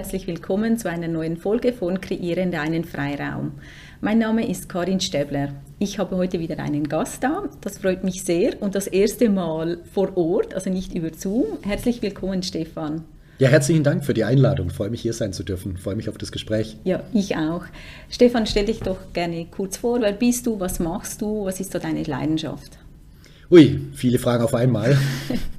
Herzlich 0.00 0.26
willkommen 0.26 0.78
zu 0.78 0.88
einer 0.88 1.08
neuen 1.08 1.36
Folge 1.36 1.74
von 1.74 2.00
Kreieren 2.00 2.54
einen 2.54 2.84
Freiraum. 2.84 3.52
Mein 4.00 4.18
Name 4.18 4.48
ist 4.48 4.66
Karin 4.66 4.98
Stäbler. 4.98 5.52
Ich 5.78 5.98
habe 5.98 6.16
heute 6.16 6.40
wieder 6.40 6.58
einen 6.58 6.88
Gast 6.88 7.22
da. 7.22 7.50
Das 7.60 7.76
freut 7.76 8.02
mich 8.02 8.24
sehr 8.24 8.62
und 8.62 8.74
das 8.74 8.86
erste 8.86 9.28
Mal 9.28 9.76
vor 9.92 10.16
Ort, 10.16 10.54
also 10.54 10.70
nicht 10.70 10.94
über 10.94 11.12
Zoom. 11.12 11.58
Herzlich 11.60 12.00
willkommen, 12.00 12.42
Stefan. 12.42 13.04
Ja, 13.38 13.50
herzlichen 13.50 13.84
Dank 13.84 14.06
für 14.06 14.14
die 14.14 14.24
Einladung. 14.24 14.68
Ich 14.68 14.72
freue 14.72 14.88
mich, 14.88 15.02
hier 15.02 15.12
sein 15.12 15.34
zu 15.34 15.42
dürfen. 15.42 15.74
Ich 15.76 15.82
freue 15.82 15.96
mich 15.96 16.08
auf 16.08 16.16
das 16.16 16.32
Gespräch. 16.32 16.78
Ja, 16.84 17.02
ich 17.12 17.36
auch. 17.36 17.64
Stefan, 18.08 18.46
stell 18.46 18.64
dich 18.64 18.80
doch 18.80 19.12
gerne 19.12 19.48
kurz 19.50 19.76
vor. 19.76 20.00
Wer 20.00 20.12
bist 20.12 20.46
du? 20.46 20.58
Was 20.58 20.80
machst 20.80 21.20
du? 21.20 21.44
Was 21.44 21.60
ist 21.60 21.72
so 21.72 21.78
deine 21.78 22.04
Leidenschaft? 22.04 22.78
Ui, 23.50 23.78
viele 23.92 24.18
Fragen 24.18 24.44
auf 24.44 24.54
einmal. 24.54 24.96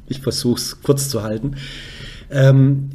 ich 0.07 0.19
versuche 0.19 0.59
es 0.59 0.81
kurz 0.81 1.09
zu 1.09 1.21
halten. 1.21 1.57
Ähm, 2.31 2.89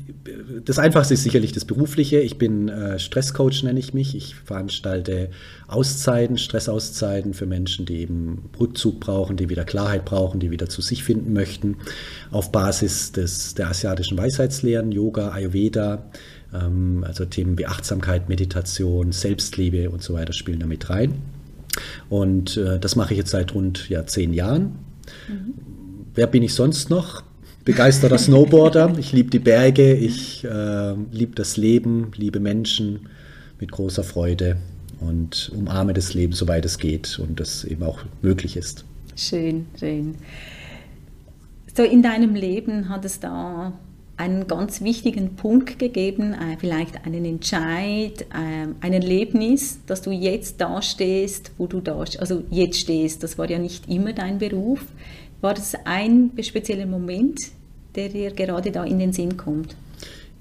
das 0.65 0.79
Einfachste 0.79 1.15
ist 1.15 1.23
sicherlich 1.23 1.53
das 1.53 1.65
Berufliche. 1.65 2.19
Ich 2.21 2.39
bin 2.39 2.69
äh, 2.69 2.99
Stresscoach, 2.99 3.63
nenne 3.63 3.79
ich 3.79 3.95
mich. 3.95 4.17
Ich 4.17 4.35
veranstalte 4.35 5.31
Auszeiten, 5.69 6.39
Stressauszeiten 6.39 7.35
für 7.35 7.47
Menschen, 7.47 7.87
die 7.87 7.99
eben 7.99 8.51
Rückzug 8.59 9.01
brauchen, 9.01 9.37
die 9.37 9.49
wieder 9.49 9.65
Klarheit 9.65 10.05
brauchen, 10.05 10.41
die 10.41 10.51
wieder 10.51 10.69
zu 10.69 10.83
sich 10.83 11.05
finden 11.05 11.33
möchten. 11.33 11.77
Auf 12.31 12.53
Basis 12.53 13.13
des, 13.13 13.55
der 13.55 13.69
asiatischen 13.69 14.19
Weisheitslehren, 14.19 14.93
Yoga, 14.93 15.31
Ayurveda, 15.31 16.11
ähm, 16.53 17.05
also 17.07 17.25
Themen 17.25 17.59
wie 17.59 17.67
Achtsamkeit, 17.67 18.29
Meditation, 18.29 19.13
Selbstliebe 19.13 19.91
und 19.91 20.03
so 20.03 20.15
weiter 20.15 20.33
spielen 20.33 20.61
damit 20.61 20.91
rein. 20.91 21.15
Und 22.09 22.57
äh, 22.57 22.79
das 22.79 22.97
mache 22.97 23.13
ich 23.13 23.19
jetzt 23.19 23.31
seit 23.31 23.55
rund 23.55 23.89
ja, 23.89 24.07
zehn 24.07 24.33
Jahren. 24.33 24.79
Mhm. 25.29 25.55
Wer 26.15 26.27
bin 26.27 26.43
ich 26.43 26.55
sonst 26.55 26.89
noch? 26.89 27.23
Begeisterter 27.67 28.17
Snowboarder. 28.17 28.95
Ich 28.97 29.13
liebe 29.13 29.29
die 29.29 29.41
Berge, 29.41 29.93
ich 29.93 30.45
äh, 30.45 30.95
liebe 31.11 31.35
das 31.35 31.57
Leben, 31.57 32.13
liebe 32.17 32.39
Menschen 32.39 33.09
mit 33.59 33.73
großer 33.73 34.05
Freude 34.05 34.57
und 35.01 35.51
umarme 35.55 35.93
das 35.93 36.15
Leben, 36.15 36.33
soweit 36.33 36.65
es 36.65 36.79
geht 36.79 37.19
und 37.19 37.41
das 37.41 37.65
eben 37.65 37.83
auch 37.83 38.05
möglich 38.23 38.57
ist. 38.57 38.85
Schön, 39.17 39.67
schön. 39.79 40.15
So 41.77 41.83
in 41.83 42.03
deinem 42.03 42.37
Leben 42.37 42.89
hat 42.89 43.05
es 43.05 43.19
da 43.19 43.73
einen 44.17 44.47
ganz 44.47 44.81
wichtigen 44.81 45.35
Punkt 45.35 45.81
gegeben, 45.81 46.35
äh, 46.35 46.57
vielleicht 46.59 47.05
einen 47.05 47.25
Entscheid, 47.25 48.23
äh, 48.23 48.69
ein 48.81 48.93
Erlebnis, 48.93 49.81
dass 49.87 50.03
du 50.03 50.13
jetzt 50.13 50.61
da 50.61 50.81
stehst, 50.83 51.51
wo 51.59 51.67
du 51.67 51.81
da, 51.81 51.99
also 51.99 52.45
jetzt 52.49 52.79
stehst. 52.79 53.25
Das 53.25 53.37
war 53.39 53.51
ja 53.51 53.59
nicht 53.59 53.91
immer 53.91 54.13
dein 54.13 54.39
Beruf. 54.39 54.87
War 55.41 55.53
das 55.53 55.75
ein 55.85 56.31
spezieller 56.41 56.87
Moment, 56.87 57.56
der 57.97 58.09
dir 58.09 58.31
gerade 58.31 58.71
da 58.71 58.85
in 58.85 58.99
den 58.99 59.13
Sinn 59.13 59.37
kommt? 59.37 59.75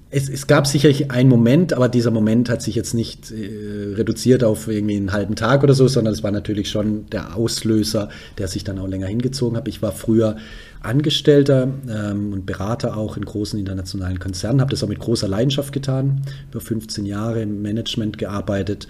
Es, 0.08 0.28
es, 0.28 0.46
gab 0.46 0.68
sicherlich 0.68 1.10
einen 1.10 1.28
Moment, 1.28 1.72
aber 1.72 1.88
dieser 1.88 2.12
Moment 2.12 2.48
hat 2.48 2.62
sich 2.62 2.76
jetzt 2.76 2.94
nicht 2.94 3.32
äh, 3.32 3.94
reduziert 3.94 4.44
auf 4.44 4.68
irgendwie 4.68 4.96
einen 4.96 5.12
halben 5.12 5.34
Tag 5.34 5.64
oder 5.64 5.74
so, 5.74 5.88
sondern 5.88 6.14
es 6.14 6.22
war 6.22 6.30
natürlich 6.30 6.70
schon 6.70 7.10
der 7.10 7.36
Auslöser, 7.36 8.08
der 8.38 8.46
sich 8.46 8.62
dann 8.62 8.78
auch 8.78 8.86
länger 8.86 9.08
hingezogen 9.08 9.56
hat. 9.56 9.66
Ich 9.66 9.82
war 9.82 9.90
früher 9.90 10.36
Angestellter 10.80 11.68
ähm, 11.88 12.32
und 12.32 12.46
Berater 12.46 12.96
auch 12.96 13.16
in 13.16 13.24
großen 13.24 13.58
internationalen 13.58 14.20
Konzernen, 14.20 14.60
habe 14.60 14.70
das 14.70 14.84
auch 14.84 14.88
mit 14.88 15.00
großer 15.00 15.26
Leidenschaft 15.26 15.72
getan, 15.72 16.22
über 16.52 16.60
15 16.60 17.04
Jahre 17.04 17.42
im 17.42 17.60
Management 17.60 18.16
gearbeitet 18.16 18.86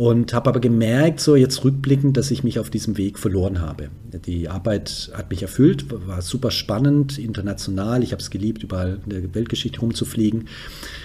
und 0.00 0.32
habe 0.32 0.48
aber 0.48 0.60
gemerkt, 0.60 1.20
so 1.20 1.36
jetzt 1.36 1.62
rückblickend, 1.62 2.16
dass 2.16 2.30
ich 2.30 2.42
mich 2.42 2.58
auf 2.58 2.70
diesem 2.70 2.96
Weg 2.96 3.18
verloren 3.18 3.60
habe. 3.60 3.90
Die 4.24 4.48
Arbeit 4.48 5.10
hat 5.12 5.28
mich 5.28 5.42
erfüllt, 5.42 5.84
war 6.06 6.22
super 6.22 6.50
spannend, 6.50 7.18
international. 7.18 8.02
Ich 8.02 8.12
habe 8.12 8.22
es 8.22 8.30
geliebt, 8.30 8.62
überall 8.62 8.98
in 9.04 9.10
der 9.10 9.34
Weltgeschichte 9.34 9.78
rumzufliegen. 9.78 10.48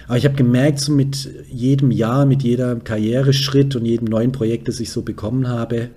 Aber 0.07 0.17
ich 0.17 0.23
habe 0.23 0.35
gemerkt, 0.35 0.79
so 0.79 0.93
mit 0.93 1.29
jedem 1.51 1.91
Jahr, 1.91 2.25
mit 2.25 2.41
jeder 2.41 2.77
Karriereschritt 2.77 3.75
und 3.75 3.83
jedem 3.83 4.07
neuen 4.07 4.31
Projekt, 4.31 4.69
das 4.69 4.79
ich 4.79 4.91
so 4.91 5.01
bekommen 5.01 5.49
habe, 5.49 5.89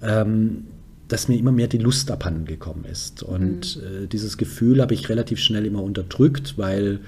ähm, 0.00 0.66
dass 1.08 1.26
mir 1.26 1.36
immer 1.36 1.50
mehr 1.50 1.66
die 1.66 1.78
Lust 1.78 2.12
abhanden 2.12 2.44
gekommen 2.44 2.84
ist. 2.84 3.24
Und 3.24 3.78
mhm. 3.78 4.04
äh, 4.04 4.06
dieses 4.06 4.38
Gefühl 4.38 4.80
habe 4.80 4.94
ich 4.94 5.08
relativ 5.08 5.40
schnell 5.40 5.66
immer 5.66 5.82
unterdrückt, 5.82 6.56
weil 6.56 7.00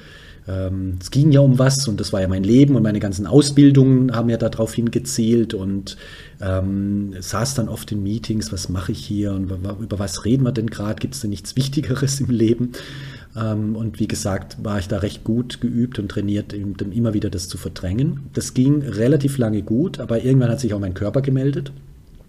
ähm, 0.48 0.98
es 1.00 1.10
ging 1.10 1.32
ja 1.32 1.40
um 1.40 1.58
was 1.58 1.88
und 1.88 1.98
das 1.98 2.12
war 2.12 2.20
ja 2.20 2.28
mein 2.28 2.44
Leben 2.44 2.76
und 2.76 2.82
meine 2.82 3.00
ganzen 3.00 3.26
Ausbildungen 3.26 4.14
haben 4.14 4.28
ja 4.28 4.36
darauf 4.36 4.74
hingezielt 4.74 5.54
und 5.54 5.96
ähm, 6.40 7.14
saß 7.18 7.54
dann 7.54 7.68
oft 7.68 7.90
in 7.92 8.02
Meetings, 8.02 8.52
was 8.52 8.68
mache 8.68 8.92
ich 8.92 9.04
hier 9.04 9.32
und 9.32 9.50
über 9.80 9.98
was 9.98 10.24
reden 10.24 10.44
wir 10.44 10.52
denn 10.52 10.68
gerade, 10.68 11.00
gibt 11.00 11.14
es 11.14 11.20
denn 11.20 11.30
nichts 11.30 11.56
Wichtigeres 11.56 12.20
im 12.20 12.30
Leben? 12.30 12.72
Ähm, 13.36 13.76
und 13.76 13.98
wie 14.00 14.08
gesagt, 14.08 14.58
war 14.62 14.78
ich 14.78 14.88
da 14.88 14.98
recht 14.98 15.24
gut 15.24 15.60
geübt 15.60 15.98
und 15.98 16.08
trainiert, 16.08 16.52
immer 16.52 17.14
wieder 17.14 17.30
das 17.30 17.48
zu 17.48 17.58
verdrängen. 17.58 18.30
Das 18.32 18.54
ging 18.54 18.82
relativ 18.82 19.38
lange 19.38 19.62
gut, 19.62 20.00
aber 20.00 20.22
irgendwann 20.22 20.50
hat 20.50 20.60
sich 20.60 20.74
auch 20.74 20.80
mein 20.80 20.94
Körper 20.94 21.22
gemeldet. 21.22 21.72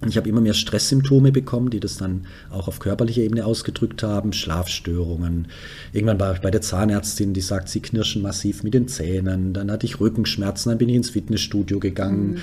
Ich 0.06 0.16
habe 0.16 0.30
immer 0.30 0.42
mehr 0.42 0.54
Stresssymptome 0.54 1.32
bekommen, 1.32 1.72
die 1.72 1.80
das 1.80 1.98
dann 1.98 2.28
auch 2.52 2.68
auf 2.68 2.80
körperlicher 2.80 3.24
Ebene 3.24 3.46
ausgedrückt 3.46 4.04
haben, 4.04 4.32
Schlafstörungen. 4.32 5.48
Irgendwann 5.92 6.20
war 6.20 6.34
ich 6.34 6.42
bei 6.42 6.52
der 6.52 6.62
Zahnärztin, 6.62 7.34
die 7.34 7.42
sagt, 7.42 7.68
sie 7.68 7.80
knirschen 7.80 8.22
massiv 8.22 8.62
mit 8.62 8.76
den 8.76 8.88
Zähnen. 8.88 9.54
Dann 9.54 9.72
hatte 9.72 9.88
ich 9.88 10.00
Rückenschmerzen, 10.00 10.70
dann 10.70 10.78
bin 10.78 10.90
ich 10.90 10.96
ins 10.96 11.10
Fitnessstudio 11.10 11.80
gegangen. 11.80 12.34
Mhm. 12.34 12.38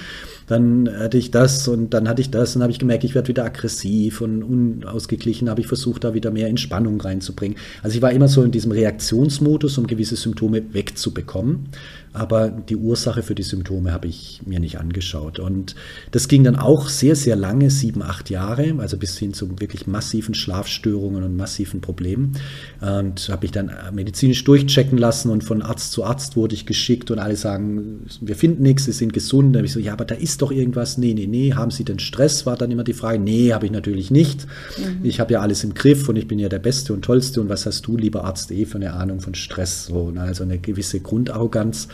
Dann 0.47 0.89
hatte 0.99 1.19
ich 1.19 1.31
das 1.31 1.69
und 1.69 1.95
dann 1.95 2.09
hatte 2.09 2.21
ich 2.21 2.31
das 2.31 2.57
und 2.57 2.63
habe 2.63 2.73
ich 2.73 2.79
gemerkt, 2.79 3.05
ich 3.05 3.15
werde 3.15 3.29
wieder 3.29 3.45
aggressiv 3.45 4.21
und 4.21 4.43
unausgeglichen, 4.43 5.49
habe 5.49 5.61
ich 5.61 5.67
versucht, 5.67 6.05
da 6.05 6.15
wieder 6.15 6.31
mehr 6.31 6.49
Entspannung 6.49 7.01
reinzubringen. 7.01 7.57
Also 7.83 7.97
ich 7.97 8.03
war 8.03 8.13
immer 8.13 8.29
so 8.29 8.43
in 8.43 8.51
diesem 8.51 8.73
Reaktionsmodus, 8.73 9.79
um 9.79 9.87
gewisse 9.87 10.17
Symptome 10.17 10.63
wegzubekommen 10.73 11.69
aber 12.15 12.49
die 12.49 12.77
Ursache 12.77 13.25
für 13.25 13.35
die 13.35 13.43
Symptome 13.43 13.93
habe 13.93 14.07
ich 14.07 14.41
mir 14.47 14.61
nicht 14.61 14.79
angeschaut. 14.79 15.41
Und 15.41 15.75
das 16.13 16.29
ging 16.29 16.45
dann 16.45 16.55
auch 16.55 16.89
sehr, 16.89 17.17
sehr 17.17 17.35
lange, 17.35 17.71
sieben, 17.71 18.03
acht 18.03 18.31
Jahre, 18.31 18.77
also 18.79 18.97
bis 18.97 19.19
hin 19.19 19.35
zu 19.35 19.61
wirklich 19.61 19.89
massiven 19.89 20.33
Schlafstörungen 20.33 21.25
und 21.25 21.37
massiven 21.37 21.81
Problemen. 21.81 22.37
Und 22.81 23.29
habe 23.29 23.47
ich 23.47 23.51
dann 23.51 23.73
medizinisch 23.93 24.45
durchchecken 24.45 24.97
lassen 24.97 25.29
und 25.29 25.43
von 25.43 25.61
Arzt 25.61 25.91
zu 25.91 26.05
Arzt 26.05 26.37
wurde 26.37 26.55
ich 26.55 26.67
geschickt 26.67 27.11
und 27.11 27.19
alle 27.19 27.35
sagen, 27.35 28.07
wir 28.21 28.37
finden 28.37 28.63
nichts, 28.63 28.85
Sie 28.85 28.93
sind 28.93 29.13
gesund. 29.13 29.53
Da 29.53 29.59
habe 29.59 29.67
ich 29.67 29.73
so, 29.73 29.81
ja, 29.81 29.93
aber 29.93 30.05
da 30.05 30.15
ist 30.15 30.34
doch 30.43 30.51
irgendwas. 30.51 30.99
Nee, 30.99 31.15
nee, 31.15 31.27
nee, 31.27 31.53
haben 31.53 31.71
Sie 31.71 31.85
denn 31.85 31.99
Stress? 31.99 32.47
War 32.47 32.57
dann 32.57 32.71
immer 32.71 32.85
die 32.85 32.93
Frage. 32.93 33.19
Nee, 33.19 33.53
habe 33.53 33.67
ich 33.67 33.73
natürlich 33.73 34.11
nicht. 34.11 34.47
Mhm. 34.79 35.05
Ich 35.05 35.21
habe 35.21 35.35
ja 35.35 35.41
alles 35.41 35.65
im 35.65 35.75
Griff 35.75 36.09
und 36.09 36.17
ich 36.17 36.29
bin 36.29 36.39
ja 36.39 36.49
der 36.49 36.59
Beste 36.59 36.93
und 36.93 37.03
Tollste. 37.03 37.41
Und 37.41 37.49
was 37.49 37.67
hast 37.67 37.87
du, 37.87 37.97
lieber 37.97 38.25
Arzt, 38.25 38.51
eh 38.51 38.65
für 38.65 38.77
eine 38.77 38.93
Ahnung 38.95 39.21
von 39.21 39.35
Stress? 39.35 39.87
So, 39.87 40.11
ne? 40.11 40.23
also 40.23 40.45
eine 40.45 40.59
gewisse 40.59 41.01
Grundarroganz 41.01 41.89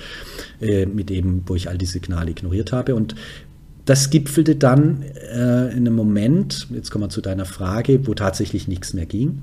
äh, 0.60 0.86
mit 0.86 1.10
eben, 1.10 1.42
wo 1.46 1.54
ich 1.54 1.68
all 1.68 1.78
die 1.78 1.86
Signale 1.86 2.30
ignoriert 2.30 2.72
habe. 2.72 2.94
Und 2.94 3.14
das 3.84 4.10
gipfelte 4.10 4.56
dann 4.56 5.02
äh, 5.02 5.72
in 5.72 5.86
einem 5.86 5.94
Moment, 5.94 6.68
jetzt 6.70 6.90
kommen 6.90 7.04
wir 7.04 7.08
zu 7.08 7.20
deiner 7.20 7.44
Frage, 7.44 8.06
wo 8.06 8.14
tatsächlich 8.14 8.68
nichts 8.68 8.92
mehr 8.92 9.06
ging. 9.06 9.40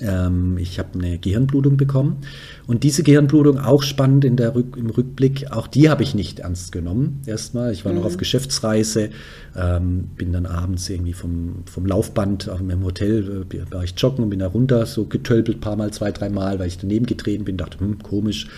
Ähm, 0.00 0.58
ich 0.58 0.78
habe 0.78 0.98
eine 0.98 1.18
Gehirnblutung 1.18 1.76
bekommen 1.76 2.18
und 2.66 2.84
diese 2.84 3.02
Gehirnblutung, 3.02 3.58
auch 3.58 3.82
spannend 3.82 4.24
in 4.24 4.36
der 4.36 4.54
Rück, 4.54 4.76
im 4.76 4.90
Rückblick, 4.90 5.50
auch 5.50 5.66
die 5.66 5.90
habe 5.90 6.02
ich 6.02 6.14
nicht 6.14 6.40
ernst 6.40 6.72
genommen. 6.72 7.20
Erstmal, 7.26 7.72
ich 7.72 7.84
war 7.84 7.92
mhm. 7.92 7.98
noch 7.98 8.06
auf 8.06 8.16
Geschäftsreise, 8.16 9.10
ähm, 9.56 10.10
bin 10.16 10.32
dann 10.32 10.46
abends 10.46 10.88
irgendwie 10.88 11.12
vom, 11.12 11.64
vom 11.66 11.86
Laufband 11.86 12.48
auch 12.48 12.60
im 12.60 12.84
Hotel, 12.84 13.44
äh, 13.52 13.72
war 13.72 13.84
ich 13.84 13.94
joggen 13.96 14.24
und 14.24 14.30
bin 14.30 14.38
da 14.38 14.46
runter, 14.46 14.86
so 14.86 15.04
getölpelt, 15.04 15.60
paar 15.60 15.76
Mal, 15.76 15.92
zwei, 15.92 16.12
drei 16.12 16.28
Mal, 16.28 16.58
weil 16.58 16.68
ich 16.68 16.78
daneben 16.78 17.06
getreten 17.06 17.44
bin, 17.44 17.56
dachte, 17.56 17.80
hm, 17.80 17.98
komisch. 17.98 18.48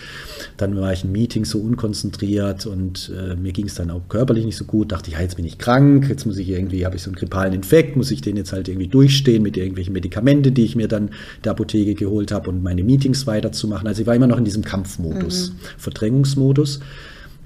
Dann 0.57 0.75
war 0.77 0.93
ich 0.93 1.03
im 1.03 1.11
Meeting 1.11 1.45
so 1.45 1.59
unkonzentriert 1.59 2.65
und 2.65 3.11
äh, 3.15 3.35
mir 3.35 3.51
ging 3.51 3.65
es 3.65 3.75
dann 3.75 3.91
auch 3.91 4.07
körperlich 4.07 4.45
nicht 4.45 4.57
so 4.57 4.65
gut. 4.65 4.91
Dachte 4.91 5.09
ich, 5.09 5.15
ja, 5.15 5.21
jetzt 5.21 5.35
bin 5.35 5.45
ich 5.45 5.57
krank, 5.57 6.07
jetzt 6.09 6.25
muss 6.25 6.37
ich 6.37 6.49
irgendwie, 6.49 6.85
habe 6.85 6.95
ich 6.95 7.01
so 7.01 7.09
einen 7.09 7.15
grippalen 7.15 7.53
Infekt, 7.53 7.95
muss 7.97 8.11
ich 8.11 8.21
den 8.21 8.37
jetzt 8.37 8.53
halt 8.53 8.67
irgendwie 8.67 8.87
durchstehen 8.87 9.43
mit 9.43 9.57
irgendwelchen 9.57 9.93
Medikamenten, 9.93 10.53
die 10.53 10.63
ich 10.63 10.75
mir 10.75 10.87
dann 10.87 11.09
der 11.43 11.51
Apotheke 11.51 11.95
geholt 11.95 12.31
habe 12.31 12.49
und 12.49 12.63
meine 12.63 12.83
Meetings 12.83 13.27
weiterzumachen. 13.27 13.87
Also 13.87 13.94
ich 14.01 14.07
war 14.07 14.15
immer 14.15 14.27
noch 14.27 14.37
in 14.37 14.45
diesem 14.45 14.63
Kampfmodus, 14.63 15.51
mhm. 15.51 15.55
Verdrängungsmodus. 15.77 16.79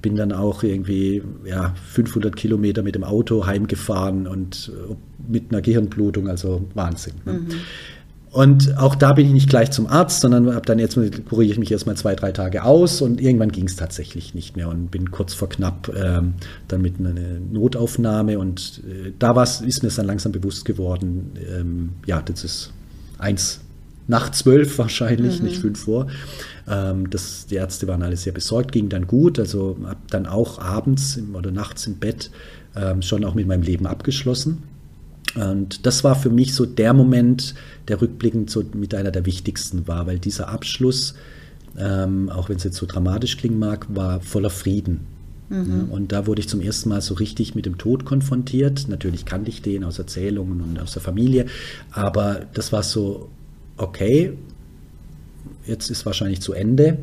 Bin 0.02 0.16
dann 0.16 0.32
auch 0.32 0.62
irgendwie 0.62 1.22
ja, 1.44 1.74
500 1.90 2.34
Kilometer 2.34 2.82
mit 2.82 2.94
dem 2.94 3.04
Auto 3.04 3.46
heimgefahren 3.46 4.26
und 4.26 4.72
äh, 4.74 4.94
mit 5.30 5.50
einer 5.50 5.60
Gehirnblutung, 5.60 6.28
also 6.28 6.64
Wahnsinn. 6.74 7.14
Ne? 7.26 7.32
Mhm. 7.34 7.46
Und 8.32 8.78
auch 8.78 8.94
da 8.94 9.12
bin 9.12 9.26
ich 9.26 9.32
nicht 9.32 9.48
gleich 9.48 9.72
zum 9.72 9.88
Arzt, 9.88 10.20
sondern 10.20 10.54
habe 10.54 10.64
dann 10.64 10.78
jetzt 10.78 10.94
kuriere 11.28 11.52
ich 11.52 11.58
mich 11.58 11.72
erstmal 11.72 11.96
zwei, 11.96 12.14
drei 12.14 12.30
Tage 12.30 12.62
aus 12.62 13.02
und 13.02 13.20
irgendwann 13.20 13.50
ging 13.50 13.66
es 13.66 13.74
tatsächlich 13.74 14.34
nicht 14.34 14.56
mehr 14.56 14.68
und 14.68 14.92
bin 14.92 15.10
kurz 15.10 15.34
vor 15.34 15.48
knapp 15.48 15.92
ähm, 15.96 16.34
dann 16.68 16.80
mit 16.80 17.00
einer 17.00 17.12
Notaufnahme 17.52 18.38
und 18.38 18.82
äh, 18.88 19.12
da 19.18 19.42
ist 19.42 19.82
mir 19.82 19.88
es 19.88 19.96
dann 19.96 20.06
langsam 20.06 20.30
bewusst 20.30 20.64
geworden, 20.64 21.32
ähm, 21.52 21.90
ja, 22.06 22.22
das 22.22 22.44
ist 22.44 22.72
eins 23.18 23.60
nach 24.08 24.30
zwölf 24.30 24.78
wahrscheinlich, 24.78 25.40
mhm. 25.40 25.46
nicht 25.46 25.60
fünf 25.60 25.84
vor. 25.84 26.08
Ähm, 26.68 27.10
das, 27.10 27.46
die 27.46 27.56
Ärzte 27.56 27.86
waren 27.88 28.02
alle 28.02 28.16
sehr 28.16 28.32
besorgt, 28.32 28.72
ging 28.72 28.88
dann 28.88 29.06
gut. 29.06 29.38
Also 29.38 29.76
habe 29.84 30.00
dann 30.10 30.26
auch 30.26 30.58
abends 30.58 31.16
im, 31.16 31.34
oder 31.34 31.50
nachts 31.50 31.86
im 31.86 31.96
Bett 31.96 32.30
ähm, 32.76 33.02
schon 33.02 33.24
auch 33.24 33.34
mit 33.34 33.46
meinem 33.46 33.62
Leben 33.62 33.86
abgeschlossen. 33.86 34.62
Und 35.36 35.86
das 35.86 36.02
war 36.02 36.16
für 36.16 36.30
mich 36.30 36.54
so 36.54 36.66
der 36.66 36.92
Moment, 36.92 37.54
der 37.86 38.00
rückblickend 38.00 38.50
so 38.50 38.64
mit 38.74 38.94
einer 38.94 39.12
der 39.12 39.26
wichtigsten 39.26 39.86
war, 39.86 40.06
weil 40.06 40.18
dieser 40.18 40.48
Abschluss 40.48 41.14
ähm, 41.78 42.28
auch 42.30 42.48
wenn 42.48 42.56
es 42.56 42.64
jetzt 42.64 42.76
so 42.76 42.86
dramatisch 42.86 43.36
klingen 43.36 43.58
mag, 43.58 43.86
war 43.94 44.20
voller 44.20 44.50
Frieden. 44.50 45.00
Mhm. 45.48 45.88
Und 45.90 46.12
da 46.12 46.26
wurde 46.26 46.40
ich 46.40 46.48
zum 46.48 46.60
ersten 46.60 46.88
Mal 46.88 47.00
so 47.00 47.14
richtig 47.14 47.54
mit 47.54 47.66
dem 47.66 47.78
Tod 47.78 48.04
konfrontiert. 48.04 48.86
Natürlich 48.88 49.24
kannte 49.24 49.50
ich 49.50 49.62
den 49.62 49.84
aus 49.84 49.98
Erzählungen 49.98 50.60
und 50.60 50.80
aus 50.80 50.92
der 50.92 51.02
Familie, 51.02 51.46
aber 51.90 52.42
das 52.54 52.72
war 52.72 52.82
so, 52.82 53.28
okay, 53.82 54.36
jetzt 55.66 55.90
ist 55.90 56.06
wahrscheinlich 56.06 56.40
zu 56.40 56.52
Ende. 56.52 56.98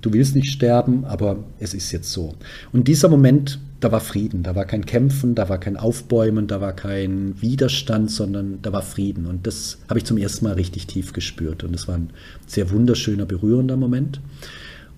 Du 0.00 0.12
willst 0.12 0.34
nicht 0.34 0.50
sterben, 0.50 1.04
aber 1.04 1.44
es 1.60 1.74
ist 1.74 1.92
jetzt 1.92 2.10
so. 2.10 2.34
Und 2.72 2.88
dieser 2.88 3.08
Moment, 3.08 3.60
da 3.78 3.92
war 3.92 4.00
Frieden, 4.00 4.42
da 4.42 4.56
war 4.56 4.64
kein 4.64 4.84
Kämpfen, 4.84 5.34
da 5.34 5.48
war 5.48 5.58
kein 5.58 5.76
Aufbäumen, 5.76 6.46
da 6.46 6.60
war 6.60 6.72
kein 6.72 7.40
Widerstand, 7.40 8.10
sondern 8.10 8.60
da 8.62 8.72
war 8.72 8.82
Frieden. 8.82 9.26
Und 9.26 9.46
das 9.46 9.78
habe 9.88 9.98
ich 9.98 10.04
zum 10.04 10.18
ersten 10.18 10.44
Mal 10.44 10.54
richtig 10.54 10.86
tief 10.86 11.12
gespürt. 11.12 11.62
Und 11.62 11.74
es 11.74 11.86
war 11.86 11.96
ein 11.96 12.10
sehr 12.46 12.70
wunderschöner, 12.70 13.26
berührender 13.26 13.76
Moment. 13.76 14.20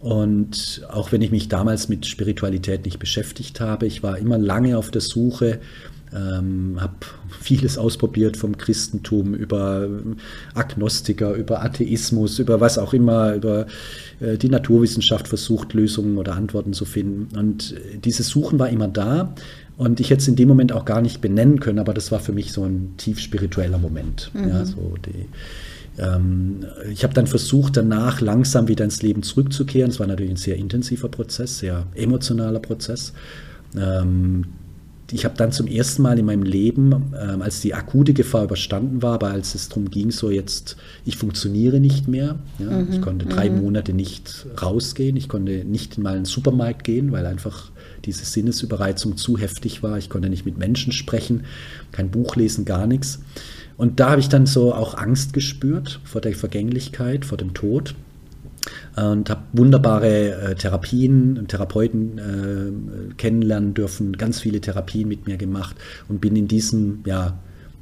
Und 0.00 0.86
auch 0.90 1.12
wenn 1.12 1.22
ich 1.22 1.30
mich 1.30 1.48
damals 1.48 1.88
mit 1.88 2.06
Spiritualität 2.06 2.84
nicht 2.84 2.98
beschäftigt 2.98 3.60
habe, 3.60 3.86
ich 3.86 4.02
war 4.02 4.18
immer 4.18 4.38
lange 4.38 4.76
auf 4.76 4.90
der 4.90 5.00
Suche, 5.00 5.60
ähm, 6.14 6.76
habe 6.80 6.94
vieles 7.40 7.76
ausprobiert 7.76 8.36
vom 8.36 8.56
Christentum 8.56 9.34
über 9.34 9.88
Agnostiker, 10.54 11.34
über 11.34 11.62
Atheismus, 11.62 12.38
über 12.38 12.60
was 12.60 12.78
auch 12.78 12.94
immer, 12.94 13.34
über 13.34 13.66
äh, 14.20 14.38
die 14.38 14.48
Naturwissenschaft 14.48 15.28
versucht, 15.28 15.74
Lösungen 15.74 16.16
oder 16.16 16.34
Antworten 16.34 16.72
zu 16.72 16.84
finden. 16.84 17.36
Und 17.36 17.74
dieses 18.04 18.28
Suchen 18.28 18.58
war 18.58 18.68
immer 18.68 18.88
da. 18.88 19.34
Und 19.76 19.98
ich 19.98 20.10
hätte 20.10 20.20
es 20.20 20.28
in 20.28 20.36
dem 20.36 20.48
Moment 20.48 20.72
auch 20.72 20.84
gar 20.84 21.00
nicht 21.00 21.20
benennen 21.20 21.58
können, 21.58 21.80
aber 21.80 21.94
das 21.94 22.12
war 22.12 22.20
für 22.20 22.32
mich 22.32 22.52
so 22.52 22.64
ein 22.64 22.94
tief 22.96 23.18
spiritueller 23.18 23.78
Moment. 23.78 24.30
Mhm. 24.32 24.48
Ja, 24.48 24.64
so 24.64 24.94
die, 25.04 25.26
ähm, 26.00 26.64
ich 26.92 27.02
habe 27.02 27.12
dann 27.12 27.26
versucht, 27.26 27.76
danach 27.76 28.20
langsam 28.20 28.68
wieder 28.68 28.84
ins 28.84 29.02
Leben 29.02 29.24
zurückzukehren. 29.24 29.90
Es 29.90 29.98
war 29.98 30.06
natürlich 30.06 30.32
ein 30.32 30.36
sehr 30.36 30.56
intensiver 30.56 31.08
Prozess, 31.08 31.58
sehr 31.58 31.86
emotionaler 31.94 32.60
Prozess. 32.60 33.12
Ich 35.14 35.24
habe 35.24 35.36
dann 35.36 35.52
zum 35.52 35.68
ersten 35.68 36.02
Mal 36.02 36.18
in 36.18 36.26
meinem 36.26 36.42
Leben, 36.42 37.14
ähm, 37.16 37.40
als 37.40 37.60
die 37.60 37.72
akute 37.72 38.14
Gefahr 38.14 38.42
überstanden 38.42 39.00
war, 39.00 39.14
aber 39.14 39.28
als 39.28 39.54
es 39.54 39.68
darum 39.68 39.88
ging, 39.88 40.10
so 40.10 40.28
jetzt, 40.28 40.76
ich 41.04 41.16
funktioniere 41.16 41.78
nicht 41.78 42.08
mehr. 42.08 42.40
Ja, 42.58 42.70
mhm, 42.70 42.88
ich 42.90 43.00
konnte 43.00 43.26
drei 43.26 43.48
mhm. 43.48 43.62
Monate 43.62 43.92
nicht 43.92 44.44
rausgehen, 44.60 45.16
ich 45.16 45.28
konnte 45.28 45.64
nicht 45.64 45.98
mal 45.98 46.16
in 46.16 46.22
den 46.22 46.24
Supermarkt 46.24 46.82
gehen, 46.82 47.12
weil 47.12 47.26
einfach 47.26 47.70
diese 48.04 48.24
Sinnesüberreizung 48.24 49.16
zu 49.16 49.38
heftig 49.38 49.84
war. 49.84 49.98
Ich 49.98 50.10
konnte 50.10 50.28
nicht 50.28 50.46
mit 50.46 50.58
Menschen 50.58 50.92
sprechen, 50.92 51.44
kein 51.92 52.10
Buch 52.10 52.34
lesen, 52.34 52.64
gar 52.64 52.88
nichts. 52.88 53.20
Und 53.76 54.00
da 54.00 54.10
habe 54.10 54.20
ich 54.20 54.28
dann 54.28 54.46
so 54.46 54.74
auch 54.74 54.98
Angst 54.98 55.32
gespürt 55.32 56.00
vor 56.02 56.22
der 56.22 56.34
Vergänglichkeit, 56.34 57.24
vor 57.24 57.38
dem 57.38 57.54
Tod 57.54 57.94
und 58.96 59.28
habe 59.28 59.42
wunderbare 59.52 60.32
äh, 60.32 60.54
Therapien 60.54 61.38
und 61.38 61.48
Therapeuten 61.48 62.18
äh, 62.18 63.14
kennenlernen 63.14 63.74
dürfen, 63.74 64.16
ganz 64.16 64.40
viele 64.40 64.60
Therapien 64.60 65.08
mit 65.08 65.26
mir 65.26 65.36
gemacht 65.36 65.76
und 66.08 66.20
bin 66.20 66.36
in 66.36 66.48
diesem, 66.48 67.00
ja, 67.04 67.38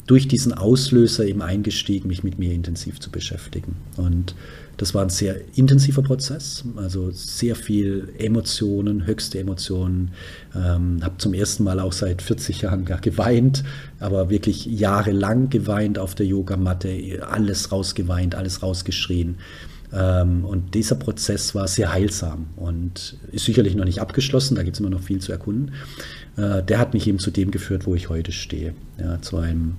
durch 0.07 0.27
diesen 0.27 0.53
Auslöser 0.53 1.25
eben 1.25 1.43
eingestiegen, 1.43 2.09
mich 2.09 2.25
mit 2.25 2.39
mir 2.39 2.53
intensiv 2.53 2.99
zu 2.99 3.11
beschäftigen. 3.11 3.77
Und 3.97 4.35
das 4.77 4.95
war 4.95 5.03
ein 5.03 5.11
sehr 5.11 5.37
intensiver 5.55 6.03
Prozess, 6.03 6.65
also 6.77 7.11
sehr 7.13 7.55
viel 7.55 8.13
Emotionen, 8.19 9.07
höchste 9.07 9.39
Emotionen. 9.39 10.11
Ähm, 10.57 10.99
habe 11.03 11.19
zum 11.19 11.35
ersten 11.35 11.63
Mal 11.63 11.79
auch 11.79 11.93
seit 11.93 12.21
40 12.21 12.63
Jahren 12.63 12.85
geweint, 12.85 13.63
aber 14.01 14.29
wirklich 14.29 14.67
jahrelang 14.67 15.51
geweint 15.51 15.99
auf 15.99 16.15
der 16.15 16.27
Yogamatte, 16.27 16.91
alles 17.31 17.71
rausgeweint, 17.71 18.35
alles 18.35 18.63
rausgeschrien. 18.63 19.37
Ähm, 19.93 20.45
und 20.45 20.75
dieser 20.75 20.95
Prozess 20.95 21.55
war 21.55 21.69
sehr 21.69 21.93
heilsam 21.93 22.47
und 22.57 23.17
ist 23.31 23.45
sicherlich 23.45 23.75
noch 23.75 23.85
nicht 23.85 24.01
abgeschlossen, 24.01 24.55
da 24.55 24.63
gibt 24.63 24.77
es 24.77 24.81
immer 24.81 24.91
noch 24.91 25.03
viel 25.03 25.21
zu 25.21 25.33
erkunden. 25.33 25.73
Äh, 26.37 26.63
der 26.63 26.79
hat 26.79 26.95
mich 26.95 27.07
eben 27.07 27.19
zu 27.19 27.31
dem 27.31 27.51
geführt, 27.51 27.87
wo 27.87 27.95
ich 27.95 28.09
heute 28.09 28.33
stehe, 28.33 28.75
ja, 28.99 29.21
zu 29.21 29.37
einem 29.37 29.77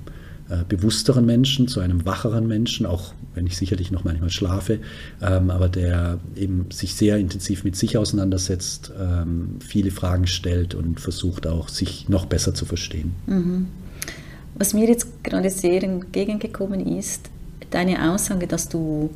äh, 0.49 0.63
bewussteren 0.67 1.25
Menschen, 1.25 1.67
zu 1.67 1.79
einem 1.79 2.05
wacheren 2.05 2.47
Menschen, 2.47 2.85
auch 2.85 3.13
wenn 3.33 3.47
ich 3.47 3.57
sicherlich 3.57 3.91
noch 3.91 4.03
manchmal 4.03 4.29
schlafe, 4.29 4.79
ähm, 5.21 5.49
aber 5.49 5.69
der 5.69 6.19
eben 6.35 6.67
sich 6.71 6.95
sehr 6.95 7.17
intensiv 7.17 7.63
mit 7.63 7.75
sich 7.75 7.97
auseinandersetzt, 7.97 8.91
ähm, 8.99 9.55
viele 9.59 9.89
Fragen 9.89 10.27
stellt 10.27 10.75
und 10.75 10.99
versucht 10.99 11.47
auch, 11.47 11.69
sich 11.69 12.09
noch 12.09 12.25
besser 12.25 12.53
zu 12.53 12.65
verstehen. 12.65 13.13
Mhm. 13.25 13.67
Was 14.55 14.73
mir 14.73 14.87
jetzt 14.87 15.23
gerade 15.23 15.49
sehr 15.49 15.81
entgegengekommen 15.81 16.97
ist, 16.97 17.29
deine 17.71 18.11
Aussage, 18.11 18.45
dass 18.45 18.69
du 18.69 19.09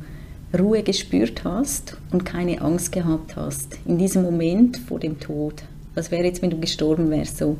Ruhe 0.56 0.82
gespürt 0.82 1.44
hast 1.44 1.96
und 2.10 2.24
keine 2.24 2.60
Angst 2.62 2.92
gehabt 2.92 3.36
hast 3.36 3.78
in 3.86 3.98
diesem 3.98 4.22
Moment 4.22 4.78
vor 4.78 4.98
dem 4.98 5.20
Tod. 5.20 5.62
Was 5.94 6.10
wäre 6.10 6.24
jetzt, 6.24 6.42
wenn 6.42 6.50
du 6.50 6.58
gestorben 6.58 7.10
wärst? 7.10 7.38
So, 7.38 7.58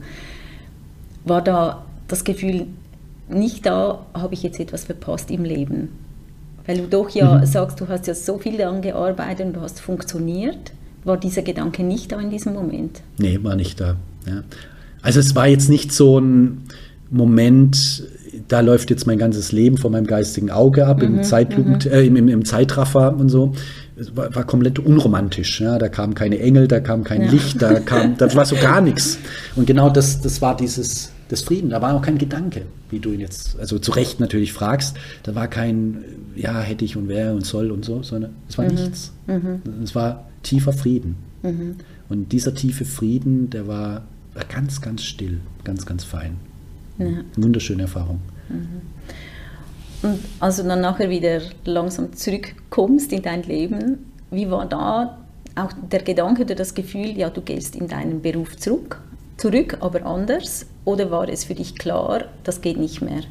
war 1.25 1.43
da 1.43 1.85
das 2.07 2.25
Gefühl, 2.25 2.67
nicht 3.29 3.67
da 3.67 4.07
habe 4.15 4.35
ich 4.35 4.43
jetzt 4.43 4.59
etwas 4.59 4.85
verpasst 4.85 5.31
im 5.31 5.45
Leben. 5.45 5.89
Weil 6.67 6.79
du 6.79 6.87
doch 6.87 7.11
ja 7.11 7.39
mhm. 7.39 7.47
sagst, 7.47 7.81
du 7.81 7.89
hast 7.89 8.07
ja 8.07 8.15
so 8.15 8.39
viel 8.39 8.57
daran 8.57 8.83
gearbeitet 8.83 9.47
und 9.47 9.53
du 9.55 9.61
hast 9.61 9.81
funktioniert. 9.81 10.73
War 11.05 11.17
dieser 11.17 11.43
Gedanke 11.43 11.83
nicht 11.83 12.13
da 12.13 12.21
in 12.21 12.31
diesem 12.31 12.55
Moment? 12.55 13.01
Nee, 13.19 13.39
war 13.43 13.57
nicht 13.57 13.81
da. 13.81 13.97
Ja. 14.27 14.43
Also 15.01 15.21
es 15.21 15.35
war 15.35 15.47
jetzt 15.47 15.69
nicht 15.69 15.93
so 15.93 16.19
ein 16.19 16.65
Moment, 17.11 18.03
da 18.49 18.61
läuft 18.61 18.91
jetzt 18.91 19.07
mein 19.07 19.19
ganzes 19.19 19.53
Leben 19.53 19.77
vor 19.77 19.91
meinem 19.91 20.07
geistigen 20.07 20.51
Auge 20.51 20.87
ab, 20.87 20.99
mhm, 20.99 21.19
im, 21.19 21.23
Zeitlupen, 21.23 21.75
mhm. 21.75 21.91
äh, 21.91 22.07
im, 22.07 22.17
im, 22.17 22.29
im, 22.29 22.45
Zeitraffer 22.45 23.15
und 23.17 23.29
so. 23.29 23.53
Es 23.97 24.17
war, 24.17 24.35
war, 24.35 24.45
komplett 24.45 24.79
unromantisch. 24.79 25.61
Ja. 25.61 25.79
Da 25.79 25.89
kamen 25.89 26.15
keine 26.15 26.39
Engel, 26.39 26.69
da 26.69 26.81
kam 26.81 27.05
kein 27.05 27.23
ja. 27.23 27.31
Licht, 27.31 27.61
da 27.61 27.81
kam, 27.81 28.17
da 28.17 28.35
war 28.35 28.47
so 28.47 28.57
gar 28.57 28.81
nichts. 28.83 29.19
Und 29.57 29.67
genau 29.67 29.91
das, 29.91 30.21
das 30.21 30.41
war 30.41 30.57
dieses 30.57 31.13
des 31.31 31.43
Frieden. 31.43 31.71
Da 31.71 31.83
war 31.83 31.95
auch 31.95 32.03
kein 32.03 32.19
Gedanke, 32.19 32.63
wie 32.91 32.99
du 32.99 33.13
ihn 33.13 33.21
jetzt, 33.21 33.59
also 33.59 33.79
zu 33.79 33.93
Recht 33.93 34.21
natürlich 34.21 34.53
fragst. 34.53 34.97
Da 35.23 35.35
war 35.35 35.49
kein, 35.49 36.05
ja, 36.35 36.61
hätte 36.61 36.85
ich 36.85 36.97
und 36.97 37.09
wäre 37.09 37.35
und 37.35 37.45
soll 37.45 37.71
und 37.71 37.85
so, 37.85 38.03
sondern 38.03 38.33
es 38.49 38.59
war 38.59 38.65
mhm. 38.65 38.75
nichts. 38.75 39.13
Mhm. 39.27 39.63
Es 39.83 39.95
war 39.95 40.29
tiefer 40.43 40.73
Frieden. 40.73 41.17
Mhm. 41.43 41.77
Und 42.09 42.33
dieser 42.33 42.55
tiefe 42.55 42.85
Frieden, 42.85 43.51
der 43.51 43.67
war, 43.67 44.05
war, 44.35 44.45
ganz, 44.45 44.81
ganz 44.81 45.03
still, 45.05 45.41
ganz, 45.65 45.85
ganz 45.85 46.05
fein. 46.05 46.37
Ja. 46.99 47.07
Wunderschöne 47.37 47.83
Erfahrung. 47.83 48.21
Mhm. 48.49 48.81
Und 50.01 50.21
als 50.41 50.57
du 50.57 50.63
dann 50.63 50.81
nachher 50.81 51.11
wieder 51.11 51.41
langsam 51.65 52.13
zurückkommst 52.13 53.13
in 53.13 53.23
dein 53.23 53.43
Leben, 53.43 54.13
wie 54.31 54.51
war 54.51 54.67
da 54.67 55.19
auch 55.57 55.73
der 55.91 56.03
Gedanke 56.03 56.43
oder 56.43 56.55
das 56.55 56.75
Gefühl, 56.75 57.19
ja, 57.19 57.31
du 57.31 57.41
gehst 57.41 57.75
in 57.75 57.89
deinen 57.89 58.23
Beruf 58.23 58.57
zurück? 58.57 59.01
zurück, 59.39 59.79
aber 59.81 60.05
anders? 60.05 60.67
Oder 60.85 61.11
war 61.11 61.29
es 61.29 61.45
für 61.45 61.55
dich 61.55 61.77
klar, 61.77 62.25
das 62.45 62.61
geht 62.61 62.77
nicht 62.77 63.01
mehr? 63.01 63.23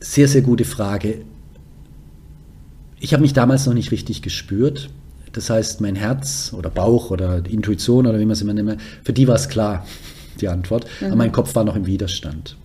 Sehr, 0.00 0.28
sehr 0.28 0.42
gute 0.42 0.64
Frage. 0.64 1.24
Ich 2.98 3.12
habe 3.12 3.22
mich 3.22 3.34
damals 3.34 3.66
noch 3.66 3.74
nicht 3.74 3.90
richtig 3.90 4.22
gespürt. 4.22 4.88
Das 5.32 5.50
heißt, 5.50 5.82
mein 5.82 5.96
Herz 5.96 6.54
oder 6.56 6.70
Bauch 6.70 7.10
oder 7.10 7.44
Intuition 7.44 8.06
oder 8.06 8.18
wie 8.18 8.24
man 8.24 8.32
es 8.32 8.40
immer 8.40 8.54
nennt, 8.54 8.80
für 9.02 9.12
die 9.12 9.28
war 9.28 9.34
es 9.34 9.48
klar, 9.50 9.84
die 10.40 10.48
Antwort. 10.48 10.86
Mhm. 11.00 11.08
Aber 11.08 11.16
mein 11.16 11.32
Kopf 11.32 11.54
war 11.54 11.64
noch 11.64 11.76
im 11.76 11.86
Widerstand. 11.86 12.56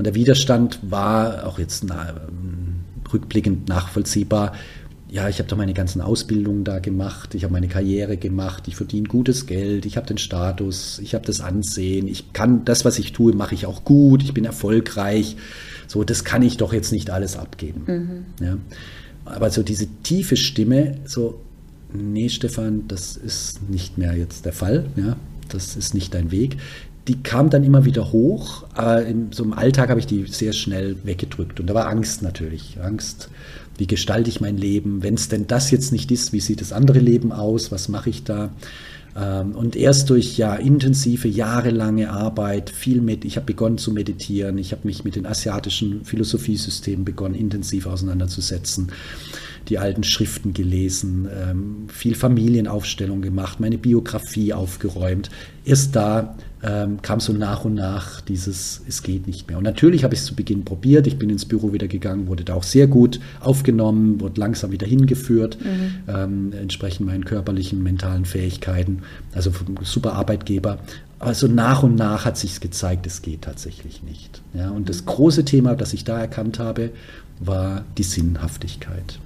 Und 0.00 0.04
der 0.04 0.14
Widerstand 0.14 0.78
war 0.80 1.46
auch 1.46 1.58
jetzt 1.58 1.84
na, 1.84 2.14
rückblickend 3.12 3.68
nachvollziehbar 3.68 4.54
ja, 5.10 5.28
ich 5.28 5.38
habe 5.38 5.48
da 5.48 5.56
meine 5.56 5.74
ganzen 5.74 6.00
Ausbildungen 6.00 6.62
da 6.62 6.78
gemacht, 6.78 7.34
ich 7.34 7.42
habe 7.42 7.52
meine 7.52 7.68
Karriere 7.68 8.16
gemacht, 8.16 8.68
ich 8.68 8.76
verdiene 8.76 9.08
gutes 9.08 9.46
Geld, 9.46 9.84
ich 9.84 9.96
habe 9.96 10.06
den 10.06 10.18
Status, 10.18 11.00
ich 11.02 11.14
habe 11.14 11.26
das 11.26 11.40
Ansehen, 11.40 12.06
ich 12.06 12.32
kann 12.32 12.64
das, 12.64 12.84
was 12.84 12.98
ich 12.98 13.12
tue, 13.12 13.34
mache 13.34 13.54
ich 13.54 13.66
auch 13.66 13.84
gut, 13.84 14.22
ich 14.22 14.32
bin 14.32 14.44
erfolgreich. 14.44 15.36
So, 15.88 16.04
das 16.04 16.22
kann 16.22 16.42
ich 16.42 16.58
doch 16.58 16.72
jetzt 16.72 16.92
nicht 16.92 17.10
alles 17.10 17.36
abgeben. 17.36 17.82
Mhm. 18.38 18.44
Ja. 18.44 18.56
Aber 19.24 19.50
so 19.50 19.64
diese 19.64 19.88
tiefe 20.04 20.36
Stimme, 20.36 20.98
so, 21.04 21.40
nee, 21.92 22.28
Stefan, 22.28 22.86
das 22.86 23.16
ist 23.16 23.68
nicht 23.68 23.98
mehr 23.98 24.16
jetzt 24.16 24.44
der 24.44 24.52
Fall, 24.52 24.86
ja, 24.94 25.16
das 25.48 25.74
ist 25.76 25.92
nicht 25.92 26.14
dein 26.14 26.30
Weg. 26.30 26.56
Die 27.08 27.22
kam 27.22 27.50
dann 27.50 27.64
immer 27.64 27.84
wieder 27.84 28.12
hoch, 28.12 28.64
aber 28.74 29.04
in 29.04 29.32
so 29.32 29.42
im 29.42 29.52
Alltag 29.52 29.90
habe 29.90 30.00
ich 30.00 30.06
die 30.06 30.26
sehr 30.26 30.52
schnell 30.52 30.96
weggedrückt. 31.02 31.58
Und 31.60 31.66
da 31.68 31.74
war 31.74 31.88
Angst 31.88 32.22
natürlich. 32.22 32.78
Angst, 32.82 33.30
wie 33.78 33.86
gestalte 33.86 34.28
ich 34.28 34.40
mein 34.40 34.58
Leben, 34.58 35.02
wenn 35.02 35.14
es 35.14 35.28
denn 35.28 35.46
das 35.46 35.70
jetzt 35.70 35.92
nicht 35.92 36.10
ist, 36.10 36.32
wie 36.32 36.40
sieht 36.40 36.60
das 36.60 36.72
andere 36.72 36.98
Leben 36.98 37.32
aus, 37.32 37.72
was 37.72 37.88
mache 37.88 38.10
ich 38.10 38.24
da? 38.24 38.50
Ähm, 39.16 39.52
und 39.52 39.76
erst 39.76 40.10
durch 40.10 40.36
ja 40.36 40.54
intensive, 40.54 41.28
jahrelange 41.28 42.10
Arbeit, 42.10 42.70
viel 42.70 43.00
mit, 43.00 43.24
ich 43.24 43.36
habe 43.36 43.46
begonnen 43.46 43.78
zu 43.78 43.92
meditieren, 43.92 44.58
ich 44.58 44.72
habe 44.72 44.86
mich 44.86 45.04
mit 45.04 45.16
den 45.16 45.26
asiatischen 45.26 46.04
Philosophiesystemen 46.04 47.04
begonnen, 47.04 47.34
intensiv 47.34 47.86
auseinanderzusetzen. 47.86 48.92
Die 49.70 49.78
alten 49.78 50.02
Schriften 50.02 50.52
gelesen, 50.52 51.28
ähm, 51.32 51.86
viel 51.88 52.14
Familienaufstellung 52.14 53.22
gemacht, 53.22 53.60
meine 53.60 53.78
Biografie 53.78 54.52
aufgeräumt. 54.52 55.30
Erst 55.64 55.94
da 55.94 56.34
ähm, 56.62 57.00
kam 57.00 57.20
so 57.20 57.32
nach 57.32 57.64
und 57.64 57.74
nach 57.74 58.20
dieses, 58.20 58.82
es 58.86 59.02
geht 59.02 59.26
nicht 59.26 59.48
mehr. 59.48 59.56
Und 59.56 59.64
natürlich 59.64 60.04
habe 60.04 60.14
ich 60.14 60.20
es 60.20 60.26
zu 60.26 60.34
Beginn 60.34 60.64
probiert. 60.64 61.06
Ich 61.06 61.18
bin 61.18 61.30
ins 61.30 61.44
Büro 61.44 61.72
wieder 61.72 61.88
gegangen, 61.88 62.26
wurde 62.26 62.44
da 62.44 62.54
auch 62.54 62.64
sehr 62.64 62.86
gut 62.86 63.20
aufgenommen, 63.40 64.20
wurde 64.20 64.40
langsam 64.40 64.70
wieder 64.72 64.86
hingeführt, 64.86 65.58
mhm. 65.60 65.94
ähm, 66.08 66.52
entsprechend 66.52 67.06
meinen 67.06 67.24
körperlichen, 67.24 67.82
mentalen 67.82 68.24
Fähigkeiten. 68.24 69.02
Also 69.32 69.52
super 69.82 70.14
Arbeitgeber. 70.14 70.78
Aber 71.18 71.34
so 71.34 71.46
nach 71.46 71.82
und 71.82 71.96
nach 71.96 72.24
hat 72.24 72.36
sich 72.36 72.60
gezeigt, 72.60 73.06
es 73.06 73.22
geht 73.22 73.42
tatsächlich 73.42 74.02
nicht. 74.02 74.42
Ja, 74.54 74.70
und 74.70 74.88
das 74.88 75.04
große 75.06 75.44
Thema, 75.44 75.76
das 75.76 75.92
ich 75.92 76.04
da 76.04 76.18
erkannt 76.18 76.58
habe, 76.58 76.90
war 77.38 77.84
die 77.96 78.02
Sinnhaftigkeit. 78.02 79.18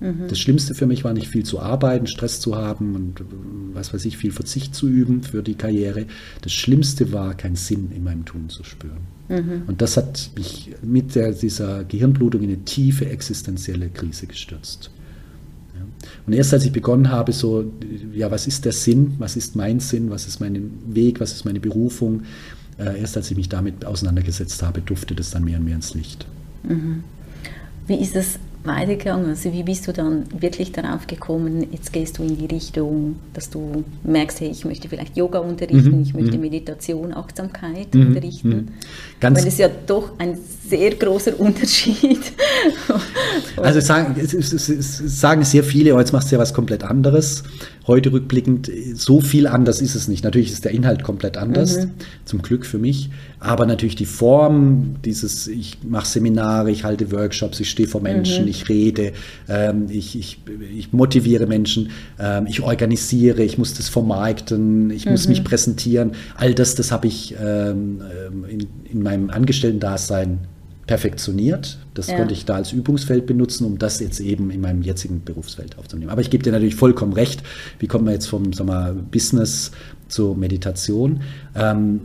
Mhm. 0.00 0.28
Das 0.28 0.38
Schlimmste 0.38 0.74
für 0.74 0.86
mich 0.86 1.04
war 1.04 1.12
nicht 1.12 1.28
viel 1.28 1.44
zu 1.44 1.60
arbeiten, 1.60 2.06
Stress 2.06 2.40
zu 2.40 2.56
haben 2.56 2.94
und 2.94 3.24
was 3.72 3.94
weiß 3.94 4.04
ich, 4.04 4.16
viel 4.16 4.32
Verzicht 4.32 4.74
zu 4.74 4.88
üben 4.88 5.22
für 5.22 5.42
die 5.42 5.54
Karriere. 5.54 6.06
Das 6.42 6.52
Schlimmste 6.52 7.12
war, 7.12 7.34
keinen 7.34 7.56
Sinn 7.56 7.90
in 7.94 8.04
meinem 8.04 8.24
Tun 8.24 8.48
zu 8.48 8.64
spüren. 8.64 9.14
Mhm. 9.28 9.62
Und 9.66 9.80
das 9.80 9.96
hat 9.96 10.30
mich 10.36 10.74
mit 10.82 11.14
der, 11.14 11.32
dieser 11.32 11.84
Gehirnblutung 11.84 12.42
in 12.42 12.50
eine 12.50 12.64
tiefe 12.64 13.08
existenzielle 13.08 13.88
Krise 13.88 14.26
gestürzt. 14.26 14.90
Und 16.26 16.32
erst 16.32 16.52
als 16.52 16.64
ich 16.64 16.72
begonnen 16.72 17.10
habe, 17.10 17.32
so, 17.32 17.70
ja, 18.12 18.30
was 18.30 18.46
ist 18.46 18.64
der 18.64 18.72
Sinn, 18.72 19.14
was 19.18 19.36
ist 19.36 19.56
mein 19.56 19.80
Sinn, 19.80 20.10
was 20.10 20.26
ist 20.26 20.40
mein 20.40 20.70
Weg, 20.86 21.20
was 21.20 21.32
ist 21.32 21.44
meine 21.44 21.60
Berufung, 21.60 22.22
äh, 22.78 23.00
erst 23.00 23.16
als 23.16 23.30
ich 23.30 23.36
mich 23.36 23.48
damit 23.48 23.84
auseinandergesetzt 23.84 24.62
habe, 24.62 24.80
durfte 24.80 25.14
das 25.14 25.30
dann 25.30 25.44
mehr 25.44 25.58
und 25.58 25.64
mehr 25.64 25.76
ins 25.76 25.94
Licht. 25.94 26.26
Mhm. 26.62 27.04
Wie 27.86 27.96
ist 27.96 28.16
es 28.16 28.38
weitergegangen? 28.64 29.30
Also 29.30 29.52
wie 29.52 29.62
bist 29.62 29.86
du 29.86 29.92
dann 29.92 30.24
wirklich 30.38 30.72
darauf 30.72 31.06
gekommen, 31.06 31.66
jetzt 31.70 31.92
gehst 31.92 32.18
du 32.18 32.22
in 32.22 32.36
die 32.36 32.46
Richtung, 32.46 33.16
dass 33.32 33.50
du 33.50 33.84
merkst, 34.02 34.40
hey, 34.40 34.48
ich 34.50 34.64
möchte 34.64 34.88
vielleicht 34.88 35.16
Yoga 35.16 35.38
unterrichten, 35.38 35.96
mhm. 35.96 36.02
ich 36.02 36.14
möchte 36.14 36.36
mhm. 36.36 36.40
Meditation, 36.40 37.14
Achtsamkeit 37.14 37.94
mhm. 37.94 38.08
unterrichten. 38.08 38.48
Mhm. 38.48 38.68
Ganz 39.20 39.38
Weil 39.38 39.46
es 39.46 39.54
ist 39.54 39.60
ja 39.60 39.68
doch 39.86 40.18
ein 40.18 40.38
sehr 40.68 40.90
großer 40.94 41.38
Unterschied. 41.38 42.20
also 43.56 43.80
sagen, 43.80 44.16
sagen 44.18 45.44
sehr 45.44 45.64
viele, 45.64 45.94
oh, 45.94 45.98
jetzt 45.98 46.12
machst 46.12 46.30
du 46.30 46.36
ja 46.36 46.40
was 46.40 46.54
komplett 46.54 46.84
anderes. 46.84 47.44
Heute 47.86 48.12
rückblickend, 48.12 48.70
so 48.94 49.20
viel 49.20 49.46
anders 49.46 49.82
ist 49.82 49.94
es 49.94 50.08
nicht. 50.08 50.24
Natürlich 50.24 50.50
ist 50.50 50.64
der 50.64 50.72
Inhalt 50.72 51.02
komplett 51.02 51.36
anders, 51.36 51.84
mhm. 51.84 51.90
zum 52.24 52.40
Glück 52.40 52.64
für 52.64 52.78
mich. 52.78 53.10
Aber 53.44 53.66
natürlich 53.66 53.94
die 53.94 54.06
Form, 54.06 54.96
dieses, 55.04 55.48
ich 55.48 55.76
mache 55.84 56.06
Seminare, 56.06 56.70
ich 56.70 56.82
halte 56.84 57.12
Workshops, 57.12 57.60
ich 57.60 57.68
stehe 57.68 57.86
vor 57.86 58.00
Menschen, 58.00 58.44
mhm. 58.44 58.50
ich 58.50 58.70
rede, 58.70 59.12
ähm, 59.50 59.86
ich, 59.90 60.18
ich, 60.18 60.38
ich, 60.74 60.94
motiviere 60.94 61.46
Menschen, 61.46 61.90
ähm, 62.18 62.46
ich 62.46 62.62
organisiere, 62.62 63.42
ich 63.42 63.58
muss 63.58 63.74
das 63.74 63.90
vermarkten, 63.90 64.88
ich 64.88 65.04
mhm. 65.04 65.12
muss 65.12 65.28
mich 65.28 65.44
präsentieren. 65.44 66.12
All 66.36 66.54
das, 66.54 66.74
das 66.74 66.90
habe 66.90 67.06
ich 67.06 67.34
ähm, 67.38 68.00
ähm 68.28 68.44
in, 68.48 68.66
in 68.90 69.02
meinem 69.02 69.28
Angestellten-Dasein 69.28 70.38
perfektioniert. 70.86 71.78
Das 71.92 72.08
ja. 72.08 72.16
konnte 72.16 72.32
ich 72.32 72.46
da 72.46 72.54
als 72.54 72.72
Übungsfeld 72.72 73.26
benutzen, 73.26 73.66
um 73.66 73.78
das 73.78 74.00
jetzt 74.00 74.20
eben 74.20 74.50
in 74.50 74.62
meinem 74.62 74.80
jetzigen 74.80 75.22
Berufsfeld 75.22 75.78
aufzunehmen. 75.78 76.10
Aber 76.10 76.22
ich 76.22 76.30
gebe 76.30 76.42
dir 76.42 76.52
natürlich 76.52 76.76
vollkommen 76.76 77.12
recht. 77.12 77.42
Wie 77.78 77.88
kommt 77.88 78.04
man 78.06 78.14
jetzt 78.14 78.26
vom 78.26 78.54
sag 78.54 78.66
mal, 78.66 78.94
Business 78.94 79.70
zur 80.08 80.34
Meditation? 80.34 81.20
Ähm, 81.54 82.00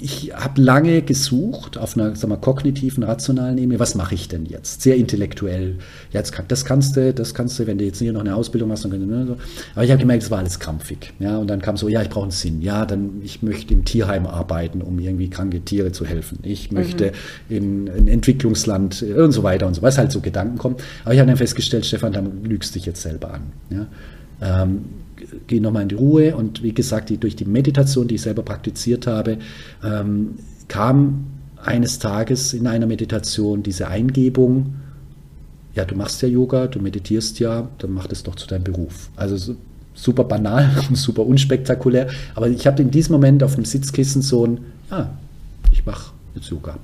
ich 0.00 0.32
habe 0.34 0.60
lange 0.60 1.02
gesucht 1.02 1.78
auf 1.78 1.96
einer 1.96 2.14
sag 2.14 2.28
mal, 2.28 2.36
kognitiven, 2.36 3.02
rationalen 3.02 3.58
Ebene, 3.58 3.78
was 3.78 3.94
mache 3.94 4.14
ich 4.14 4.28
denn 4.28 4.46
jetzt? 4.46 4.82
Sehr 4.82 4.96
intellektuell. 4.96 5.76
Jetzt 6.10 6.32
kann, 6.32 6.46
das 6.48 6.64
kannst 6.64 6.96
du, 6.96 7.12
das 7.12 7.34
kannst 7.34 7.58
du, 7.58 7.66
wenn 7.66 7.78
du 7.78 7.84
jetzt 7.84 7.98
hier 7.98 8.12
noch 8.12 8.20
eine 8.20 8.34
Ausbildung 8.34 8.68
machst, 8.68 8.84
dann 8.84 9.06
ne, 9.06 9.26
so. 9.26 9.36
Aber 9.74 9.84
ich 9.84 9.90
habe 9.90 10.00
gemerkt, 10.00 10.22
es 10.22 10.30
war 10.30 10.38
alles 10.38 10.58
krampfig. 10.58 11.12
Ja, 11.18 11.38
und 11.38 11.48
dann 11.48 11.60
kam 11.60 11.76
so, 11.76 11.88
ja, 11.88 12.02
ich 12.02 12.08
brauche 12.08 12.24
einen 12.24 12.30
Sinn. 12.30 12.62
Ja, 12.62 12.86
dann 12.86 13.20
ich 13.22 13.42
möchte 13.42 13.74
im 13.74 13.84
Tierheim 13.84 14.26
arbeiten, 14.26 14.82
um 14.82 14.98
irgendwie 14.98 15.30
kranke 15.30 15.60
Tiere 15.60 15.92
zu 15.92 16.06
helfen. 16.06 16.38
Ich 16.42 16.70
möchte 16.70 17.12
mhm. 17.48 17.56
in 17.56 17.88
ein 17.88 18.08
Entwicklungsland 18.08 19.02
und 19.02 19.32
so 19.32 19.42
weiter 19.42 19.66
und 19.66 19.74
so, 19.74 19.82
was 19.82 19.98
halt 19.98 20.12
so 20.12 20.20
Gedanken 20.20 20.58
kommen. 20.58 20.76
Aber 21.04 21.14
ich 21.14 21.20
habe 21.20 21.28
dann 21.28 21.36
festgestellt, 21.36 21.86
Stefan, 21.86 22.12
dann 22.12 22.44
lügst 22.44 22.74
dich 22.74 22.86
jetzt 22.86 23.02
selber 23.02 23.34
an. 23.34 23.42
Ja. 23.70 23.86
Ähm, 24.40 24.84
gehe 25.46 25.60
nochmal 25.60 25.82
in 25.82 25.88
die 25.88 25.94
Ruhe 25.94 26.36
und 26.36 26.62
wie 26.62 26.72
gesagt, 26.72 27.10
die, 27.10 27.18
durch 27.18 27.36
die 27.36 27.44
Meditation, 27.44 28.08
die 28.08 28.16
ich 28.16 28.22
selber 28.22 28.42
praktiziert 28.42 29.06
habe, 29.06 29.38
ähm, 29.84 30.34
kam 30.68 31.26
eines 31.62 31.98
Tages 31.98 32.54
in 32.54 32.66
einer 32.66 32.86
Meditation 32.86 33.62
diese 33.62 33.88
Eingebung, 33.88 34.74
ja, 35.74 35.84
du 35.84 35.94
machst 35.94 36.22
ja 36.22 36.28
Yoga, 36.28 36.66
du 36.66 36.80
meditierst 36.80 37.38
ja, 37.38 37.68
dann 37.78 37.92
mach 37.92 38.06
das 38.06 38.22
doch 38.22 38.34
zu 38.34 38.46
deinem 38.46 38.64
Beruf. 38.64 39.10
Also 39.16 39.54
super 39.94 40.24
banal 40.24 40.70
und 40.88 40.96
super 40.96 41.24
unspektakulär, 41.24 42.08
aber 42.34 42.48
ich 42.48 42.66
habe 42.66 42.82
in 42.82 42.90
diesem 42.90 43.12
Moment 43.12 43.42
auf 43.42 43.54
dem 43.54 43.64
Sitzkissen 43.64 44.22
so 44.22 44.46
ein, 44.46 44.58
ja, 44.90 45.16
ich 45.72 45.84
mache 45.84 46.12
jetzt 46.34 46.50
Yoga. 46.50 46.78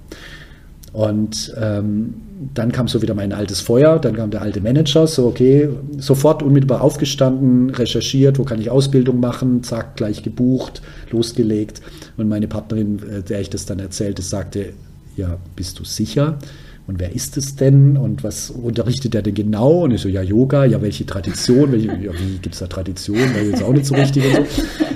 Und 0.94 1.52
ähm, 1.60 2.14
dann 2.54 2.70
kam 2.70 2.86
so 2.86 3.02
wieder 3.02 3.14
mein 3.14 3.32
altes 3.32 3.60
Feuer, 3.60 3.98
dann 3.98 4.14
kam 4.14 4.30
der 4.30 4.42
alte 4.42 4.60
Manager, 4.60 5.08
so 5.08 5.26
okay, 5.26 5.68
sofort 5.98 6.40
unmittelbar 6.40 6.82
aufgestanden, 6.82 7.70
recherchiert, 7.70 8.38
wo 8.38 8.44
kann 8.44 8.60
ich 8.60 8.70
Ausbildung 8.70 9.18
machen, 9.18 9.64
zack, 9.64 9.96
gleich 9.96 10.22
gebucht, 10.22 10.82
losgelegt. 11.10 11.82
Und 12.16 12.28
meine 12.28 12.46
Partnerin, 12.46 13.00
äh, 13.10 13.22
der 13.22 13.40
ich 13.40 13.50
das 13.50 13.66
dann 13.66 13.80
erzählte, 13.80 14.22
sagte, 14.22 14.72
ja, 15.16 15.36
bist 15.56 15.80
du 15.80 15.84
sicher? 15.84 16.38
Und 16.86 17.00
wer 17.00 17.12
ist 17.12 17.36
es 17.36 17.56
denn? 17.56 17.96
Und 17.96 18.22
was 18.22 18.50
unterrichtet 18.50 19.16
er 19.16 19.22
denn 19.22 19.34
genau? 19.34 19.82
Und 19.82 19.90
ich 19.90 20.00
so, 20.00 20.08
ja, 20.08 20.22
Yoga, 20.22 20.64
ja, 20.64 20.80
welche 20.80 21.04
Tradition? 21.04 21.72
Welche, 21.72 21.88
ja, 21.88 22.12
wie 22.12 22.38
gibt 22.40 22.54
es 22.54 22.60
da 22.60 22.68
Tradition? 22.68 23.34
Weil 23.34 23.50
jetzt 23.50 23.64
auch 23.64 23.72
nicht 23.72 23.86
so 23.86 23.96
richtig 23.96 24.22
so. 24.32 24.46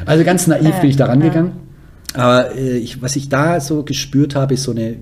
Also 0.07 0.23
ganz 0.23 0.47
naiv 0.47 0.81
bin 0.81 0.91
ich 0.91 0.97
da 0.97 1.07
rangegangen. 1.07 1.53
Aber 2.15 2.55
äh, 2.55 2.77
ich, 2.77 3.03
was 3.03 3.17
ich 3.17 3.29
da 3.29 3.59
so 3.59 3.83
gespürt 3.83 4.37
habe, 4.37 4.55
ist 4.55 4.63
so 4.63 4.71
eine 4.71 4.99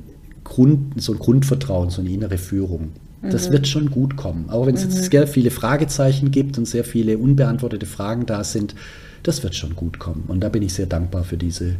Grund, 0.47 1.01
so 1.03 1.13
ein 1.13 1.19
Grundvertrauen, 1.19 1.91
so 1.91 2.01
eine 2.01 2.11
innere 2.11 2.39
Führung. 2.39 2.93
Das 3.23 3.49
mhm. 3.49 3.53
wird 3.53 3.69
schon 3.69 3.91
gut 3.91 4.17
kommen. 4.17 4.49
Auch 4.49 4.67
wenn 4.67 4.75
es 4.75 4.85
mhm. 4.85 4.93
jetzt 4.93 5.11
sehr 5.11 5.27
viele 5.27 5.51
Fragezeichen 5.51 6.31
gibt 6.31 6.57
und 6.59 6.67
sehr 6.67 6.85
viele 6.85 7.19
unbeantwortete 7.19 7.87
Fragen 7.87 8.27
da 8.27 8.45
sind, 8.45 8.75
das 9.23 9.43
wird 9.43 9.55
schon 9.55 9.75
gut 9.75 9.99
kommen. 9.99 10.25
Und 10.29 10.41
da 10.41 10.49
bin 10.49 10.63
ich 10.63 10.75
sehr 10.75 10.87
dankbar 10.87 11.25
für 11.25 11.37
diese 11.37 11.77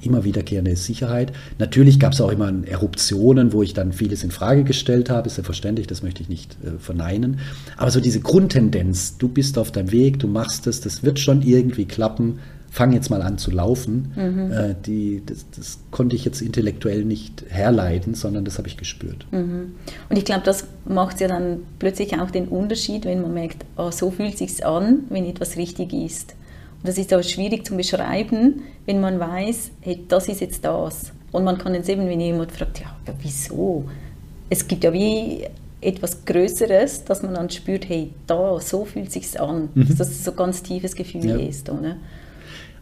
immer 0.00 0.24
wiederkehrende 0.24 0.76
Sicherheit. 0.76 1.32
Natürlich 1.58 1.98
gab 1.98 2.12
es 2.12 2.20
auch 2.20 2.30
immer 2.30 2.52
Eruptionen, 2.66 3.52
wo 3.52 3.62
ich 3.62 3.72
dann 3.74 3.92
vieles 3.92 4.22
in 4.22 4.30
Frage 4.30 4.62
gestellt 4.64 5.08
habe, 5.10 5.26
ist 5.26 5.38
ja 5.38 5.44
verständlich, 5.44 5.86
das 5.86 6.02
möchte 6.02 6.22
ich 6.22 6.28
nicht 6.28 6.56
äh, 6.62 6.78
verneinen. 6.78 7.38
Aber 7.76 7.90
so 7.90 8.00
diese 8.00 8.20
Grundtendenz, 8.20 9.16
du 9.16 9.28
bist 9.28 9.58
auf 9.58 9.72
deinem 9.72 9.92
Weg, 9.92 10.18
du 10.18 10.28
machst 10.28 10.66
es, 10.66 10.80
das 10.80 11.02
wird 11.02 11.18
schon 11.18 11.42
irgendwie 11.42 11.86
klappen, 11.86 12.38
fang 12.74 12.92
jetzt 12.92 13.08
mal 13.08 13.22
an 13.22 13.38
zu 13.38 13.52
laufen, 13.52 14.12
mhm. 14.16 14.50
äh, 14.50 14.74
die, 14.84 15.22
das, 15.24 15.46
das, 15.56 15.78
konnte 15.92 16.16
ich 16.16 16.24
jetzt 16.24 16.42
intellektuell 16.42 17.04
nicht 17.04 17.44
herleiten, 17.48 18.14
sondern 18.14 18.44
das 18.44 18.58
habe 18.58 18.66
ich 18.66 18.76
gespürt. 18.76 19.26
Mhm. 19.30 19.76
Und 20.08 20.16
ich 20.16 20.24
glaube, 20.24 20.42
das 20.44 20.66
macht 20.84 21.20
ja 21.20 21.28
dann 21.28 21.58
plötzlich 21.78 22.18
auch 22.18 22.32
den 22.32 22.48
Unterschied, 22.48 23.04
wenn 23.04 23.22
man 23.22 23.32
merkt, 23.32 23.64
oh, 23.76 23.92
so 23.92 24.10
fühlt 24.10 24.32
es 24.32 24.38
sich 24.40 24.66
an, 24.66 25.04
wenn 25.08 25.24
etwas 25.24 25.56
richtig 25.56 25.92
ist. 25.92 26.34
Und 26.78 26.88
das 26.88 26.98
ist 26.98 27.12
aber 27.12 27.22
schwierig 27.22 27.64
zu 27.64 27.76
beschreiben, 27.76 28.62
wenn 28.86 29.00
man 29.00 29.20
weiß, 29.20 29.70
hey, 29.80 30.04
das 30.08 30.26
ist 30.28 30.40
jetzt 30.40 30.64
das. 30.64 31.12
Und 31.30 31.44
man 31.44 31.58
kann 31.58 31.74
jetzt 31.74 31.88
eben, 31.88 32.08
wenn 32.08 32.20
jemand 32.20 32.50
fragt, 32.50 32.80
ja, 32.80 32.96
ja 33.06 33.14
wieso? 33.22 33.84
Es 34.50 34.66
gibt 34.66 34.82
ja 34.82 34.92
wie 34.92 35.44
etwas 35.80 36.24
Größeres, 36.24 37.04
dass 37.04 37.22
man 37.22 37.34
dann 37.34 37.50
spürt, 37.50 37.88
hey, 37.88 38.10
da, 38.26 38.58
so 38.58 38.84
fühlt 38.84 39.06
es 39.08 39.12
sich 39.12 39.40
an. 39.40 39.68
Mhm. 39.74 39.86
Dass 39.86 39.98
das 39.98 40.24
so 40.24 40.32
ein 40.32 40.36
ganz 40.36 40.64
tiefes 40.64 40.96
Gefühl 40.96 41.24
ja. 41.24 41.36
ist. 41.36 41.70
Oder? 41.70 41.98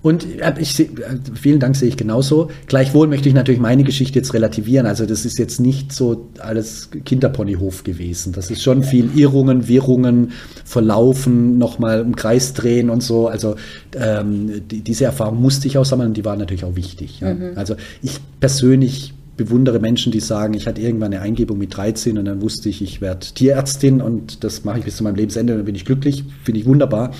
Und 0.02 0.40
äh, 0.40 0.54
ich, 0.58 0.78
äh, 0.80 0.88
vielen 1.34 1.60
Dank 1.60 1.76
sehe 1.76 1.88
ich 1.88 1.96
genauso. 1.96 2.50
Gleichwohl 2.66 3.06
möchte 3.06 3.28
ich 3.28 3.34
natürlich 3.34 3.60
meine 3.60 3.84
Geschichte 3.84 4.18
jetzt 4.18 4.34
relativieren. 4.34 4.86
Also 4.86 5.06
das 5.06 5.24
ist 5.24 5.38
jetzt 5.38 5.60
nicht 5.60 5.92
so 5.92 6.28
alles 6.40 6.90
Kinderponyhof 7.04 7.84
gewesen. 7.84 8.32
Das 8.32 8.50
ist 8.50 8.62
schon 8.62 8.82
viel 8.82 9.10
Irrungen, 9.16 9.68
Wirrungen, 9.68 10.32
Verlaufen, 10.64 11.56
nochmal 11.58 12.00
im 12.00 12.16
Kreis 12.16 12.52
drehen 12.52 12.90
und 12.90 13.02
so. 13.02 13.28
Also 13.28 13.54
ähm, 13.96 14.62
die, 14.68 14.80
diese 14.80 15.04
Erfahrung 15.04 15.40
musste 15.40 15.68
ich 15.68 15.78
auch 15.78 15.84
sammeln 15.84 16.08
und 16.08 16.16
die 16.16 16.24
waren 16.24 16.38
natürlich 16.38 16.64
auch 16.64 16.76
wichtig. 16.76 17.20
Ja. 17.20 17.34
Mhm. 17.34 17.52
Also 17.54 17.76
ich 18.02 18.18
persönlich 18.40 19.14
bewundere 19.36 19.78
Menschen, 19.78 20.12
die 20.12 20.20
sagen, 20.20 20.54
ich 20.54 20.66
hatte 20.66 20.80
irgendwann 20.80 21.12
eine 21.12 21.22
Eingebung 21.22 21.58
mit 21.58 21.76
13 21.76 22.18
und 22.18 22.26
dann 22.26 22.42
wusste 22.42 22.68
ich, 22.68 22.82
ich 22.82 23.00
werde 23.00 23.26
Tierärztin 23.34 24.00
und 24.00 24.44
das 24.44 24.64
mache 24.64 24.80
ich 24.80 24.84
bis 24.84 24.96
zu 24.96 25.04
meinem 25.04 25.14
Lebensende 25.14 25.54
und 25.54 25.60
dann 25.60 25.66
bin 25.66 25.74
ich 25.74 25.84
glücklich, 25.84 26.24
finde 26.44 26.60
ich 26.60 26.66
wunderbar. 26.66 27.12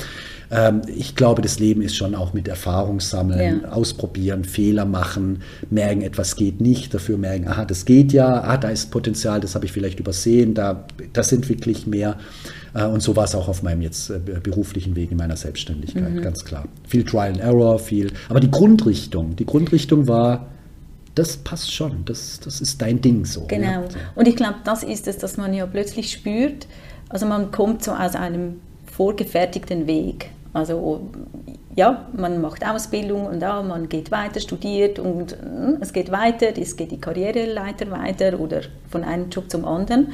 Ähm, 0.53 0.83
ich 0.87 1.17
glaube, 1.17 1.41
das 1.41 1.59
Leben 1.59 1.81
ist 1.81 1.97
schon 1.97 2.15
auch 2.15 2.35
mit 2.35 2.47
Erfahrung 2.47 3.01
sammeln, 3.01 3.63
ja. 3.63 3.69
ausprobieren, 3.71 4.45
Fehler 4.45 4.85
machen, 4.85 5.43
merken, 5.71 6.03
etwas 6.03 6.37
geht 6.37 6.61
nicht, 6.61 6.93
dafür 6.93 7.17
merken, 7.17 7.49
aha, 7.49 7.65
das 7.65 7.87
geht 7.87 8.13
ja, 8.13 8.43
ah, 8.45 8.59
da 8.59 8.69
ist 8.69 8.91
Potenzial, 8.91 9.41
das 9.41 9.55
habe 9.55 9.65
ich 9.65 9.73
vielleicht 9.73 9.99
übersehen, 9.99 10.53
da, 10.53 10.85
das 11.15 11.33
entwickle 11.33 11.73
ich 11.73 11.87
mehr. 11.87 12.19
Äh, 12.75 12.85
und 12.85 13.03
so 13.03 13.17
war 13.17 13.25
es 13.25 13.35
auch 13.35 13.49
auf 13.49 13.63
meinem 13.63 13.81
jetzt 13.81 14.11
äh, 14.11 14.19
beruflichen 14.19 14.95
Weg 14.95 15.11
in 15.11 15.17
meiner 15.17 15.37
Selbstständigkeit, 15.37 16.13
mhm. 16.13 16.21
ganz 16.21 16.45
klar. 16.45 16.67
Viel 16.87 17.05
Trial 17.05 17.33
and 17.33 17.41
Error, 17.41 17.79
viel. 17.79 18.13
Aber 18.29 18.41
die 18.41 18.51
Grundrichtung, 18.51 19.35
die 19.37 19.47
Grundrichtung 19.47 20.07
war, 20.07 20.49
das 21.15 21.39
passt 21.39 21.73
schon, 21.73 22.05
das, 22.05 22.41
das 22.41 22.61
ist 22.61 22.81
dein 22.83 23.01
Ding 23.01 23.25
so. 23.25 23.47
Genau. 23.47 23.67
Ja. 23.67 23.85
Und 24.15 24.29
ich 24.29 24.37
glaube, 24.37 24.57
das 24.65 24.83
ist 24.83 25.09
es, 25.09 25.17
dass 25.17 25.39
man 25.39 25.55
ja 25.55 25.67
plötzlich 25.67 26.13
spürt, 26.13 26.67
Also 27.09 27.27
man 27.27 27.51
kommt 27.51 27.83
so 27.85 27.93
aus 27.93 28.15
einem 28.15 28.61
vorgefertigten 28.85 29.87
Weg. 29.87 30.31
Also 30.53 31.01
ja, 31.75 32.07
man 32.13 32.41
macht 32.41 32.67
Ausbildung 32.67 33.27
und 33.27 33.41
ja, 33.41 33.63
man 33.63 33.89
geht 33.89 34.11
weiter, 34.11 34.41
studiert 34.41 34.99
und 34.99 35.33
hm, 35.33 35.79
es 35.81 35.93
geht 35.93 36.13
weiter, 36.13 36.49
es 36.57 36.77
geht 36.77 36.91
die 36.91 37.01
Karriereleiter 37.01 37.91
weiter 37.91 38.39
oder 38.39 38.61
von 38.91 39.05
einem 39.05 39.31
Job 39.31 39.51
zum 39.51 39.65
anderen. 39.65 40.09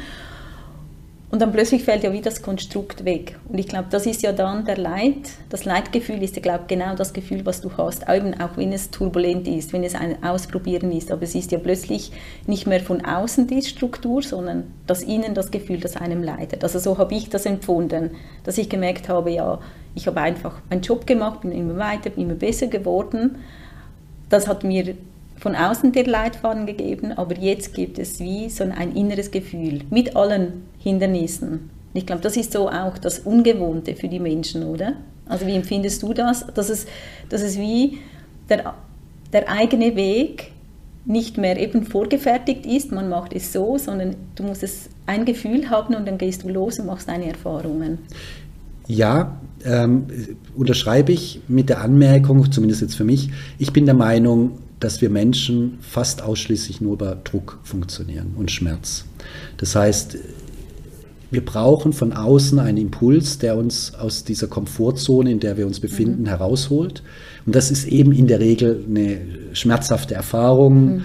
Und 1.30 1.42
dann 1.42 1.52
plötzlich 1.52 1.84
fällt 1.84 2.04
ja 2.04 2.12
wieder 2.12 2.30
das 2.30 2.40
Konstrukt 2.40 3.04
weg. 3.04 3.38
Und 3.50 3.58
ich 3.58 3.68
glaube, 3.68 3.88
das 3.90 4.06
ist 4.06 4.22
ja 4.22 4.32
dann 4.32 4.64
der 4.64 4.78
Leid. 4.78 5.28
Das 5.50 5.66
Leidgefühl 5.66 6.22
ist 6.22 6.36
ja, 6.36 6.42
glaube 6.42 6.60
ich, 6.62 6.68
genau 6.68 6.94
das 6.94 7.12
Gefühl, 7.12 7.44
was 7.44 7.60
du 7.60 7.70
hast, 7.76 8.08
eben 8.08 8.40
auch 8.40 8.56
wenn 8.56 8.72
es 8.72 8.90
turbulent 8.90 9.46
ist, 9.46 9.74
wenn 9.74 9.84
es 9.84 9.94
ein 9.94 10.22
Ausprobieren 10.24 10.90
ist. 10.90 11.12
Aber 11.12 11.24
es 11.24 11.34
ist 11.34 11.52
ja 11.52 11.58
plötzlich 11.58 12.12
nicht 12.46 12.66
mehr 12.66 12.80
von 12.80 13.04
außen 13.04 13.46
die 13.46 13.60
Struktur, 13.60 14.22
sondern 14.22 14.72
das 14.86 15.02
Innen 15.02 15.34
das 15.34 15.50
Gefühl, 15.50 15.80
das 15.80 15.96
einem 15.96 16.22
leidet. 16.22 16.62
Also 16.64 16.78
so 16.78 16.96
habe 16.96 17.14
ich 17.14 17.28
das 17.28 17.44
empfunden, 17.44 18.12
dass 18.44 18.56
ich 18.56 18.70
gemerkt 18.70 19.10
habe, 19.10 19.30
ja, 19.30 19.58
ich 19.94 20.06
habe 20.06 20.20
einfach 20.20 20.60
meinen 20.70 20.82
Job 20.82 21.06
gemacht, 21.06 21.40
bin 21.42 21.52
immer 21.52 21.76
weiter, 21.76 22.10
bin 22.10 22.24
immer 22.24 22.34
besser 22.34 22.66
geworden. 22.66 23.36
Das 24.28 24.46
hat 24.46 24.64
mir 24.64 24.94
von 25.38 25.54
außen 25.54 25.92
der 25.92 26.06
Leitfaden 26.06 26.66
gegeben, 26.66 27.12
aber 27.12 27.36
jetzt 27.36 27.74
gibt 27.74 27.98
es 27.98 28.20
wie 28.20 28.50
so 28.50 28.64
ein 28.64 28.94
inneres 28.94 29.30
Gefühl 29.30 29.82
mit 29.90 30.16
allen 30.16 30.64
Hindernissen. 30.78 31.70
Ich 31.94 32.06
glaube, 32.06 32.22
das 32.22 32.36
ist 32.36 32.52
so 32.52 32.68
auch 32.68 32.98
das 32.98 33.20
Ungewohnte 33.20 33.94
für 33.94 34.08
die 34.08 34.20
Menschen, 34.20 34.64
oder? 34.64 34.94
Also 35.26 35.46
wie 35.46 35.54
empfindest 35.54 36.02
du 36.02 36.12
das? 36.12 36.46
Dass 36.54 36.68
es, 36.70 36.86
dass 37.28 37.42
es 37.42 37.58
wie 37.58 37.98
der, 38.48 38.74
der 39.32 39.48
eigene 39.50 39.96
Weg 39.96 40.52
nicht 41.04 41.38
mehr 41.38 41.58
eben 41.58 41.84
vorgefertigt 41.84 42.66
ist, 42.66 42.92
man 42.92 43.08
macht 43.08 43.32
es 43.32 43.52
so, 43.52 43.78
sondern 43.78 44.16
du 44.34 44.42
musst 44.42 44.62
es 44.62 44.90
ein 45.06 45.24
Gefühl 45.24 45.70
haben 45.70 45.94
und 45.94 46.06
dann 46.06 46.18
gehst 46.18 46.42
du 46.42 46.48
los 46.48 46.78
und 46.78 46.86
machst 46.86 47.08
deine 47.08 47.28
Erfahrungen. 47.28 47.98
Ja, 48.88 49.40
ähm, 49.64 50.06
unterschreibe 50.56 51.12
ich 51.12 51.40
mit 51.46 51.68
der 51.68 51.82
Anmerkung, 51.82 52.50
zumindest 52.50 52.80
jetzt 52.80 52.96
für 52.96 53.04
mich, 53.04 53.30
ich 53.58 53.72
bin 53.72 53.84
der 53.84 53.94
Meinung, 53.94 54.58
dass 54.80 55.00
wir 55.00 55.10
Menschen 55.10 55.78
fast 55.80 56.22
ausschließlich 56.22 56.80
nur 56.80 56.94
über 56.94 57.16
Druck 57.16 57.58
funktionieren 57.62 58.34
und 58.36 58.50
Schmerz. 58.50 59.04
Das 59.58 59.76
heißt, 59.76 60.16
wir 61.30 61.44
brauchen 61.44 61.92
von 61.92 62.12
außen 62.12 62.58
einen 62.58 62.78
Impuls, 62.78 63.38
der 63.38 63.56
uns 63.56 63.94
aus 63.94 64.24
dieser 64.24 64.46
Komfortzone, 64.46 65.30
in 65.30 65.40
der 65.40 65.56
wir 65.58 65.66
uns 65.66 65.80
befinden, 65.80 66.22
mhm. 66.22 66.28
herausholt. 66.28 67.02
Und 67.44 67.54
das 67.54 67.70
ist 67.70 67.86
eben 67.86 68.12
in 68.12 68.26
der 68.26 68.40
Regel 68.40 68.84
eine 68.88 69.20
schmerzhafte 69.52 70.14
Erfahrung, 70.14 70.96
mhm. 70.96 71.02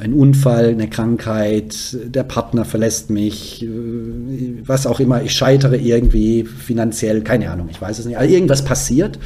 Ein 0.00 0.12
Unfall, 0.12 0.68
eine 0.68 0.88
Krankheit, 0.88 1.96
der 2.04 2.24
Partner 2.24 2.64
verlässt 2.64 3.10
mich, 3.10 3.62
äh, 3.62 3.68
was 4.64 4.86
auch 4.86 5.00
immer, 5.00 5.22
ich 5.22 5.32
scheitere 5.32 5.76
irgendwie 5.76 6.44
finanziell, 6.44 7.22
keine 7.22 7.50
Ahnung, 7.50 7.68
ich 7.70 7.80
weiß 7.80 7.98
es 7.98 8.06
nicht. 8.06 8.16
Aber 8.16 8.26
irgendwas 8.26 8.64
passiert 8.64 9.18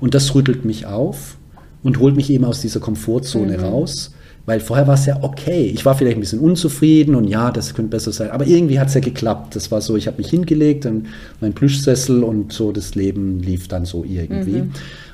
und 0.00 0.14
das 0.14 0.34
rüttelt 0.34 0.64
mich 0.64 0.86
auf 0.86 1.38
und 1.82 1.98
holt 1.98 2.16
mich 2.16 2.30
eben 2.30 2.44
aus 2.44 2.60
dieser 2.60 2.80
Komfortzone 2.80 3.58
mhm. 3.58 3.64
raus. 3.64 4.12
Weil 4.44 4.58
vorher 4.58 4.88
war 4.88 4.94
es 4.94 5.06
ja 5.06 5.22
okay. 5.22 5.70
Ich 5.72 5.84
war 5.84 5.94
vielleicht 5.94 6.16
ein 6.16 6.20
bisschen 6.20 6.40
unzufrieden 6.40 7.14
und 7.14 7.28
ja, 7.28 7.52
das 7.52 7.74
könnte 7.74 7.90
besser 7.90 8.10
sein. 8.10 8.32
Aber 8.32 8.44
irgendwie 8.44 8.80
hat 8.80 8.88
es 8.88 8.94
ja 8.94 9.00
geklappt. 9.00 9.54
Das 9.54 9.70
war 9.70 9.80
so, 9.80 9.96
ich 9.96 10.08
habe 10.08 10.18
mich 10.18 10.30
hingelegt 10.30 10.84
in 10.84 11.06
meinen 11.40 11.52
Plüschsessel 11.52 12.24
und 12.24 12.52
so 12.52 12.72
das 12.72 12.96
Leben 12.96 13.38
lief 13.38 13.68
dann 13.68 13.84
so 13.84 14.04
irgendwie. 14.04 14.62
Mhm. 14.62 14.70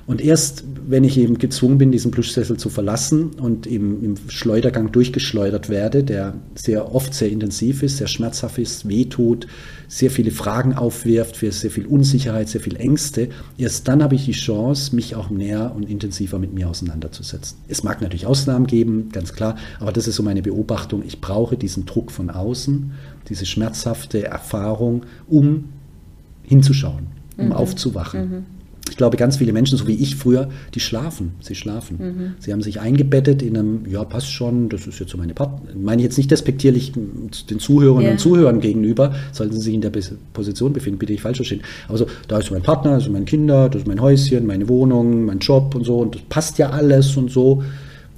Und 0.08 0.22
erst, 0.22 0.64
wenn 0.86 1.04
ich 1.04 1.18
eben 1.18 1.36
gezwungen 1.36 1.76
bin, 1.76 1.92
diesen 1.92 2.10
Plüschsessel 2.10 2.56
zu 2.56 2.70
verlassen 2.70 3.32
und 3.38 3.66
eben 3.66 4.02
im 4.02 4.14
Schleudergang 4.28 4.90
durchgeschleudert 4.90 5.68
werde, 5.68 6.02
der 6.02 6.32
sehr 6.54 6.94
oft 6.94 7.12
sehr 7.12 7.28
intensiv 7.28 7.82
ist, 7.82 7.98
sehr 7.98 8.06
schmerzhaft 8.06 8.56
ist, 8.56 8.88
wehtut, 8.88 9.46
sehr 9.86 10.10
viele 10.10 10.30
Fragen 10.30 10.72
aufwirft, 10.72 11.36
für 11.36 11.52
sehr 11.52 11.70
viel 11.70 11.84
Unsicherheit, 11.84 12.48
sehr 12.48 12.62
viel 12.62 12.76
Ängste, 12.76 13.28
erst 13.58 13.86
dann 13.86 14.02
habe 14.02 14.14
ich 14.14 14.24
die 14.24 14.32
Chance, 14.32 14.96
mich 14.96 15.14
auch 15.14 15.28
näher 15.28 15.74
und 15.76 15.90
intensiver 15.90 16.38
mit 16.38 16.54
mir 16.54 16.70
auseinanderzusetzen. 16.70 17.58
Es 17.68 17.82
mag 17.84 18.00
natürlich 18.00 18.24
Ausnahmen 18.24 18.66
geben, 18.66 19.10
ganz 19.12 19.34
klar, 19.34 19.56
aber 19.78 19.92
das 19.92 20.08
ist 20.08 20.16
so 20.16 20.22
meine 20.22 20.40
Beobachtung. 20.40 21.02
Ich 21.06 21.20
brauche 21.20 21.58
diesen 21.58 21.84
Druck 21.84 22.12
von 22.12 22.30
außen, 22.30 22.92
diese 23.28 23.44
schmerzhafte 23.44 24.24
Erfahrung, 24.24 25.02
um 25.26 25.64
hinzuschauen, 26.44 27.08
um 27.36 27.48
mhm. 27.48 27.52
aufzuwachen. 27.52 28.20
Mhm. 28.20 28.57
Ich 28.90 28.96
glaube, 28.96 29.16
ganz 29.16 29.36
viele 29.36 29.52
Menschen, 29.52 29.78
so 29.78 29.86
wie 29.86 29.94
ich 29.94 30.16
früher, 30.16 30.48
die 30.74 30.80
schlafen. 30.80 31.32
Sie 31.40 31.54
schlafen. 31.54 31.96
Mhm. 31.98 32.34
Sie 32.38 32.52
haben 32.52 32.62
sich 32.62 32.80
eingebettet 32.80 33.42
in 33.42 33.56
einem, 33.56 33.86
ja, 33.88 34.04
passt 34.04 34.32
schon, 34.32 34.68
das 34.68 34.86
ist 34.86 34.98
jetzt 34.98 35.10
so 35.10 35.18
meine 35.18 35.34
Partner. 35.34 35.70
Ich 35.70 35.80
meine 35.80 36.02
jetzt 36.02 36.16
nicht 36.16 36.30
despektierlich 36.30 36.92
den 36.92 37.58
Zuhörern 37.58 38.02
yeah. 38.02 38.12
und 38.12 38.18
Zuhörern 38.18 38.60
gegenüber, 38.60 39.14
sollten 39.32 39.54
sie 39.54 39.62
sich 39.62 39.74
in 39.74 39.80
der 39.80 39.92
Position 40.32 40.72
befinden, 40.72 40.98
bitte 40.98 41.12
ich 41.12 41.22
falsch 41.22 41.38
verstehen. 41.38 41.62
Also, 41.88 42.06
da 42.26 42.38
ist 42.38 42.50
mein 42.50 42.62
Partner, 42.62 42.94
das 42.94 43.04
sind 43.04 43.12
meine 43.12 43.24
Kinder, 43.24 43.68
das 43.68 43.82
ist 43.82 43.88
mein 43.88 44.00
Häuschen, 44.00 44.46
meine 44.46 44.68
Wohnung, 44.68 45.24
mein 45.24 45.38
Job 45.38 45.74
und 45.74 45.84
so, 45.84 45.98
und 45.98 46.14
das 46.14 46.22
passt 46.28 46.58
ja 46.58 46.70
alles 46.70 47.16
und 47.16 47.30
so. 47.30 47.62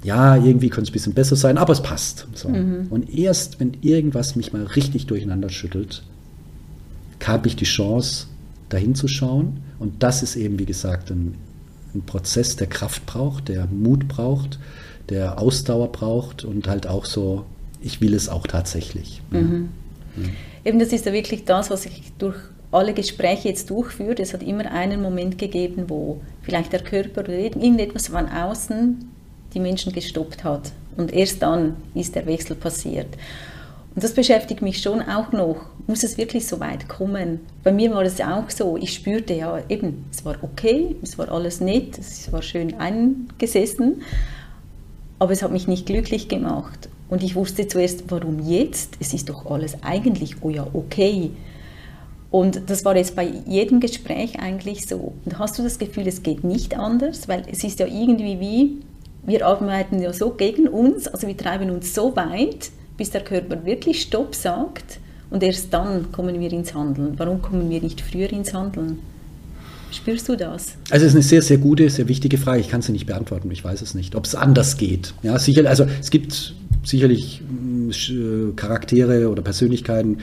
Ja, 0.03 0.35
irgendwie 0.35 0.69
könnte 0.69 0.85
es 0.85 0.89
ein 0.89 0.93
bisschen 0.93 1.13
besser 1.13 1.35
sein, 1.35 1.57
aber 1.57 1.73
es 1.73 1.83
passt. 1.83 2.27
So. 2.33 2.49
Mhm. 2.49 2.87
Und 2.89 3.15
erst, 3.15 3.59
wenn 3.59 3.73
irgendwas 3.81 4.35
mich 4.35 4.51
mal 4.51 4.63
richtig 4.63 5.05
durcheinander 5.05 5.49
schüttelt, 5.49 6.03
habe 7.23 7.47
ich 7.47 7.55
die 7.55 7.65
Chance, 7.65 8.25
dahin 8.69 8.95
zu 8.95 9.07
schauen. 9.07 9.57
Und 9.81 10.03
das 10.03 10.21
ist 10.21 10.35
eben, 10.35 10.59
wie 10.59 10.65
gesagt, 10.65 11.09
ein, 11.09 11.33
ein 11.95 12.03
Prozess, 12.03 12.55
der 12.55 12.67
Kraft 12.67 13.03
braucht, 13.07 13.49
der 13.49 13.65
Mut 13.65 14.07
braucht, 14.07 14.59
der 15.09 15.39
Ausdauer 15.39 15.91
braucht 15.91 16.43
und 16.43 16.67
halt 16.67 16.85
auch 16.85 17.05
so, 17.05 17.45
ich 17.81 17.99
will 17.99 18.13
es 18.13 18.29
auch 18.29 18.45
tatsächlich. 18.45 19.23
Mhm. 19.31 19.69
Ja. 20.17 20.29
Eben, 20.65 20.77
das 20.77 20.93
ist 20.93 21.07
ja 21.07 21.13
wirklich 21.13 21.45
das, 21.45 21.71
was 21.71 21.87
ich 21.87 22.13
durch 22.19 22.35
alle 22.71 22.93
Gespräche 22.93 23.49
jetzt 23.49 23.71
durchführe. 23.71 24.21
Es 24.21 24.35
hat 24.35 24.43
immer 24.43 24.71
einen 24.71 25.01
Moment 25.01 25.39
gegeben, 25.39 25.85
wo 25.87 26.21
vielleicht 26.43 26.73
der 26.73 26.83
Körper 26.83 27.21
oder 27.21 27.33
irgendetwas 27.33 28.09
von 28.09 28.29
außen 28.29 29.09
die 29.55 29.59
Menschen 29.59 29.93
gestoppt 29.93 30.43
hat. 30.43 30.71
Und 30.95 31.11
erst 31.11 31.41
dann 31.41 31.75
ist 31.95 32.13
der 32.13 32.27
Wechsel 32.27 32.55
passiert. 32.55 33.07
Und 33.93 34.03
das 34.03 34.13
beschäftigt 34.13 34.61
mich 34.61 34.81
schon 34.81 35.01
auch 35.01 35.33
noch. 35.33 35.57
Muss 35.85 36.03
es 36.03 36.17
wirklich 36.17 36.47
so 36.47 36.59
weit 36.61 36.87
kommen? 36.87 37.41
Bei 37.63 37.73
mir 37.73 37.91
war 37.91 38.03
es 38.03 38.21
auch 38.21 38.49
so. 38.49 38.77
Ich 38.77 38.93
spürte 38.93 39.33
ja 39.33 39.59
eben, 39.67 40.05
es 40.11 40.23
war 40.23 40.35
okay, 40.41 40.95
es 41.01 41.17
war 41.17 41.29
alles 41.29 41.59
nett, 41.59 41.97
es 41.97 42.31
war 42.31 42.41
schön 42.41 42.75
eingesessen, 42.75 44.01
aber 45.19 45.33
es 45.33 45.43
hat 45.43 45.51
mich 45.51 45.67
nicht 45.67 45.85
glücklich 45.85 46.29
gemacht. 46.29 46.87
Und 47.09 47.21
ich 47.21 47.35
wusste 47.35 47.67
zuerst, 47.67 48.05
warum 48.07 48.39
jetzt? 48.39 48.95
Es 49.01 49.13
ist 49.13 49.27
doch 49.27 49.45
alles 49.51 49.83
eigentlich, 49.83 50.37
oh 50.41 50.49
ja, 50.49 50.65
okay. 50.71 51.31
Und 52.29 52.69
das 52.69 52.85
war 52.85 52.95
jetzt 52.95 53.17
bei 53.17 53.29
jedem 53.45 53.81
Gespräch 53.81 54.39
eigentlich 54.39 54.87
so. 54.87 55.11
Und 55.25 55.37
hast 55.37 55.59
du 55.59 55.63
das 55.63 55.77
Gefühl, 55.77 56.07
es 56.07 56.23
geht 56.23 56.45
nicht 56.45 56.79
anders? 56.79 57.27
Weil 57.27 57.43
es 57.51 57.65
ist 57.65 57.79
ja 57.79 57.87
irgendwie 57.87 58.39
wie, 58.39 58.77
wir 59.25 59.45
arbeiten 59.45 60.01
ja 60.01 60.13
so 60.13 60.29
gegen 60.29 60.69
uns, 60.69 61.09
also 61.09 61.27
wir 61.27 61.35
treiben 61.35 61.69
uns 61.69 61.93
so 61.93 62.15
weit, 62.15 62.71
bis 63.01 63.09
der 63.09 63.23
Körper 63.23 63.65
wirklich 63.65 64.03
Stopp 64.03 64.35
sagt 64.35 64.99
und 65.31 65.41
erst 65.41 65.73
dann 65.73 66.11
kommen 66.11 66.39
wir 66.39 66.53
ins 66.53 66.75
Handeln. 66.75 67.15
Warum 67.17 67.41
kommen 67.41 67.67
wir 67.67 67.81
nicht 67.81 67.99
früher 67.99 68.31
ins 68.31 68.53
Handeln? 68.53 68.99
Spürst 69.91 70.29
du 70.29 70.35
das? 70.35 70.75
Also 70.91 71.07
es 71.07 71.13
ist 71.13 71.15
eine 71.15 71.23
sehr, 71.23 71.41
sehr 71.41 71.57
gute, 71.57 71.89
sehr 71.89 72.07
wichtige 72.07 72.37
Frage. 72.37 72.59
Ich 72.59 72.69
kann 72.69 72.83
sie 72.83 72.91
nicht 72.91 73.07
beantworten. 73.07 73.49
Ich 73.49 73.63
weiß 73.63 73.81
es 73.81 73.95
nicht, 73.95 74.13
ob 74.13 74.25
es 74.25 74.35
anders 74.35 74.77
geht. 74.77 75.15
Ja, 75.23 75.39
sicher, 75.39 75.67
also 75.67 75.87
es 75.99 76.11
gibt 76.11 76.53
sicherlich 76.83 77.41
äh, 77.41 78.51
Charaktere 78.55 79.29
oder 79.29 79.41
Persönlichkeiten, 79.41 80.19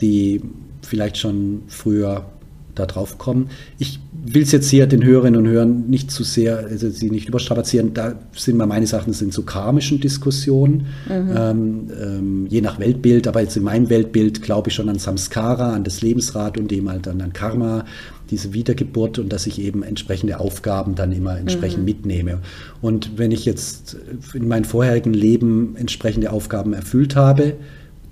die 0.00 0.40
vielleicht 0.82 1.16
schon 1.16 1.62
früher 1.66 2.26
da 2.74 2.86
drauf 2.86 3.18
kommen. 3.18 3.50
Ich 3.78 4.00
will 4.12 4.42
es 4.42 4.52
jetzt 4.52 4.68
hier 4.68 4.86
den 4.86 5.04
Hörerinnen 5.04 5.40
und 5.40 5.46
Hörern 5.46 5.84
nicht 5.88 6.10
zu 6.10 6.24
sehr, 6.24 6.58
also 6.58 6.90
sie 6.90 7.10
nicht 7.10 7.28
überstrapazieren. 7.28 7.94
Da 7.94 8.14
sind 8.34 8.56
mal 8.56 8.66
meine 8.66 8.86
Sachen 8.86 9.12
sind 9.12 9.32
so 9.32 9.42
karmischen 9.42 10.00
Diskussionen, 10.00 10.86
mhm. 11.08 11.30
ähm, 11.36 11.90
ähm, 12.00 12.46
je 12.48 12.60
nach 12.60 12.78
Weltbild. 12.78 13.26
Aber 13.26 13.40
jetzt 13.40 13.56
in 13.56 13.62
meinem 13.62 13.90
Weltbild 13.90 14.42
glaube 14.42 14.68
ich 14.68 14.74
schon 14.74 14.88
an 14.88 14.98
Samskara, 14.98 15.72
an 15.72 15.84
das 15.84 16.02
Lebensrad 16.02 16.58
und 16.58 16.72
eben 16.72 16.88
halt 16.88 17.06
dann 17.06 17.20
an 17.20 17.32
Karma, 17.32 17.84
diese 18.30 18.52
Wiedergeburt 18.52 19.18
und 19.18 19.32
dass 19.32 19.46
ich 19.46 19.60
eben 19.60 19.82
entsprechende 19.82 20.38
Aufgaben 20.38 20.94
dann 20.94 21.12
immer 21.12 21.36
entsprechend 21.36 21.80
mhm. 21.80 21.84
mitnehme. 21.84 22.38
Und 22.80 23.18
wenn 23.18 23.32
ich 23.32 23.44
jetzt 23.44 23.96
in 24.34 24.46
meinem 24.46 24.64
vorherigen 24.64 25.12
Leben 25.12 25.74
entsprechende 25.76 26.30
Aufgaben 26.30 26.72
erfüllt 26.72 27.16
habe, 27.16 27.54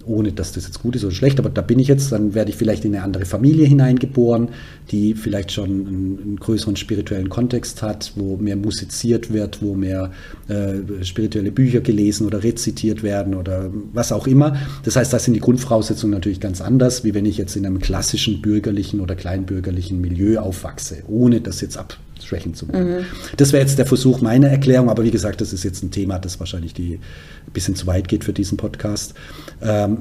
ohne 0.09 0.33
dass 0.33 0.53
das 0.53 0.66
jetzt 0.66 0.83
gut 0.83 0.97
ist 0.97 1.05
oder 1.05 1.14
schlecht, 1.14 1.38
aber 1.38 1.51
da 1.51 1.61
bin 1.61 1.79
ich 1.79 1.88
jetzt, 1.88 2.11
dann 2.12 2.35
werde 2.35 2.51
ich 2.51 2.57
vielleicht 2.57 2.85
in 2.85 2.94
eine 2.94 3.05
andere 3.05 3.25
Familie 3.25 3.66
hineingeboren, 3.66 4.49
die 4.90 5.14
vielleicht 5.14 5.53
schon 5.53 5.71
einen, 5.71 6.18
einen 6.23 6.37
größeren 6.40 6.77
spirituellen 6.77 7.29
Kontext 7.29 7.83
hat, 7.83 8.12
wo 8.16 8.37
mehr 8.37 8.57
musiziert 8.57 9.33
wird, 9.33 9.62
wo 9.62 9.75
mehr 9.75 10.11
äh, 10.49 11.05
spirituelle 11.05 11.53
Bücher 11.53 11.81
gelesen 11.81 12.27
oder 12.27 12.42
rezitiert 12.42 13.03
werden 13.03 13.35
oder 13.35 13.71
was 13.92 14.12
auch 14.12 14.27
immer. 14.27 14.57
Das 14.85 14.97
heißt, 14.97 15.12
da 15.12 15.18
sind 15.18 15.35
die 15.35 15.40
Grundvoraussetzungen 15.40 16.12
natürlich 16.12 16.40
ganz 16.40 16.61
anders, 16.61 17.05
wie 17.05 17.14
wenn 17.14 17.27
ich 17.27 17.38
jetzt 17.38 17.57
in 17.57 17.66
einem 17.66 17.79
klassischen 17.79 18.40
bürgerlichen 18.42 19.01
oder 19.01 19.14
kleinbürgerlichen 19.14 20.01
Milieu 20.01 20.38
aufwachse, 20.38 21.03
ohne 21.07 21.40
das 21.40 21.61
jetzt 21.61 21.77
ab 21.77 21.99
schwächen 22.24 22.54
zu 22.54 22.68
wollen. 22.68 22.98
Mhm. 22.98 23.04
Das 23.37 23.52
wäre 23.52 23.62
jetzt 23.62 23.78
der 23.78 23.87
Versuch 23.87 24.20
meiner 24.20 24.48
Erklärung, 24.48 24.90
aber 24.90 25.04
wie 25.04 25.11
gesagt, 25.11 25.40
das 25.40 25.52
ist 25.52 25.64
jetzt 25.64 25.83
ein 25.83 25.90
Thema, 25.90 26.18
das 26.18 26.38
wahrscheinlich 26.40 26.74
die, 26.74 26.94
ein 26.94 27.52
bisschen 27.52 27.74
zu 27.74 27.87
weit 27.87 28.09
geht 28.09 28.24
für 28.24 28.33
diesen 28.33 28.57
Podcast. 28.57 29.14
Ähm, 29.62 29.98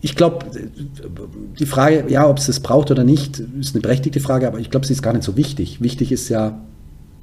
ich 0.00 0.16
glaube, 0.16 0.46
die 1.58 1.66
Frage, 1.66 2.04
ja, 2.08 2.28
ob 2.28 2.38
es 2.38 2.46
das 2.46 2.58
braucht 2.58 2.90
oder 2.90 3.04
nicht, 3.04 3.40
ist 3.60 3.74
eine 3.74 3.82
berechtigte 3.82 4.18
Frage, 4.18 4.48
aber 4.48 4.58
ich 4.58 4.70
glaube, 4.70 4.84
sie 4.84 4.92
ist 4.92 5.02
gar 5.02 5.12
nicht 5.12 5.22
so 5.22 5.36
wichtig. 5.36 5.80
Wichtig 5.80 6.10
ist 6.10 6.28
ja, 6.28 6.60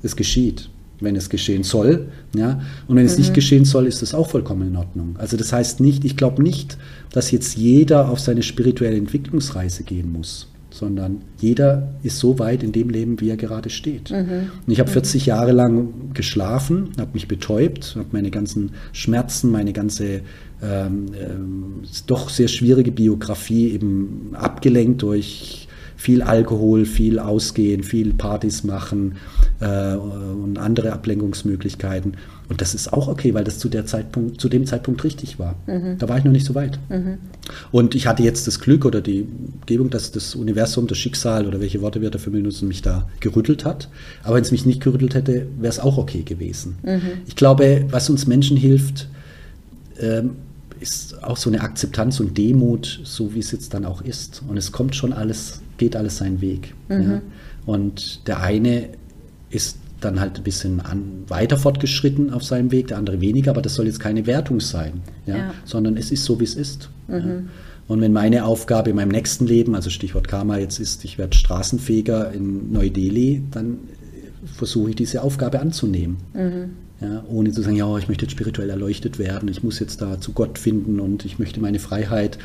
es 0.01 0.15
geschieht, 0.15 0.69
wenn 1.01 1.17
es 1.17 1.29
geschehen 1.29 1.63
soll. 1.63 2.08
Ja? 2.36 2.62
Und 2.88 2.95
wenn 2.95 3.05
es 3.05 3.13
mhm. 3.13 3.19
nicht 3.19 3.34
geschehen 3.34 3.65
soll, 3.65 3.86
ist 3.86 4.01
das 4.01 4.13
auch 4.13 4.29
vollkommen 4.29 4.69
in 4.69 4.75
Ordnung. 4.77 5.15
Also 5.17 5.36
das 5.36 5.51
heißt 5.51 5.82
nicht, 5.82 6.05
ich 6.05 6.15
glaube 6.15 6.41
nicht, 6.41 6.77
dass 7.12 7.32
jetzt 7.32 7.58
jeder 7.58 8.10
auf 8.10 8.21
seine 8.21 8.43
spirituelle 8.43 8.95
Entwicklungsreise 8.95 9.84
gehen 9.84 10.13
muss 10.13 10.47
sondern 10.80 11.22
jeder 11.39 11.89
ist 12.04 12.20
so 12.20 12.39
weit 12.39 12.63
in 12.63 12.72
dem 12.72 12.89
Leben, 12.89 13.20
wie 13.20 13.30
er 13.30 13.38
gerade 13.38 13.70
steht. 13.70 14.12
Mhm. 14.12 14.50
Und 14.65 14.72
ich 14.72 14.80
habe 14.80 14.89
40 14.89 15.24
mhm. 15.24 15.28
Jahre 15.28 15.52
lang 15.52 16.13
geschlafen, 16.13 16.92
habe 16.98 17.12
mich 17.13 17.28
betäubt, 17.28 17.96
habe 17.98 18.08
meine 18.12 18.32
ganzen 18.32 18.72
Schmerzen, 18.94 19.52
meine 19.52 19.74
ganze 19.74 20.22
ähm, 20.62 21.06
ähm, 21.20 21.74
doch 22.08 22.30
sehr 22.30 22.48
schwierige 22.48 22.92
Biografie 22.92 23.72
eben 23.72 24.32
abgelenkt 24.34 25.02
durch 25.02 25.68
viel 25.99 26.21
Alkohol, 26.21 26.85
viel 26.85 27.19
Ausgehen, 27.19 27.83
viel 27.83 28.13
Partys 28.13 28.63
machen 28.63 29.17
äh, 29.59 29.95
und 29.95 30.57
andere 30.57 30.93
Ablenkungsmöglichkeiten. 30.93 32.13
Und 32.47 32.62
das 32.62 32.73
ist 32.73 32.93
auch 32.93 33.09
okay, 33.09 33.33
weil 33.33 33.43
das 33.43 33.59
zu, 33.59 33.67
der 33.67 33.85
Zeitpunkt, 33.85 34.39
zu 34.39 34.47
dem 34.47 34.65
Zeitpunkt 34.65 35.03
richtig 35.03 35.39
war. 35.39 35.55
Mhm. 35.67 35.97
Da 35.97 36.07
war 36.07 36.17
ich 36.17 36.23
noch 36.23 36.31
nicht 36.31 36.45
so 36.45 36.55
weit. 36.55 36.79
Mhm. 36.88 37.17
Und 37.73 37.95
ich 37.95 38.07
hatte 38.07 38.23
jetzt 38.23 38.47
das 38.47 38.62
Glück 38.62 38.85
oder 38.85 39.01
die 39.01 39.27
Gebung, 39.65 39.89
dass 39.89 40.13
das 40.13 40.35
Universum, 40.35 40.88
das 40.88 40.97
Schicksal 40.97 41.45
oder 41.45 41.59
welche 41.59 41.81
Worte 41.81 41.99
wir 41.99 42.12
dafür 42.12 42.31
benutzen, 42.31 42.69
mich 42.69 42.81
da 42.81 43.05
gerüttelt 43.19 43.65
hat. 43.65 43.89
Aber 44.23 44.38
wenn 44.38 44.43
es 44.43 44.51
mich 44.51 44.65
nicht 44.65 44.81
gerüttelt 44.81 45.15
hätte, 45.15 45.47
wäre 45.59 45.69
es 45.69 45.79
auch 45.79 45.97
okay 45.97 46.23
gewesen. 46.23 46.77
Mhm. 46.81 47.01
Ich 47.27 47.35
glaube, 47.35 47.88
was 47.89 48.09
uns 48.09 48.25
Menschen 48.25 48.55
hilft, 48.55 49.09
ähm, 49.99 50.38
ist 50.79 51.21
auch 51.23 51.35
so 51.35 51.49
eine 51.49 51.59
Akzeptanz 51.59 52.21
und 52.21 52.38
Demut, 52.38 53.01
so 53.03 53.35
wie 53.35 53.39
es 53.39 53.51
jetzt 53.51 53.73
dann 53.73 53.83
auch 53.83 54.01
ist. 54.01 54.43
Und 54.47 54.55
es 54.55 54.71
kommt 54.71 54.95
schon 54.95 55.12
alles, 55.12 55.62
geht 55.80 55.96
alles 55.96 56.18
seinen 56.18 56.42
Weg. 56.42 56.76
Ja? 56.89 56.98
Mhm. 56.98 57.22
Und 57.65 58.28
der 58.28 58.42
eine 58.42 58.89
ist 59.50 59.78
dann 60.00 60.20
halt 60.20 60.38
ein 60.38 60.44
bisschen 60.44 60.80
an, 60.80 61.24
weiter 61.28 61.58
fortgeschritten 61.58 62.32
auf 62.32 62.44
seinem 62.44 62.72
Weg, 62.72 62.88
der 62.88 62.98
andere 62.98 63.20
weniger, 63.20 63.52
aber 63.52 63.62
das 63.62 63.76
soll 63.76 63.88
jetzt 63.88 64.00
keine 64.00 64.28
Wertung 64.28 64.60
sein, 64.60 65.02
ja? 65.26 65.38
ja. 65.38 65.54
sondern 65.65 65.98
es 65.98 66.12
ist 66.12 66.24
so, 66.24 66.39
wie 66.39 66.46
es 66.46 66.56
ist. 66.56 66.89
Mhm. 67.08 67.13
Ja? 67.15 67.42
Und 67.88 68.02
wenn 68.02 68.13
meine 68.13 68.46
Aufgabe 68.46 68.92
in 68.92 68.96
meinem 68.96 69.10
nächsten 69.10 69.48
Leben, 69.48 69.74
also 69.74 69.89
Stichwort 69.89 70.28
Karma 70.28 70.60
jetzt 70.60 70.80
ist, 70.80 71.04
ich 71.04 71.18
werde 71.18 71.36
Straßenfeger 71.36 72.32
in 72.32 72.72
Neu-Delhi, 72.72 73.42
dann 73.50 73.80
versuche 74.46 74.92
ich 74.92 74.96
diese 74.96 75.24
Aufgabe 75.24 75.60
anzunehmen. 75.60 76.18
Mhm. 76.34 76.70
Ja, 77.01 77.23
ohne 77.29 77.51
zu 77.51 77.62
sagen, 77.62 77.77
ja, 77.77 77.97
ich 77.97 78.09
möchte 78.09 78.25
jetzt 78.25 78.33
spirituell 78.33 78.69
erleuchtet 78.69 79.19
werden, 79.19 79.47
ich 79.47 79.63
muss 79.63 79.79
jetzt 79.79 80.01
da 80.01 80.19
zu 80.19 80.33
Gott 80.33 80.59
finden 80.59 80.99
und 80.99 81.23
ich 81.23 81.39
möchte 81.39 81.62
meine 81.62 81.79
Freiheit. 81.79 82.38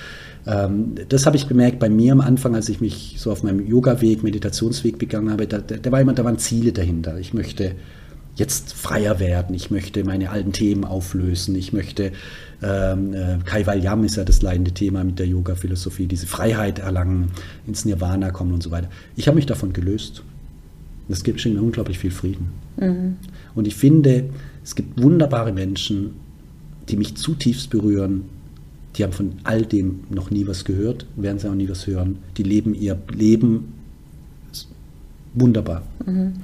Ähm, 0.46 0.94
das 1.08 1.26
habe 1.26 1.36
ich 1.36 1.48
bemerkt 1.48 1.80
bei 1.80 1.88
mir 1.88 2.12
am 2.12 2.20
Anfang, 2.20 2.54
als 2.54 2.68
ich 2.68 2.80
mich 2.80 3.16
so 3.18 3.32
auf 3.32 3.42
meinem 3.42 3.66
Yoga-Weg, 3.66 4.22
Meditationsweg 4.22 4.96
begangen 4.98 5.30
habe, 5.30 5.48
da, 5.48 5.58
da, 5.58 5.90
war 5.90 6.00
immer, 6.00 6.12
da 6.12 6.24
waren 6.24 6.38
Ziele 6.38 6.72
dahinter. 6.72 7.18
Ich 7.18 7.34
möchte 7.34 7.74
jetzt 8.36 8.74
freier 8.74 9.18
werden, 9.18 9.54
ich 9.54 9.72
möchte 9.72 10.04
meine 10.04 10.30
alten 10.30 10.52
Themen 10.52 10.84
auflösen, 10.84 11.56
ich 11.56 11.72
möchte, 11.72 12.12
ähm, 12.62 13.12
äh, 13.12 13.38
Kaivalyam 13.44 14.04
ist 14.04 14.16
ja 14.16 14.24
das 14.24 14.40
leidende 14.40 14.72
Thema 14.72 15.02
mit 15.02 15.18
der 15.18 15.26
Yoga-Philosophie, 15.26 16.06
diese 16.06 16.26
Freiheit 16.26 16.78
erlangen, 16.78 17.32
ins 17.66 17.84
Nirvana 17.84 18.30
kommen 18.30 18.52
und 18.52 18.62
so 18.62 18.70
weiter. 18.70 18.88
Ich 19.16 19.26
habe 19.26 19.34
mich 19.36 19.46
davon 19.46 19.72
gelöst. 19.72 20.22
Das 21.08 21.22
gibt 21.22 21.40
schon 21.40 21.58
unglaublich 21.58 21.98
viel 21.98 22.10
Frieden. 22.10 22.48
Mhm. 22.76 23.16
Und 23.54 23.66
ich 23.66 23.74
finde, 23.74 24.30
es 24.62 24.74
gibt 24.74 25.00
wunderbare 25.00 25.52
Menschen, 25.52 26.14
die 26.88 26.96
mich 26.96 27.16
zutiefst 27.16 27.70
berühren. 27.70 28.24
Die 28.96 29.04
haben 29.04 29.12
von 29.12 29.32
all 29.44 29.62
dem 29.62 30.00
noch 30.08 30.30
nie 30.30 30.46
was 30.46 30.64
gehört, 30.64 31.06
werden 31.16 31.38
sie 31.38 31.48
auch 31.48 31.54
nie 31.54 31.68
was 31.68 31.86
hören. 31.86 32.18
Die 32.36 32.42
leben 32.42 32.74
ihr 32.74 32.98
Leben 33.12 33.72
wunderbar. 35.34 35.82
Mhm. 36.06 36.34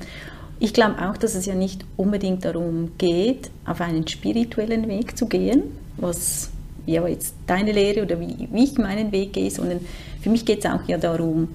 Ich 0.58 0.74
glaube 0.74 1.08
auch, 1.08 1.16
dass 1.16 1.34
es 1.34 1.46
ja 1.46 1.54
nicht 1.54 1.86
unbedingt 1.96 2.44
darum 2.44 2.90
geht, 2.98 3.50
auf 3.64 3.80
einen 3.80 4.06
spirituellen 4.06 4.88
Weg 4.88 5.16
zu 5.16 5.26
gehen, 5.26 5.62
was 5.96 6.50
ja 6.86 7.06
jetzt 7.06 7.34
deine 7.46 7.72
Lehre 7.72 8.02
oder 8.02 8.20
wie, 8.20 8.48
wie 8.52 8.64
ich 8.64 8.76
meinen 8.76 9.10
Weg 9.12 9.32
gehe, 9.32 9.50
sondern 9.50 9.80
für 10.20 10.28
mich 10.28 10.44
geht 10.44 10.64
es 10.64 10.70
auch 10.70 10.86
ja 10.86 10.98
darum, 10.98 11.48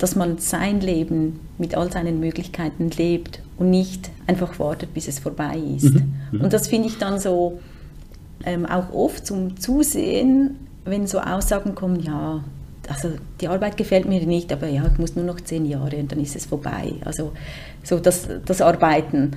dass 0.00 0.16
man 0.16 0.38
sein 0.38 0.80
Leben 0.80 1.40
mit 1.58 1.76
all 1.76 1.92
seinen 1.92 2.20
Möglichkeiten 2.20 2.90
lebt 2.90 3.40
und 3.58 3.70
nicht 3.70 4.10
einfach 4.26 4.58
wartet, 4.58 4.94
bis 4.94 5.06
es 5.06 5.18
vorbei 5.18 5.58
ist. 5.76 5.94
Mhm. 5.94 6.14
Mhm. 6.32 6.40
Und 6.40 6.52
das 6.52 6.68
finde 6.68 6.88
ich 6.88 6.98
dann 6.98 7.20
so 7.20 7.60
ähm, 8.44 8.64
auch 8.64 8.92
oft 8.92 9.26
zum 9.26 9.60
Zusehen, 9.60 10.56
wenn 10.86 11.06
so 11.06 11.20
Aussagen 11.20 11.74
kommen, 11.74 12.00
ja, 12.00 12.42
also 12.88 13.10
die 13.40 13.48
Arbeit 13.48 13.76
gefällt 13.76 14.08
mir 14.08 14.24
nicht, 14.26 14.52
aber 14.52 14.66
ja, 14.66 14.84
ich 14.90 14.98
muss 14.98 15.14
nur 15.14 15.24
noch 15.24 15.40
zehn 15.40 15.66
Jahre 15.66 15.96
und 15.96 16.10
dann 16.10 16.20
ist 16.20 16.34
es 16.34 16.46
vorbei. 16.46 16.94
Also 17.04 17.32
so 17.84 17.98
das, 17.98 18.26
das 18.46 18.62
Arbeiten. 18.62 19.32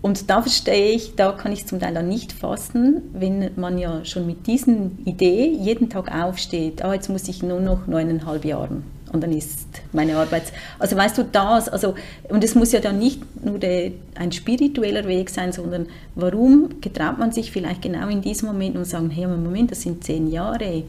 Und 0.00 0.30
da 0.30 0.42
verstehe 0.42 0.92
ich, 0.92 1.16
da 1.16 1.32
kann 1.32 1.52
ich 1.52 1.66
zum 1.66 1.80
Teil 1.80 1.94
dann 1.94 2.08
nicht 2.08 2.32
fassen, 2.32 3.02
wenn 3.12 3.50
man 3.56 3.78
ja 3.78 4.04
schon 4.04 4.26
mit 4.26 4.46
diesen 4.46 5.04
Idee 5.04 5.46
jeden 5.46 5.90
Tag 5.90 6.14
aufsteht, 6.14 6.84
ah, 6.84 6.94
jetzt 6.94 7.08
muss 7.08 7.26
ich 7.28 7.42
nur 7.42 7.60
noch 7.60 7.86
neuneinhalb 7.86 8.44
Jahre 8.44 8.82
und 9.12 9.22
dann 9.22 9.32
ist 9.32 9.66
meine 9.92 10.16
Arbeit. 10.16 10.52
Also 10.78 10.96
weißt 10.96 11.18
du 11.18 11.24
das, 11.24 11.68
also 11.68 11.94
und 12.28 12.44
es 12.44 12.54
muss 12.54 12.72
ja 12.72 12.80
dann 12.80 12.98
nicht 12.98 13.20
nur 13.44 13.58
der, 13.58 13.92
ein 14.14 14.32
spiritueller 14.32 15.06
Weg 15.06 15.30
sein, 15.30 15.52
sondern 15.52 15.86
warum 16.14 16.80
getraut 16.80 17.18
man 17.18 17.32
sich 17.32 17.50
vielleicht 17.50 17.82
genau 17.82 18.08
in 18.08 18.20
diesem 18.20 18.48
Moment 18.48 18.76
und 18.76 18.84
sagen, 18.84 19.10
hey, 19.10 19.26
Moment, 19.26 19.70
das 19.70 19.82
sind 19.82 20.04
zehn 20.04 20.30
Jahre, 20.30 20.84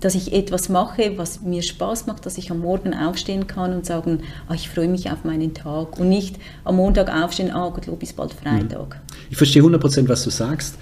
dass 0.00 0.14
ich 0.14 0.32
etwas 0.32 0.68
mache, 0.68 1.12
was 1.16 1.42
mir 1.42 1.62
Spaß 1.62 2.06
macht, 2.06 2.26
dass 2.26 2.38
ich 2.38 2.50
am 2.50 2.60
Morgen 2.60 2.94
aufstehen 2.94 3.46
kann 3.46 3.72
und 3.72 3.84
sagen, 3.84 4.20
ah, 4.48 4.54
ich 4.54 4.68
freue 4.68 4.88
mich 4.88 5.10
auf 5.10 5.24
meinen 5.24 5.54
Tag 5.54 5.98
und 5.98 6.08
nicht 6.08 6.36
am 6.64 6.76
Montag 6.76 7.12
aufstehen, 7.12 7.50
ah, 7.50 7.68
Gottlob, 7.70 8.02
ist 8.02 8.16
bald 8.16 8.32
Freitag. 8.32 9.00
Ich 9.30 9.36
verstehe 9.36 9.60
100 9.60 9.80
Prozent, 9.80 10.08
was 10.08 10.22
du 10.24 10.30
sagst. 10.30 10.76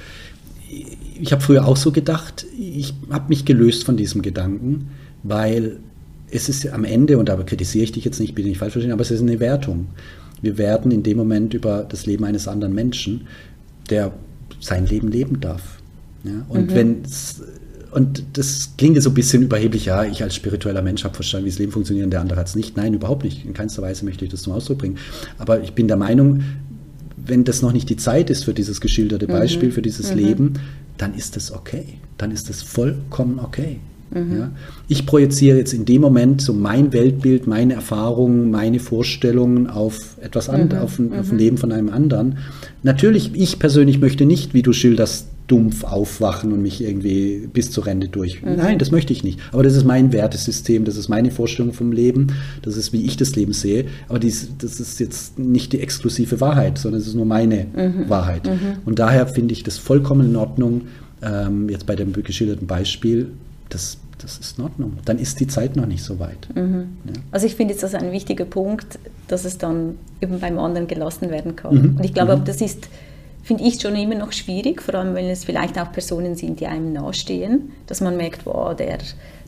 Ich 1.19 1.33
habe 1.33 1.41
früher 1.41 1.67
auch 1.67 1.77
so 1.77 1.93
gedacht, 1.93 2.47
ich 2.59 2.93
habe 3.11 3.29
mich 3.29 3.45
gelöst 3.45 3.85
von 3.85 3.97
diesem 3.97 4.21
Gedanken, 4.21 4.91
weil 5.23 5.79
es 6.31 6.49
ist 6.49 6.69
am 6.69 6.85
Ende, 6.85 7.19
und 7.19 7.29
da 7.29 7.37
kritisiere 7.37 7.85
ich 7.85 7.93
dich 7.93 8.05
jetzt 8.05 8.21
nicht, 8.21 8.35
bitte 8.35 8.49
nicht 8.49 8.59
falsch 8.59 8.73
verstehen, 8.73 8.93
aber 8.93 9.03
es 9.03 9.11
ist 9.11 9.23
eine 9.23 9.41
Wertung. 9.41 9.87
Wir 10.43 10.59
werden 10.59 10.91
in 10.91 11.03
dem 11.03 11.17
Moment 11.17 11.55
über 11.55 11.87
das 11.89 12.05
Leben 12.05 12.25
eines 12.25 12.47
anderen 12.49 12.75
Menschen, 12.75 13.27
der 13.89 14.13
sein 14.61 14.87
Leben 14.87 15.09
leben 15.09 15.41
darf. 15.41 15.79
Ja? 16.25 16.45
Und 16.49 16.71
mhm. 16.71 16.75
wenn 16.75 17.03
und 17.97 18.23
das 18.35 18.73
klingt 18.77 19.03
so 19.03 19.09
ein 19.09 19.15
bisschen 19.15 19.43
überheblich, 19.43 19.87
ja, 19.87 20.05
ich 20.05 20.23
als 20.23 20.35
spiritueller 20.35 20.83
Mensch 20.83 21.03
habe 21.05 21.15
verstanden, 21.15 21.47
wie 21.47 21.51
das 21.51 21.59
Leben 21.59 21.73
funktioniert 21.73 22.05
und 22.05 22.11
der 22.11 22.21
andere 22.21 22.39
hat 22.39 22.47
es 22.47 22.55
nicht. 22.55 22.77
Nein, 22.77 22.93
überhaupt 22.93 23.25
nicht. 23.25 23.47
In 23.47 23.55
keinster 23.55 23.81
Weise 23.81 24.05
möchte 24.05 24.23
ich 24.27 24.31
das 24.31 24.43
zum 24.43 24.53
Ausdruck 24.53 24.77
bringen. 24.77 24.99
Aber 25.39 25.63
ich 25.63 25.73
bin 25.73 25.89
der 25.89 25.97
Meinung, 25.97 26.43
wenn 27.17 27.45
das 27.45 27.63
noch 27.63 27.73
nicht 27.73 27.89
die 27.89 27.97
Zeit 27.97 28.29
ist 28.29 28.45
für 28.45 28.53
dieses 28.53 28.83
geschilderte 28.83 29.27
mhm. 29.27 29.33
Beispiel, 29.33 29.71
mhm. 29.71 29.73
für 29.73 29.81
dieses 29.81 30.11
mhm. 30.11 30.19
Leben, 30.19 30.53
dann 30.99 31.15
ist 31.15 31.37
das 31.37 31.51
okay. 31.51 31.85
Dann 32.19 32.33
ist 32.33 32.51
das 32.51 32.61
vollkommen 32.61 33.39
okay. 33.39 33.79
Mhm. 34.11 34.39
Ja? 34.41 34.51
Ich 34.89 35.07
projiziere 35.07 35.57
jetzt 35.57 35.73
in 35.73 35.87
dem 35.87 36.03
Moment 36.03 36.43
so 36.43 36.53
mein 36.53 36.93
Weltbild, 36.93 37.47
meine 37.47 37.73
Erfahrungen, 37.73 38.51
meine 38.51 38.79
Vorstellungen 38.79 39.69
auf 39.69 40.19
etwas 40.21 40.51
anderes, 40.51 40.81
mhm. 40.81 40.85
auf, 40.85 40.99
ein, 40.99 41.19
auf 41.19 41.31
ein 41.31 41.33
mhm. 41.33 41.39
Leben 41.39 41.57
von 41.57 41.73
einem 41.73 41.89
anderen. 41.89 42.37
Natürlich, 42.83 43.31
ich 43.35 43.59
persönlich 43.59 44.01
möchte 44.01 44.27
nicht, 44.27 44.53
wie 44.53 44.61
du 44.61 44.75
schilderst, 44.75 45.29
dumpf 45.47 45.85
aufwachen 45.85 46.53
und 46.53 46.63
mich 46.63 46.83
irgendwie 46.83 47.49
bis 47.53 47.71
zur 47.71 47.87
Rente 47.87 48.09
durch. 48.09 48.43
Mhm. 48.43 48.57
Nein, 48.57 48.79
das 48.79 48.91
möchte 48.91 49.13
ich 49.13 49.23
nicht. 49.23 49.39
Aber 49.53 49.63
das 49.63 49.75
ist 49.75 49.85
mein 49.85 50.13
Wertesystem, 50.13 50.85
das 50.85 50.97
ist 50.97 51.09
meine 51.09 51.31
Vorstellung 51.31 51.73
vom 51.73 51.93
Leben, 51.93 52.33
das 52.63 52.77
ist, 52.77 52.93
wie 52.93 53.05
ich 53.05 53.17
das 53.17 53.37
Leben 53.37 53.53
sehe. 53.53 53.87
Aber 54.09 54.19
dies, 54.19 54.49
das 54.59 54.81
ist 54.81 54.99
jetzt 54.99 55.39
nicht 55.39 55.73
die 55.73 55.81
exklusive 55.81 56.41
Wahrheit, 56.41 56.79
sondern 56.79 57.01
es 57.01 57.07
ist 57.07 57.15
nur 57.15 57.27
meine 57.27 57.67
mhm. 57.75 58.09
Wahrheit. 58.09 58.47
Mhm. 58.47 58.79
Und 58.85 58.99
daher 58.99 59.27
finde 59.27 59.53
ich 59.53 59.63
das 59.63 59.79
vollkommen 59.79 60.31
in 60.31 60.37
Ordnung, 60.37 60.83
ähm, 61.23 61.69
jetzt 61.69 61.87
bei 61.87 61.95
dem 61.95 62.13
geschilderten 62.13 62.67
Beispiel, 62.67 63.31
das, 63.69 63.99
das 64.19 64.39
ist 64.39 64.59
in 64.59 64.65
Ordnung. 64.65 64.95
Dann 65.05 65.19
ist 65.19 65.41
die 65.41 65.47
Zeit 65.47 65.77
noch 65.77 65.87
nicht 65.87 66.03
so 66.03 66.19
weit. 66.19 66.49
Mhm. 66.55 66.89
Ja. 67.05 67.13
Also 67.31 67.47
ich 67.47 67.55
finde 67.55 67.73
jetzt 67.73 67.83
das 67.83 67.95
ein 67.95 68.13
wichtiger 68.13 68.45
Punkt, 68.45 68.99
dass 69.29 69.45
es 69.45 69.59
dann 69.59 69.95
eben 70.21 70.41
beim 70.41 70.59
anderen 70.59 70.89
gelassen 70.89 71.31
werden 71.31 71.57
kann. 71.57 71.75
Mhm. 71.75 71.97
Und 71.97 72.05
ich 72.05 72.15
glaube, 72.15 72.37
mhm. 72.37 72.45
das 72.45 72.61
ist, 72.61 72.89
finde 73.47 73.63
ich 73.63 73.81
schon 73.81 73.95
immer 73.95 74.17
noch 74.17 74.33
schwierig, 74.33 74.83
vor 74.83 74.97
allem 74.97 75.15
wenn 75.15 75.31
es 75.31 75.45
vielleicht 75.45 75.79
auch 75.79 75.93
Personen 75.93 76.35
sind, 76.35 76.59
die 76.59 76.67
einem 76.67 76.93
nahestehen, 76.93 77.71
dass 77.87 78.01
man 78.01 78.17
merkt, 78.17 78.45
wow, 78.45 78.75
der, 78.75 78.99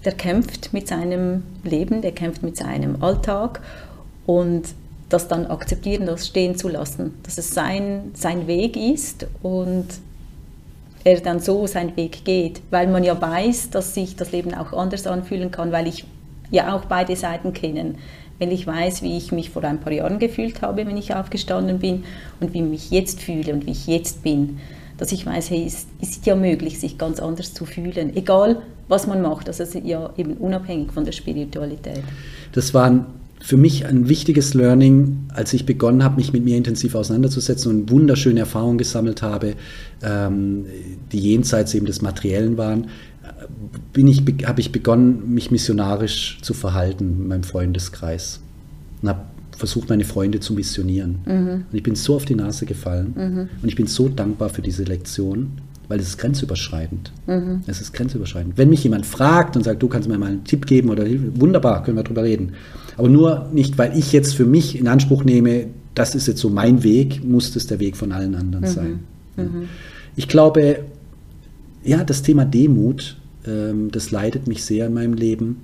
der 0.04 0.12
kämpft 0.12 0.72
mit 0.72 0.86
seinem 0.86 1.42
Leben, 1.64 2.00
der 2.00 2.12
kämpft 2.12 2.44
mit 2.44 2.56
seinem 2.56 3.02
Alltag 3.02 3.60
und 4.24 4.68
das 5.08 5.26
dann 5.26 5.46
akzeptieren, 5.46 6.06
das 6.06 6.28
stehen 6.28 6.56
zu 6.56 6.68
lassen, 6.68 7.14
dass 7.24 7.38
es 7.38 7.50
sein, 7.50 8.12
sein 8.14 8.46
Weg 8.46 8.76
ist 8.76 9.26
und 9.42 9.86
er 11.02 11.20
dann 11.20 11.40
so 11.40 11.66
seinen 11.66 11.96
Weg 11.96 12.24
geht, 12.24 12.60
weil 12.70 12.86
man 12.86 13.02
ja 13.02 13.20
weiß, 13.20 13.70
dass 13.70 13.94
sich 13.94 14.14
das 14.14 14.30
Leben 14.30 14.54
auch 14.54 14.72
anders 14.72 15.08
anfühlen 15.08 15.50
kann, 15.50 15.72
weil 15.72 15.88
ich 15.88 16.04
ja 16.52 16.72
auch 16.72 16.84
beide 16.84 17.16
Seiten 17.16 17.52
kenne. 17.52 17.96
Wenn 18.38 18.50
ich 18.50 18.66
weiß, 18.66 19.02
wie 19.02 19.16
ich 19.16 19.32
mich 19.32 19.50
vor 19.50 19.64
ein 19.64 19.80
paar 19.80 19.92
Jahren 19.92 20.18
gefühlt 20.18 20.62
habe, 20.62 20.86
wenn 20.86 20.96
ich 20.96 21.14
aufgestanden 21.14 21.78
bin 21.78 22.04
und 22.40 22.54
wie 22.54 22.58
ich 22.58 22.64
mich 22.64 22.90
jetzt 22.90 23.20
fühle 23.20 23.52
und 23.52 23.66
wie 23.66 23.72
ich 23.72 23.86
jetzt 23.86 24.22
bin, 24.22 24.58
dass 24.96 25.12
ich 25.12 25.24
weiß, 25.24 25.50
hey, 25.50 25.64
es 25.66 25.86
ist 26.00 26.26
ja 26.26 26.34
möglich, 26.34 26.78
sich 26.78 26.98
ganz 26.98 27.20
anders 27.20 27.54
zu 27.54 27.64
fühlen, 27.64 28.16
egal 28.16 28.62
was 28.88 29.06
man 29.06 29.22
macht, 29.22 29.48
also 29.48 29.64
ja 29.78 30.10
eben 30.16 30.34
unabhängig 30.34 30.92
von 30.92 31.04
der 31.04 31.12
Spiritualität. 31.12 32.02
Das 32.52 32.74
war 32.74 33.06
für 33.40 33.56
mich 33.56 33.86
ein 33.86 34.08
wichtiges 34.08 34.54
Learning, 34.54 35.28
als 35.32 35.52
ich 35.52 35.64
begonnen 35.64 36.02
habe, 36.02 36.16
mich 36.16 36.32
mit 36.32 36.44
mir 36.44 36.56
intensiv 36.56 36.94
auseinanderzusetzen 36.94 37.70
und 37.70 37.90
wunderschöne 37.90 38.40
Erfahrungen 38.40 38.78
gesammelt 38.78 39.22
habe, 39.22 39.54
ähm, 40.02 40.66
die 41.12 41.20
jenseits 41.20 41.74
eben 41.74 41.86
des 41.86 42.02
Materiellen 42.02 42.56
waren, 42.56 42.88
ich, 43.94 44.22
habe 44.46 44.60
ich 44.60 44.72
begonnen, 44.72 45.34
mich 45.34 45.50
missionarisch 45.50 46.38
zu 46.42 46.54
verhalten 46.54 47.16
in 47.20 47.28
meinem 47.28 47.42
Freundeskreis 47.42 48.40
und 49.02 49.08
habe 49.08 49.20
versucht, 49.56 49.88
meine 49.88 50.04
Freunde 50.04 50.40
zu 50.40 50.54
missionieren. 50.54 51.18
Mhm. 51.26 51.48
Und 51.70 51.76
ich 51.76 51.82
bin 51.82 51.96
so 51.96 52.14
auf 52.16 52.24
die 52.24 52.34
Nase 52.34 52.64
gefallen 52.64 53.12
mhm. 53.16 53.48
und 53.62 53.68
ich 53.68 53.74
bin 53.74 53.86
so 53.86 54.08
dankbar 54.08 54.50
für 54.50 54.62
diese 54.62 54.84
Lektion, 54.84 55.50
weil 55.88 55.98
es 55.98 56.08
ist 56.08 56.18
grenzüberschreitend. 56.18 57.12
Mhm. 57.26 57.62
Es 57.66 57.80
ist 57.80 57.92
grenzüberschreitend. 57.92 58.56
Wenn 58.56 58.70
mich 58.70 58.84
jemand 58.84 59.04
fragt 59.04 59.56
und 59.56 59.64
sagt, 59.64 59.82
du 59.82 59.88
kannst 59.88 60.08
mir 60.08 60.16
mal 60.16 60.26
einen 60.26 60.44
Tipp 60.44 60.66
geben 60.66 60.90
oder 60.90 61.04
wunderbar, 61.34 61.82
können 61.82 61.96
wir 61.96 62.04
darüber 62.04 62.22
reden. 62.22 62.52
Aber 62.96 63.08
nur 63.08 63.48
nicht, 63.52 63.78
weil 63.78 63.96
ich 63.96 64.12
jetzt 64.12 64.34
für 64.34 64.44
mich 64.44 64.78
in 64.78 64.86
Anspruch 64.86 65.24
nehme, 65.24 65.66
das 65.94 66.14
ist 66.14 66.28
jetzt 66.28 66.40
so 66.40 66.50
mein 66.50 66.84
Weg, 66.84 67.24
muss 67.24 67.52
das 67.52 67.66
der 67.66 67.80
Weg 67.80 67.96
von 67.96 68.12
allen 68.12 68.34
anderen 68.34 68.64
mhm. 68.64 68.68
sein. 68.68 69.00
Mhm. 69.36 69.68
Ich 70.14 70.28
glaube, 70.28 70.84
ja, 71.84 72.04
das 72.04 72.22
Thema 72.22 72.44
Demut, 72.44 73.16
ähm, 73.46 73.90
das 73.90 74.10
leidet 74.10 74.46
mich 74.46 74.64
sehr 74.64 74.86
in 74.86 74.94
meinem 74.94 75.14
Leben 75.14 75.58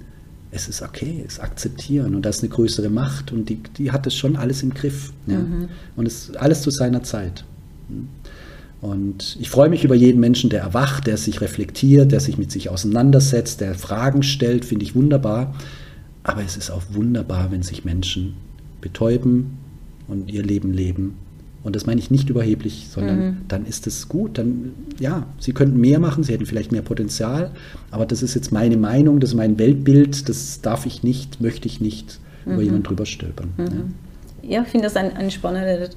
es 0.55 0.68
ist 0.68 0.83
okay, 0.83 1.24
es 1.27 1.40
akzeptieren 1.40 2.14
und 2.14 2.22
da 2.22 2.31
ist 2.31 2.42
eine 2.42 2.48
größere 2.48 2.88
Macht 2.88 3.33
und 3.33 3.48
die, 3.48 3.59
die 3.77 3.90
hat 3.90 4.07
es 4.07 4.14
schon 4.14 4.37
alles 4.37 4.62
im 4.62 4.72
Griff. 4.72 5.12
Ja? 5.27 5.40
Mhm. 5.40 5.68
Und 5.96 6.07
es 6.07 6.29
ist 6.29 6.37
alles 6.37 6.62
zu 6.62 6.70
seiner 6.70 7.03
Zeit. 7.03 7.44
Und 8.81 9.37
ich 9.40 9.50
freue 9.50 9.68
mich 9.68 9.83
über 9.83 9.96
jeden 9.96 10.20
Menschen, 10.20 10.50
der 10.50 10.61
erwacht, 10.61 11.09
der 11.09 11.16
sich 11.16 11.40
reflektiert, 11.40 12.12
der 12.12 12.20
sich 12.20 12.38
mit 12.38 12.53
sich 12.53 12.70
auseinandersetzt, 12.70 13.61
der 13.61 13.74
Fragen 13.74 14.22
stellt, 14.22 14.64
finde 14.64 14.85
ich 14.85 14.94
wunderbar. 14.94 15.57
Aber 16.22 16.44
es 16.44 16.57
ist 16.57 16.70
auch 16.70 16.83
wunderbar, 16.92 17.50
wenn 17.50 17.62
sich 17.62 17.85
Menschen 17.85 18.35
betäuben 18.81 19.59
und 20.07 20.31
ihr 20.31 20.44
Leben 20.44 20.72
leben 20.72 21.14
und 21.64 21.74
das 21.74 21.87
meine 21.87 21.98
ich 21.98 22.11
nicht 22.11 22.29
überheblich, 22.29 22.88
sondern 22.90 23.18
mhm. 23.18 23.37
dann 23.48 23.64
ist 23.64 23.87
es 23.87 24.09
gut. 24.09 24.37
Dann, 24.37 24.72
ja, 25.00 25.27
sie 25.38 25.55
könnten 25.55 25.81
mehr 25.81 25.98
machen, 25.98 26.22
sie 26.22 26.33
hätten 26.33 26.44
vielleicht 26.44 26.72
mehr 26.72 26.83
Potenzial, 26.83 27.50
aber 27.90 28.05
das 28.05 28.22
ist 28.22 28.35
jetzt 28.35 28.53
meine 28.53 28.77
Meinung, 28.77 29.18
das 29.18 29.31
ist 29.31 29.37
mein 29.37 29.59
Weltbild, 29.59 30.29
das 30.29 30.61
darf 30.61 30.85
ich 30.85 31.03
nicht, 31.03 31.40
möchte 31.40 31.66
ich 31.66 31.81
nicht 31.81 32.20
mhm. 32.44 32.53
über 32.53 32.62
jemanden 32.62 32.85
drüber 32.85 33.07
stülpern. 33.07 33.48
Mhm. 33.57 33.94
Ja. 34.42 34.57
ja. 34.57 34.62
ich 34.62 34.68
finde 34.68 34.85
das 34.85 34.96
ein, 34.96 35.16
ein 35.16 35.31
spannender 35.31 35.88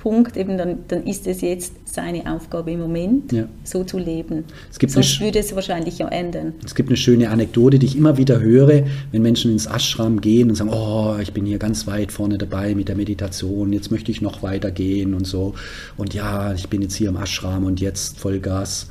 Punkt, 0.00 0.36
eben 0.36 0.56
dann, 0.56 0.78
dann 0.88 1.06
ist 1.06 1.26
es 1.26 1.42
jetzt 1.42 1.74
seine 1.84 2.32
Aufgabe 2.32 2.72
im 2.72 2.80
Moment, 2.80 3.32
ja. 3.32 3.44
so 3.64 3.84
zu 3.84 3.98
leben. 3.98 4.44
Es 4.70 4.78
gibt 4.78 4.92
Sonst 4.92 5.20
würde 5.20 5.38
es 5.38 5.54
wahrscheinlich 5.54 5.98
ja 5.98 6.08
ändern. 6.08 6.54
Es 6.64 6.74
gibt 6.74 6.88
eine 6.88 6.96
schöne 6.96 7.28
Anekdote, 7.28 7.78
die 7.78 7.86
ich 7.86 7.96
immer 7.96 8.16
wieder 8.16 8.40
höre, 8.40 8.84
wenn 9.12 9.22
Menschen 9.22 9.52
ins 9.52 9.66
Ashram 9.66 10.20
gehen 10.20 10.48
und 10.48 10.56
sagen, 10.56 10.70
oh, 10.72 11.16
ich 11.20 11.32
bin 11.32 11.44
hier 11.44 11.58
ganz 11.58 11.86
weit 11.86 12.12
vorne 12.12 12.38
dabei 12.38 12.74
mit 12.74 12.88
der 12.88 12.96
Meditation, 12.96 13.72
jetzt 13.74 13.90
möchte 13.90 14.10
ich 14.10 14.22
noch 14.22 14.42
weiter 14.42 14.70
gehen 14.70 15.12
und 15.12 15.26
so. 15.26 15.54
Und 15.98 16.14
ja, 16.14 16.54
ich 16.54 16.68
bin 16.68 16.80
jetzt 16.80 16.94
hier 16.94 17.10
im 17.10 17.16
Ashram 17.16 17.64
und 17.64 17.80
jetzt 17.80 18.18
Vollgas. 18.18 18.88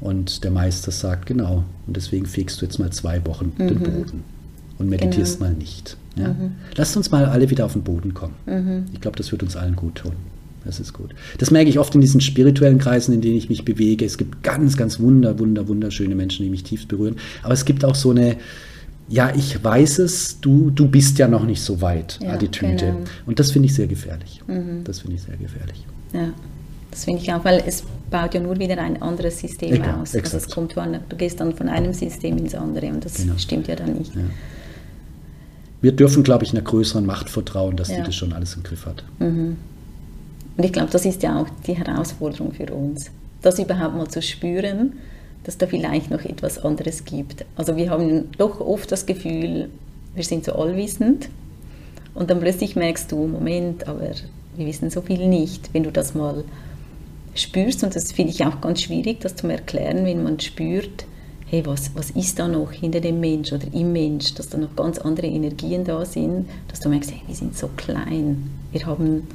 Und 0.00 0.42
der 0.42 0.50
Meister 0.50 0.90
sagt, 0.90 1.26
genau, 1.26 1.64
und 1.86 1.96
deswegen 1.96 2.26
fegst 2.26 2.60
du 2.60 2.66
jetzt 2.66 2.78
mal 2.78 2.90
zwei 2.90 3.24
Wochen 3.24 3.52
mhm. 3.56 3.68
den 3.68 3.78
Boden 3.78 4.24
und 4.78 4.88
meditierst 4.88 5.38
genau. 5.38 5.50
mal 5.50 5.56
nicht. 5.56 5.96
Ja? 6.16 6.28
Mhm. 6.28 6.52
Lasst 6.74 6.96
uns 6.96 7.10
mal 7.10 7.24
alle 7.24 7.50
wieder 7.50 7.64
auf 7.64 7.72
den 7.72 7.82
Boden 7.82 8.12
kommen. 8.12 8.34
Mhm. 8.46 8.86
Ich 8.92 9.00
glaube, 9.00 9.16
das 9.16 9.30
wird 9.30 9.42
uns 9.42 9.56
allen 9.56 9.76
gut 9.76 9.96
tun. 9.96 10.12
Das 10.64 10.80
ist 10.80 10.92
gut. 10.92 11.14
Das 11.38 11.50
merke 11.50 11.68
ich 11.68 11.78
oft 11.78 11.94
in 11.94 12.00
diesen 12.00 12.20
spirituellen 12.20 12.78
Kreisen, 12.78 13.12
in 13.12 13.20
denen 13.20 13.36
ich 13.36 13.48
mich 13.48 13.64
bewege. 13.64 14.04
Es 14.04 14.18
gibt 14.18 14.42
ganz, 14.42 14.76
ganz 14.76 15.00
wunder, 15.00 15.38
wunder, 15.38 15.66
wunderschöne 15.68 16.14
Menschen, 16.14 16.44
die 16.44 16.50
mich 16.50 16.62
tief 16.62 16.86
berühren. 16.86 17.16
Aber 17.42 17.54
es 17.54 17.64
gibt 17.64 17.84
auch 17.84 17.94
so 17.94 18.10
eine, 18.10 18.36
ja, 19.08 19.32
ich 19.34 19.62
weiß 19.62 19.98
es, 19.98 20.40
du, 20.40 20.70
du 20.70 20.88
bist 20.88 21.18
ja 21.18 21.28
noch 21.28 21.44
nicht 21.44 21.62
so 21.62 21.80
weit, 21.80 22.18
ja, 22.22 22.32
Attitüde. 22.32 22.76
Genau. 22.76 22.98
Und 23.26 23.38
das 23.38 23.50
finde 23.50 23.66
ich 23.66 23.74
sehr 23.74 23.86
gefährlich. 23.86 24.40
Mhm. 24.46 24.84
Das 24.84 25.00
finde 25.00 25.16
ich 25.16 25.22
sehr 25.22 25.36
gefährlich. 25.36 25.84
Ja, 26.12 26.32
das 26.90 27.04
finde 27.04 27.20
ich 27.22 27.32
auch, 27.32 27.44
weil 27.44 27.62
es 27.66 27.82
baut 28.10 28.34
ja 28.34 28.40
nur 28.40 28.58
wieder 28.58 28.78
ein 28.78 29.02
anderes 29.02 29.40
System 29.40 29.76
ja, 29.76 30.00
aus. 30.00 30.14
Also 30.14 30.36
es 30.36 30.48
kommt 30.48 30.74
von, 30.74 30.98
du 31.08 31.16
gehst 31.16 31.40
dann 31.40 31.54
von 31.54 31.68
einem 31.68 31.92
System 31.92 32.38
ins 32.38 32.54
andere 32.54 32.88
und 32.88 33.04
das 33.04 33.14
genau. 33.14 33.36
stimmt 33.38 33.68
ja 33.68 33.76
dann 33.76 33.94
nicht. 33.94 34.14
Ja. 34.14 34.22
Wir 35.80 35.92
dürfen, 35.92 36.22
glaube 36.22 36.44
ich, 36.44 36.52
einer 36.52 36.62
größeren 36.62 37.04
Macht 37.04 37.28
vertrauen, 37.28 37.76
dass 37.76 37.88
die 37.88 37.96
das 37.96 38.14
schon 38.14 38.32
alles 38.32 38.54
im 38.54 38.62
Griff 38.62 38.86
hat. 38.86 39.04
Mhm. 39.18 39.56
Und 40.56 40.64
ich 40.64 40.72
glaube, 40.72 40.90
das 40.90 41.04
ist 41.04 41.22
ja 41.22 41.40
auch 41.40 41.46
die 41.66 41.74
Herausforderung 41.74 42.52
für 42.52 42.72
uns, 42.72 43.10
das 43.40 43.58
überhaupt 43.58 43.96
mal 43.96 44.08
zu 44.08 44.22
spüren, 44.22 44.94
dass 45.44 45.58
da 45.58 45.66
vielleicht 45.66 46.10
noch 46.10 46.24
etwas 46.24 46.62
anderes 46.62 47.04
gibt. 47.04 47.44
Also 47.56 47.76
wir 47.76 47.90
haben 47.90 48.30
doch 48.38 48.60
oft 48.60 48.92
das 48.92 49.06
Gefühl, 49.06 49.70
wir 50.14 50.24
sind 50.24 50.44
so 50.44 50.52
allwissend 50.52 51.28
und 52.14 52.30
dann 52.30 52.40
plötzlich 52.40 52.76
merkst 52.76 53.10
du, 53.10 53.26
Moment, 53.26 53.88
aber 53.88 54.10
wir 54.56 54.66
wissen 54.66 54.90
so 54.90 55.00
viel 55.00 55.26
nicht. 55.28 55.70
Wenn 55.72 55.82
du 55.82 55.90
das 55.90 56.14
mal 56.14 56.44
spürst, 57.34 57.82
und 57.82 57.96
das 57.96 58.12
finde 58.12 58.32
ich 58.32 58.44
auch 58.44 58.60
ganz 58.60 58.82
schwierig, 58.82 59.20
das 59.20 59.36
zu 59.36 59.48
erklären, 59.48 60.04
wenn 60.04 60.22
man 60.22 60.38
spürt, 60.38 61.06
hey, 61.46 61.64
was, 61.66 61.94
was 61.94 62.10
ist 62.10 62.38
da 62.38 62.48
noch 62.48 62.72
hinter 62.72 63.00
dem 63.00 63.20
Mensch 63.20 63.52
oder 63.52 63.66
im 63.72 63.92
Mensch, 63.92 64.34
dass 64.34 64.48
da 64.48 64.58
noch 64.58 64.74
ganz 64.76 64.98
andere 64.98 65.26
Energien 65.26 65.84
da 65.84 66.04
sind, 66.04 66.48
dass 66.68 66.80
du 66.80 66.88
merkst, 66.88 67.10
hey, 67.10 67.22
wir 67.26 67.34
sind 67.34 67.56
so 67.56 67.68
klein, 67.76 68.50
wir 68.72 68.86
haben 68.86 69.26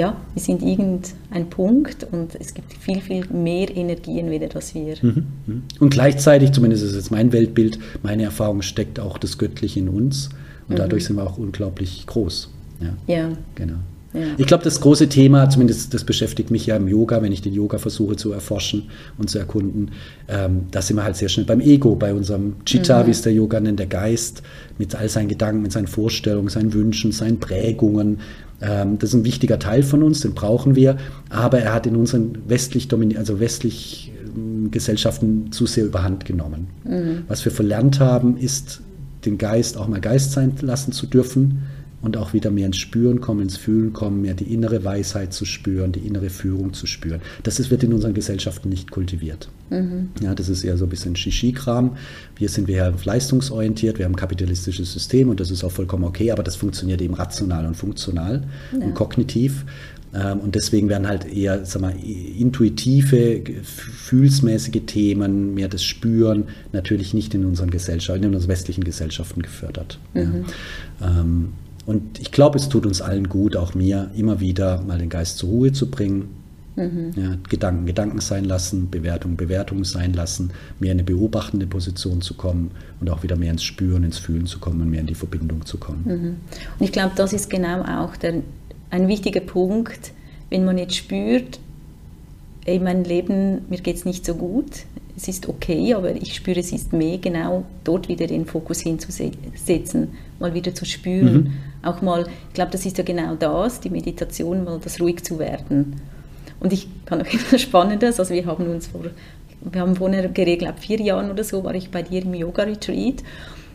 ja, 0.00 0.16
wir 0.32 0.42
sind 0.42 0.62
irgendein 0.62 1.50
Punkt 1.50 2.06
und 2.10 2.34
es 2.40 2.54
gibt 2.54 2.72
viel, 2.72 3.02
viel 3.02 3.26
mehr 3.26 3.68
Energien 3.76 4.30
wieder, 4.30 4.48
als 4.54 4.74
wir. 4.74 4.94
Mhm, 5.02 5.26
mhm. 5.46 5.62
Und 5.78 5.90
gleichzeitig, 5.90 6.52
zumindest 6.52 6.84
ist 6.84 6.94
jetzt 6.94 7.10
mein 7.10 7.32
Weltbild, 7.32 7.78
meine 8.02 8.22
Erfahrung 8.22 8.62
steckt 8.62 8.98
auch 8.98 9.18
das 9.18 9.36
Göttliche 9.36 9.80
in 9.80 9.90
uns 9.90 10.30
und 10.68 10.74
mhm. 10.74 10.78
dadurch 10.78 11.04
sind 11.04 11.16
wir 11.16 11.24
auch 11.24 11.36
unglaublich 11.36 12.06
groß. 12.06 12.48
Ja, 12.80 13.14
ja. 13.14 13.32
genau. 13.54 13.76
Ja. 14.14 14.22
Ich 14.38 14.46
glaube, 14.46 14.64
das 14.64 14.80
große 14.80 15.08
Thema, 15.08 15.50
zumindest 15.50 15.94
das 15.94 16.02
beschäftigt 16.02 16.50
mich 16.50 16.66
ja 16.66 16.76
im 16.76 16.88
Yoga, 16.88 17.22
wenn 17.22 17.30
ich 17.30 17.42
den 17.42 17.52
Yoga 17.52 17.78
versuche 17.78 18.16
zu 18.16 18.32
erforschen 18.32 18.88
und 19.18 19.30
zu 19.30 19.38
erkunden, 19.38 19.92
ähm, 20.28 20.62
da 20.70 20.82
sind 20.82 20.96
wir 20.96 21.04
halt 21.04 21.14
sehr 21.14 21.28
schnell 21.28 21.46
beim 21.46 21.60
Ego, 21.60 21.94
bei 21.94 22.12
unserem 22.12 22.56
Chitta, 22.64 23.02
mhm. 23.02 23.06
wie 23.06 23.10
es 23.10 23.22
der 23.22 23.34
Yoga 23.34 23.60
nennt, 23.60 23.78
der 23.78 23.86
Geist, 23.86 24.42
mit 24.78 24.96
all 24.96 25.08
seinen 25.10 25.28
Gedanken, 25.28 25.62
mit 25.62 25.72
seinen 25.72 25.86
Vorstellungen, 25.86 26.48
seinen 26.48 26.72
Wünschen, 26.72 27.12
seinen 27.12 27.38
Prägungen. 27.38 28.18
Ähm, 28.62 28.98
das 28.98 29.10
ist 29.10 29.14
ein 29.14 29.24
wichtiger 29.24 29.58
Teil 29.58 29.82
von 29.82 30.02
uns, 30.02 30.20
den 30.20 30.34
brauchen 30.34 30.76
wir, 30.76 30.96
aber 31.28 31.60
er 31.60 31.72
hat 31.72 31.86
in 31.86 31.96
unseren 31.96 32.38
westlich 32.46 32.88
also 33.16 33.40
westlich 33.40 34.12
ähm, 34.36 34.70
Gesellschaften 34.70 35.52
zu 35.52 35.66
sehr 35.66 35.84
überhand 35.84 36.24
genommen. 36.24 36.68
Mhm. 36.84 37.22
Was 37.28 37.44
wir 37.44 37.52
verlernt 37.52 38.00
haben, 38.00 38.36
ist, 38.36 38.80
den 39.24 39.36
Geist 39.36 39.76
auch 39.76 39.86
mal 39.86 40.00
Geist 40.00 40.32
sein 40.32 40.52
lassen 40.62 40.92
zu 40.92 41.06
dürfen 41.06 41.62
und 42.02 42.16
auch 42.16 42.32
wieder 42.32 42.50
mehr 42.50 42.66
ins 42.66 42.78
Spüren 42.78 43.20
kommen, 43.20 43.40
ins 43.42 43.56
Fühlen 43.56 43.92
kommen, 43.92 44.22
mehr 44.22 44.34
die 44.34 44.52
innere 44.52 44.84
Weisheit 44.84 45.32
zu 45.32 45.44
spüren, 45.44 45.92
die 45.92 46.00
innere 46.00 46.30
Führung 46.30 46.72
zu 46.72 46.86
spüren. 46.86 47.20
Das 47.42 47.60
ist, 47.60 47.70
wird 47.70 47.82
in 47.82 47.92
unseren 47.92 48.14
Gesellschaften 48.14 48.68
nicht 48.68 48.90
kultiviert. 48.90 49.48
Mhm. 49.70 50.08
Ja, 50.22 50.34
das 50.34 50.48
ist 50.48 50.64
eher 50.64 50.76
so 50.76 50.86
ein 50.86 50.90
bisschen 50.90 51.16
Shishi-Kram. 51.16 51.96
Wir 52.36 52.48
sind 52.48 52.68
wir 52.68 52.76
ja 52.76 52.92
leistungsorientiert, 53.04 53.98
wir 53.98 54.06
haben 54.06 54.12
ein 54.12 54.16
kapitalistisches 54.16 54.92
System 54.92 55.28
und 55.28 55.40
das 55.40 55.50
ist 55.50 55.62
auch 55.62 55.72
vollkommen 55.72 56.04
okay, 56.04 56.30
aber 56.30 56.42
das 56.42 56.56
funktioniert 56.56 57.02
eben 57.02 57.14
rational 57.14 57.66
und 57.66 57.76
funktional 57.76 58.44
ja. 58.72 58.84
und 58.84 58.94
kognitiv. 58.94 59.64
Ähm, 60.12 60.40
und 60.40 60.54
deswegen 60.54 60.88
werden 60.88 61.06
halt 61.06 61.30
eher 61.32 61.64
sag 61.64 61.82
mal, 61.82 61.94
intuitive, 62.02 63.40
gefühlsmäßige 63.40 64.82
Themen, 64.86 65.54
mehr 65.54 65.68
das 65.68 65.84
Spüren, 65.84 66.44
natürlich 66.72 67.14
nicht 67.14 67.34
in 67.34 67.44
unseren 67.44 67.70
Gesellschaften, 67.70 68.24
in 68.24 68.34
unseren 68.34 68.50
westlichen 68.50 68.84
Gesellschaften 68.84 69.42
gefördert. 69.42 69.98
Mhm. 70.14 70.46
Ja. 71.00 71.20
Ähm, 71.20 71.52
und 71.90 72.20
ich 72.20 72.30
glaube, 72.30 72.56
es 72.56 72.68
tut 72.68 72.86
uns 72.86 73.02
allen 73.02 73.28
gut, 73.28 73.56
auch 73.56 73.74
mir, 73.74 74.12
immer 74.14 74.38
wieder 74.38 74.80
mal 74.80 74.98
den 74.98 75.08
Geist 75.08 75.38
zur 75.38 75.48
Ruhe 75.48 75.72
zu 75.72 75.90
bringen. 75.90 76.28
Mhm. 76.76 77.10
Ja, 77.16 77.36
Gedanken 77.48 77.84
Gedanken 77.84 78.20
sein 78.20 78.44
lassen, 78.44 78.90
Bewertung 78.90 79.34
Bewertung 79.34 79.82
sein 79.84 80.12
lassen, 80.12 80.52
mehr 80.78 80.92
in 80.92 80.98
eine 80.98 81.04
beobachtende 81.04 81.66
Position 81.66 82.20
zu 82.20 82.34
kommen 82.34 82.70
und 83.00 83.10
auch 83.10 83.24
wieder 83.24 83.34
mehr 83.34 83.50
ins 83.50 83.64
Spüren, 83.64 84.04
ins 84.04 84.18
Fühlen 84.18 84.46
zu 84.46 84.60
kommen 84.60 84.80
und 84.80 84.88
mehr 84.88 85.00
in 85.00 85.08
die 85.08 85.16
Verbindung 85.16 85.66
zu 85.66 85.78
kommen. 85.78 86.04
Mhm. 86.04 86.36
Und 86.78 86.84
ich 86.84 86.92
glaube, 86.92 87.10
das 87.16 87.32
ist 87.32 87.50
genau 87.50 87.82
auch 87.82 88.14
der, 88.14 88.34
ein 88.90 89.08
wichtiger 89.08 89.40
Punkt, 89.40 90.12
wenn 90.48 90.64
man 90.64 90.78
jetzt 90.78 90.94
spürt, 90.94 91.58
ey, 92.66 92.78
mein 92.78 93.02
Leben, 93.02 93.62
mir 93.68 93.80
geht 93.80 93.96
es 93.96 94.04
nicht 94.04 94.24
so 94.24 94.36
gut, 94.36 94.84
es 95.16 95.26
ist 95.26 95.48
okay, 95.48 95.92
aber 95.94 96.14
ich 96.14 96.36
spüre, 96.36 96.60
es 96.60 96.70
ist 96.70 96.92
mehr, 96.92 97.18
genau 97.18 97.64
dort 97.82 98.08
wieder 98.08 98.28
den 98.28 98.46
Fokus 98.46 98.78
hinzusetzen, 98.78 100.12
mal 100.38 100.54
wieder 100.54 100.72
zu 100.72 100.84
spüren. 100.84 101.34
Mhm. 101.34 101.52
Auch 101.82 102.02
mal, 102.02 102.26
ich 102.48 102.54
glaube, 102.54 102.70
das 102.70 102.84
ist 102.84 102.98
ja 102.98 103.04
genau 103.04 103.34
das, 103.34 103.80
die 103.80 103.90
Meditation, 103.90 104.64
mal 104.64 104.78
das 104.82 105.00
ruhig 105.00 105.24
zu 105.24 105.38
werden. 105.38 106.00
Und 106.60 106.72
ich 106.72 106.88
kann 107.06 107.22
auch 107.22 107.26
etwas 107.32 107.60
Spannendes, 107.60 108.18
also 108.18 108.34
wir 108.34 108.46
haben 108.46 108.66
uns 108.68 108.88
vor, 108.88 109.02
wir 109.60 109.80
haben 109.80 109.96
vorher 109.96 110.28
geregelt, 110.28 110.74
vier 110.78 111.00
Jahren 111.00 111.30
oder 111.30 111.44
so, 111.44 111.64
war 111.64 111.74
ich 111.74 111.90
bei 111.90 112.02
dir 112.02 112.22
im 112.22 112.34
Yoga-Retreat 112.34 113.22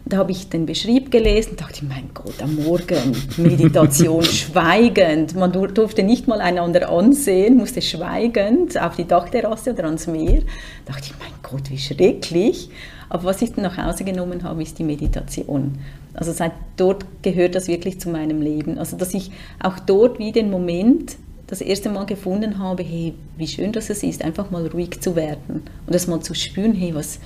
da 0.07 0.17
habe 0.17 0.31
ich 0.31 0.49
den 0.49 0.67
Beschrieb 0.67 1.09
gelesen 1.09 1.51
und 1.51 1.61
dachte, 1.61 1.83
mein 1.83 2.11
Gott, 2.13 2.41
am 2.41 2.55
Morgen 2.55 3.15
Meditation 3.37 4.23
schweigend. 4.23 5.35
Man 5.35 5.51
durfte 5.51 6.03
nicht 6.03 6.27
mal 6.27 6.41
einander 6.41 6.89
ansehen, 6.89 7.57
musste 7.57 7.81
schweigend 7.81 8.79
auf 8.79 8.95
die 8.95 9.07
Dachterrasse 9.07 9.73
oder 9.73 9.85
ans 9.85 10.05
Meer. 10.05 10.41
Da 10.85 10.93
dachte 10.93 11.07
ich, 11.07 11.13
mein 11.19 11.33
Gott, 11.41 11.71
wie 11.71 11.79
schrecklich. 11.79 12.69
Aber 13.09 13.23
was 13.23 13.41
ich 13.41 13.53
dann 13.53 13.63
nach 13.63 13.77
Hause 13.77 14.03
genommen 14.03 14.43
habe, 14.43 14.61
ist 14.61 14.77
die 14.77 14.83
Meditation. 14.83 15.79
Also 16.15 16.31
seit 16.31 16.53
dort 16.77 17.05
gehört 17.21 17.55
das 17.55 17.67
wirklich 17.67 17.99
zu 17.99 18.09
meinem 18.09 18.41
Leben. 18.41 18.77
Also 18.77 18.97
dass 18.97 19.13
ich 19.13 19.31
auch 19.61 19.79
dort 19.79 20.19
wie 20.19 20.31
den 20.31 20.49
Moment 20.49 21.17
das 21.47 21.61
erste 21.61 21.89
Mal 21.89 22.05
gefunden 22.05 22.59
habe, 22.59 22.83
hey, 22.83 23.13
wie 23.37 23.47
schön 23.47 23.71
das 23.71 23.89
ist, 23.89 24.23
einfach 24.23 24.49
mal 24.51 24.65
ruhig 24.67 24.99
zu 25.01 25.15
werden 25.15 25.63
und 25.85 25.93
das 25.93 26.07
mal 26.07 26.21
zu 26.21 26.33
spüren, 26.33 26.73
hey, 26.73 26.95
was, 26.95 27.19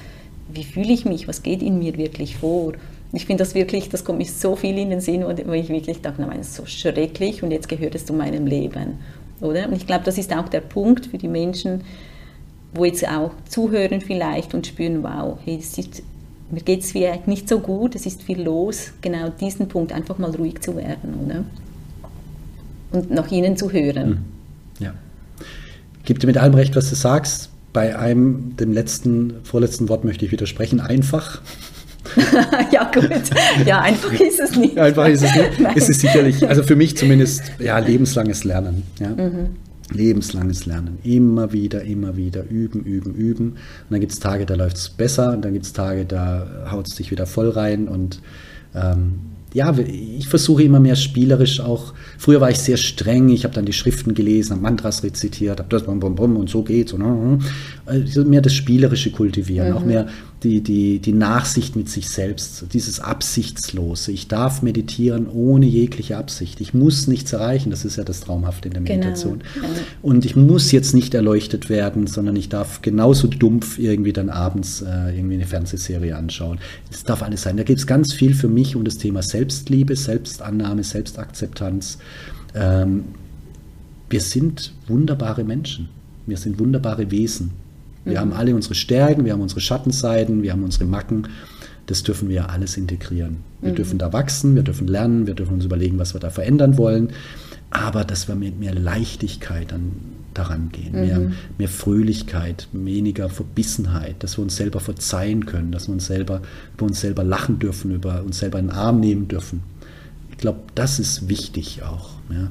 wie 0.54 0.63
fühle 0.63 0.91
ich 0.91 1.06
mich, 1.06 1.28
was 1.28 1.43
geht 1.43 1.62
in 1.62 1.80
mir 1.80 1.97
wirklich 1.97 2.38
vor. 2.38 2.73
Ich 3.13 3.25
finde 3.25 3.43
das 3.43 3.56
wirklich, 3.56 3.89
das 3.89 4.04
kommt 4.04 4.19
mir 4.19 4.25
so 4.25 4.56
viel 4.56 4.78
in 4.78 4.89
den 4.89 5.02
Sinn, 5.02 5.23
wo 5.23 5.54
ich 5.54 5.69
wirklich 5.69 6.02
dachte, 6.02 6.21
nein, 6.21 6.38
das 6.38 6.49
ist 6.49 6.56
so 6.56 6.65
schrecklich 6.65 7.41
und 7.43 7.52
jetzt 7.52 7.69
gehört 7.69 7.95
es 7.95 8.06
zu 8.06 8.13
meinem 8.13 8.45
Leben. 8.45 8.99
Oder? 9.41 9.67
Und 9.67 9.75
ich 9.75 9.88
glaube, 9.88 10.04
das 10.04 10.17
ist 10.17 10.36
auch 10.36 10.49
der 10.49 10.62
Punkt 10.62 11.08
für 11.08 11.17
die 11.17 11.28
Menschen, 11.28 11.82
wo 12.73 12.86
jetzt 12.86 13.08
auch 13.08 13.32
zuhören 13.47 14.02
vielleicht 14.02 14.54
und 14.54 14.67
spüren, 14.67 15.02
wow, 15.02 15.39
hey, 15.43 15.56
ist, 15.56 16.04
mir 16.51 16.62
geht 16.62 16.81
es 16.81 16.91
vielleicht 16.91 17.27
nicht 17.27 17.47
so 17.47 17.59
gut, 17.59 17.95
es 17.95 18.05
ist 18.05 18.23
viel 18.23 18.41
los, 18.41 18.91
genau 19.01 19.29
diesen 19.29 19.67
Punkt 19.67 19.91
einfach 19.91 20.17
mal 20.17 20.31
ruhig 20.31 20.62
zu 20.62 20.75
werden. 20.75 21.13
Oder? 21.25 21.43
Und 22.91 23.12
nach 23.12 23.29
ihnen 23.31 23.55
zu 23.55 23.71
hören. 23.71 24.09
Hm. 24.09 24.17
Ja. 24.79 24.93
Gib 26.05 26.19
dir 26.19 26.27
mit 26.27 26.38
allem 26.38 26.55
recht, 26.55 26.75
was 26.75 26.89
du 26.89 26.95
sagst 26.95 27.49
bei 27.71 27.97
einem, 27.97 28.55
dem 28.57 28.73
letzten, 28.73 29.35
vorletzten 29.43 29.89
Wort 29.89 30.03
möchte 30.03 30.25
ich 30.25 30.31
widersprechen. 30.31 30.79
Einfach. 30.79 31.41
ja, 32.71 32.89
gut. 32.91 33.12
Ja, 33.65 33.81
einfach 33.81 34.12
ist 34.13 34.39
es 34.39 34.55
nicht. 34.55 34.77
Einfach 34.77 35.07
ist 35.07 35.23
es 35.23 35.35
nicht. 35.35 35.49
Nein. 35.59 35.73
Es 35.75 35.88
ist 35.88 36.01
sicherlich, 36.01 36.47
also 36.47 36.63
für 36.63 36.75
mich 36.75 36.97
zumindest, 36.97 37.43
ja, 37.59 37.77
lebenslanges 37.77 38.43
Lernen. 38.43 38.83
Ja. 38.99 39.09
Mhm. 39.09 39.49
Lebenslanges 39.91 40.65
Lernen. 40.65 40.99
Immer 41.04 41.52
wieder, 41.52 41.84
immer 41.84 42.15
wieder 42.15 42.43
üben, 42.49 42.84
üben, 42.84 43.13
üben. 43.13 43.49
Und 43.49 43.58
dann 43.89 43.99
gibt 43.99 44.12
es 44.12 44.19
Tage, 44.19 44.45
da 44.45 44.56
läuft 44.56 44.78
es 44.78 44.89
besser 44.89 45.34
und 45.34 45.43
dann 45.43 45.54
gibt 45.54 45.65
es 45.65 45.73
Tage, 45.73 46.06
da 46.06 46.69
haut 46.71 46.88
es 46.88 46.95
sich 46.95 47.12
wieder 47.12 47.25
voll 47.25 47.49
rein 47.49 47.88
und 47.88 48.21
ähm, 48.75 49.19
ja, 49.54 49.75
ich 49.78 50.28
versuche 50.28 50.63
immer 50.63 50.80
mehr 50.80 50.95
spielerisch 50.95 51.60
auch. 51.60 51.93
Früher 52.17 52.39
war 52.39 52.52
ich 52.52 52.60
sehr 52.60 52.78
streng, 52.78 53.30
ich 53.30 53.43
habe 53.45 53.54
dann 53.54 53.65
die 53.65 53.73
Schriften 53.73 54.13
gelesen, 54.13 54.52
habe 54.52 54.62
Mantras 54.62 55.04
rezitiert, 55.04 55.60
habe 55.60 55.69
das 55.69 55.84
bum, 55.84 55.99
bum, 55.99 56.15
bum 56.15 56.38
und 56.38 56.49
so 56.49 56.63
geht's. 56.63 56.93
Und, 56.93 57.02
und, 57.02 57.43
also 57.86 58.25
mehr 58.25 58.41
das 58.41 58.54
Spielerische 58.54 59.12
kultivieren, 59.12 59.71
mhm. 59.71 59.78
auch 59.78 59.86
mehr 59.86 60.08
die, 60.43 60.62
die, 60.62 60.99
die 60.99 61.12
Nachsicht 61.12 61.75
mit 61.75 61.89
sich 61.89 62.10
selbst, 62.10 62.65
dieses 62.73 63.02
Absichtslose. 63.02 64.12
Ich 64.12 64.30
darf 64.30 64.62
meditieren 64.62 65.28
ohne 65.28 65.65
jegliche 65.65 66.17
Absicht. 66.17 66.62
Ich 66.62 66.73
muss 66.73 67.08
nichts 67.08 67.34
erreichen, 67.34 67.71
das 67.71 67.84
ist 67.84 67.97
ja 67.97 68.06
das 68.06 68.21
Traumhafte 68.21 68.69
in 68.69 68.73
der 68.73 68.84
genau. 68.84 68.99
Meditation. 68.99 69.43
Genau. 69.54 69.67
Und 70.02 70.25
ich 70.25 70.38
muss 70.38 70.71
jetzt 70.71 70.93
nicht 70.93 71.13
erleuchtet 71.13 71.69
werden, 71.69 72.08
sondern 72.08 72.38
ich 72.38 72.47
darf 72.47 72.82
genauso 72.82 73.28
dumpf 73.28 73.78
irgendwie 73.80 74.13
dann 74.13 74.30
abends 74.30 74.82
äh, 74.82 75.15
irgendwie 75.15 75.36
eine 75.36 75.45
Fernsehserie 75.45 76.15
anschauen. 76.15 76.60
Das 76.89 77.04
darf 77.04 77.21
alles 77.21 77.41
sein. 77.41 77.58
Da 77.58 77.63
gibt 77.63 77.80
es 77.80 77.88
ganz 77.88 78.13
viel 78.13 78.34
für 78.34 78.47
mich 78.47 78.78
um 78.78 78.86
das 78.86 78.97
Thema 78.97 79.21
Selbstliebe, 79.21 79.95
Selbstannahme, 79.95 80.84
Selbstakzeptanz. 80.84 81.97
Ähm, 82.56 83.04
wir 84.10 84.21
sind 84.21 84.73
wunderbare 84.88 85.43
Menschen. 85.43 85.89
Wir 86.25 86.38
sind 86.38 86.60
wunderbare 86.60 87.12
Wesen. 87.12 87.52
Wir 88.05 88.13
mhm. 88.13 88.17
haben 88.17 88.33
alle 88.33 88.55
unsere 88.55 88.75
Stärken, 88.75 89.25
wir 89.25 89.33
haben 89.33 89.41
unsere 89.41 89.62
Schattenseiten, 89.62 90.43
wir 90.43 90.51
haben 90.51 90.63
unsere 90.63 90.85
Macken. 90.85 91.27
Das 91.85 92.03
dürfen 92.03 92.29
wir 92.29 92.49
alles 92.49 92.77
integrieren. 92.77 93.38
Wir 93.62 93.71
mhm. 93.71 93.75
dürfen 93.75 93.97
da 93.97 94.13
wachsen, 94.13 94.55
wir 94.55 94.63
dürfen 94.63 94.88
lernen, 94.88 95.25
wir 95.25 95.33
dürfen 95.33 95.55
uns 95.55 95.65
überlegen, 95.65 95.97
was 95.97 96.13
wir 96.13 96.19
da 96.19 96.29
verändern 96.29 96.77
wollen. 96.77 97.09
Aber 97.71 98.03
dass 98.03 98.27
wir 98.27 98.35
mit 98.35 98.59
mehr 98.59 98.73
Leichtigkeit 98.73 99.73
an, 99.73 99.91
daran 100.33 100.69
gehen, 100.71 100.93
mhm. 100.93 101.07
mehr, 101.07 101.31
mehr 101.57 101.67
Fröhlichkeit, 101.67 102.67
weniger 102.71 103.29
Verbissenheit, 103.29 104.23
dass 104.23 104.38
wir 104.38 104.43
uns 104.43 104.55
selber 104.55 104.79
verzeihen 104.79 105.45
können, 105.45 105.71
dass 105.71 105.88
wir 105.88 105.93
uns 105.93 106.05
selber 106.05 106.41
über 106.75 106.85
uns 106.85 107.01
selber 107.01 107.23
lachen 107.23 107.59
dürfen, 107.59 107.91
über 107.91 108.23
uns 108.23 108.39
selber 108.39 108.59
in 108.59 108.67
den 108.67 108.75
Arm 108.75 108.99
nehmen 108.99 109.27
dürfen. 109.27 109.62
Ich 110.31 110.38
glaube, 110.38 110.59
das 110.75 110.99
ist 110.99 111.27
wichtig 111.27 111.81
auch, 111.83 112.12
ja? 112.29 112.49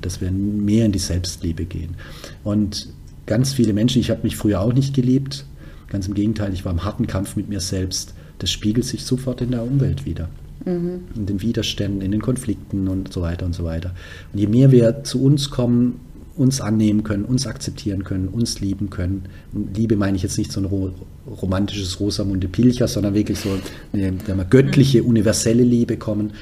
dass 0.00 0.20
wir 0.20 0.30
mehr 0.30 0.86
in 0.86 0.92
die 0.92 0.98
Selbstliebe 0.98 1.64
gehen. 1.64 1.96
Und 2.44 2.88
ganz 3.26 3.52
viele 3.52 3.72
Menschen, 3.72 4.00
ich 4.00 4.10
habe 4.10 4.22
mich 4.22 4.36
früher 4.36 4.60
auch 4.60 4.72
nicht 4.72 4.94
geliebt, 4.94 5.44
ganz 5.88 6.08
im 6.08 6.14
Gegenteil, 6.14 6.52
ich 6.52 6.64
war 6.64 6.72
im 6.72 6.84
harten 6.84 7.06
Kampf 7.06 7.36
mit 7.36 7.48
mir 7.48 7.60
selbst. 7.60 8.14
Das 8.38 8.50
spiegelt 8.50 8.86
sich 8.86 9.04
sofort 9.04 9.40
in 9.40 9.50
der 9.50 9.62
Umwelt 9.62 10.04
wieder. 10.04 10.28
Mhm. 10.64 11.00
In 11.14 11.26
den 11.26 11.42
Widerständen, 11.42 12.02
in 12.02 12.12
den 12.12 12.20
Konflikten 12.20 12.88
und 12.88 13.12
so 13.12 13.22
weiter 13.22 13.46
und 13.46 13.54
so 13.54 13.64
weiter. 13.64 13.92
Und 14.32 14.38
je 14.38 14.46
mehr 14.46 14.72
wir 14.72 15.04
zu 15.04 15.22
uns 15.22 15.50
kommen, 15.50 16.00
uns 16.36 16.60
annehmen 16.60 17.02
können, 17.02 17.24
uns 17.24 17.46
akzeptieren 17.46 18.04
können, 18.04 18.28
uns 18.28 18.60
lieben 18.60 18.90
können. 18.90 19.24
Und 19.54 19.76
Liebe 19.76 19.96
meine 19.96 20.16
ich 20.16 20.22
jetzt 20.22 20.36
nicht 20.36 20.52
so 20.52 20.60
ein 20.60 20.92
romantisches 21.40 21.98
Rosamunde 21.98 22.48
Pilcher, 22.48 22.88
sondern 22.88 23.14
wirklich 23.14 23.38
so 23.38 23.50
eine, 23.92 24.12
eine 24.28 24.44
göttliche, 24.44 25.02
mhm. 25.02 25.08
universelle 25.08 25.62
Liebe 25.62 25.96
kommen, 25.96 26.32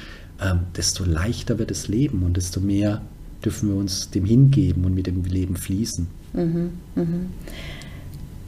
ähm, 0.41 0.59
desto 0.75 1.05
leichter 1.05 1.59
wird 1.59 1.71
das 1.71 1.87
Leben 1.87 2.23
und 2.23 2.35
desto 2.35 2.59
mehr 2.59 3.01
dürfen 3.43 3.69
wir 3.69 3.75
uns 3.75 4.09
dem 4.09 4.25
hingeben 4.25 4.83
und 4.83 4.95
mit 4.95 5.07
dem 5.07 5.23
Leben 5.23 5.55
fließen. 5.55 6.07
Mhm, 6.35 6.71
mhm. 6.95 7.29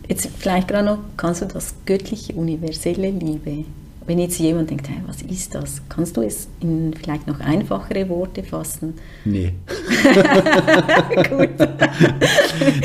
Jetzt 0.07 0.29
vielleicht 0.37 0.67
gerade 0.67 0.85
noch, 0.85 0.99
kannst 1.17 1.41
du 1.41 1.45
das 1.45 1.75
göttliche, 1.85 2.33
universelle 2.33 3.09
Liebe, 3.09 3.65
wenn 4.05 4.19
jetzt 4.19 4.39
jemand 4.39 4.69
denkt, 4.69 4.87
hey, 4.87 4.99
was 5.05 5.21
ist 5.21 5.53
das? 5.53 5.81
Kannst 5.89 6.15
du 6.15 6.21
es 6.21 6.47
in 6.61 6.93
vielleicht 6.93 7.27
noch 7.27 7.41
einfachere 7.41 8.07
Worte 8.07 8.41
fassen? 8.41 8.93
Nee. 9.25 9.51
Gut. 11.29 11.49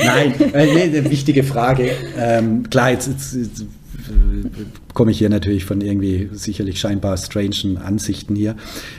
Nein, 0.03 0.33
äh, 0.53 0.73
nee, 0.73 0.97
eine 0.97 1.09
wichtige 1.09 1.43
Frage. 1.43 1.91
Ähm, 2.17 2.69
klar, 2.69 2.91
jetzt, 2.91 3.07
jetzt, 3.07 3.33
jetzt 3.35 3.61
äh, 3.61 3.65
komme 4.93 5.11
ich 5.11 5.17
hier 5.17 5.29
natürlich 5.29 5.63
von 5.63 5.79
irgendwie 5.79 6.29
sicherlich 6.33 6.77
scheinbar 6.77 7.15
strangen 7.15 7.77
Ansichten 7.77 8.35
hier, 8.35 8.57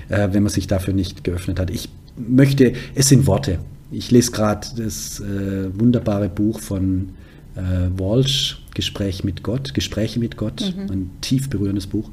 äh, 0.09 0.29
wenn 0.33 0.43
man 0.43 0.51
sich 0.51 0.67
dafür 0.67 0.95
nicht 0.95 1.25
geöffnet 1.25 1.61
hat. 1.61 1.69
Ich 1.69 1.91
möchte, 2.17 2.73
es 2.95 3.11
sind 3.11 3.27
Worte. 3.27 3.59
Ich 3.95 4.11
lese 4.11 4.33
gerade 4.33 4.67
das 4.77 5.21
äh, 5.21 5.79
wunderbare 5.79 6.29
Buch 6.29 6.61
von 6.61 7.11
äh, 7.55 7.61
Walsh, 7.99 8.59
Gespräch 8.75 9.23
mit 9.23 9.43
Gott, 9.43 9.73
Gespräche 9.73 10.19
mit 10.19 10.37
Gott, 10.37 10.75
mhm. 10.77 10.91
ein 10.91 11.11
tief 11.21 11.49
berührendes 11.49 11.87
Buch. 11.87 12.11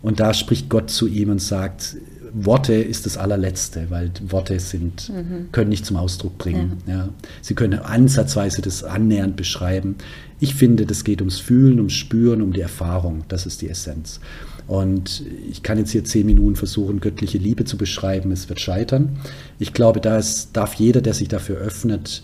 Und 0.00 0.20
da 0.20 0.32
spricht 0.32 0.68
Gott 0.68 0.90
zu 0.90 1.08
ihm 1.08 1.30
und 1.30 1.42
sagt, 1.42 1.96
Worte 2.32 2.74
ist 2.74 3.06
das 3.06 3.16
allerletzte, 3.16 3.86
weil 3.90 4.10
Worte 4.28 4.58
sind, 4.60 5.10
mhm. 5.10 5.48
können 5.52 5.70
nicht 5.70 5.86
zum 5.86 5.96
Ausdruck 5.96 6.38
bringen. 6.38 6.78
Ja. 6.86 6.94
ja. 6.94 7.08
Sie 7.42 7.54
können 7.54 7.78
ansatzweise 7.78 8.62
das 8.62 8.84
annähernd 8.84 9.36
beschreiben. 9.36 9.96
Ich 10.40 10.54
finde, 10.54 10.86
das 10.86 11.04
geht 11.04 11.20
ums 11.20 11.38
Fühlen, 11.38 11.78
ums 11.78 11.94
Spüren, 11.94 12.42
um 12.42 12.52
die 12.52 12.60
Erfahrung. 12.60 13.24
Das 13.28 13.46
ist 13.46 13.62
die 13.62 13.68
Essenz. 13.68 14.20
Und 14.66 15.22
ich 15.50 15.62
kann 15.62 15.78
jetzt 15.78 15.92
hier 15.92 16.04
zehn 16.04 16.26
Minuten 16.26 16.54
versuchen, 16.54 17.00
göttliche 17.00 17.38
Liebe 17.38 17.64
zu 17.64 17.78
beschreiben. 17.78 18.30
Es 18.32 18.48
wird 18.48 18.60
scheitern. 18.60 19.18
Ich 19.58 19.72
glaube, 19.72 20.00
da 20.00 20.20
darf 20.52 20.74
jeder, 20.74 21.00
der 21.00 21.14
sich 21.14 21.28
dafür 21.28 21.56
öffnet, 21.56 22.22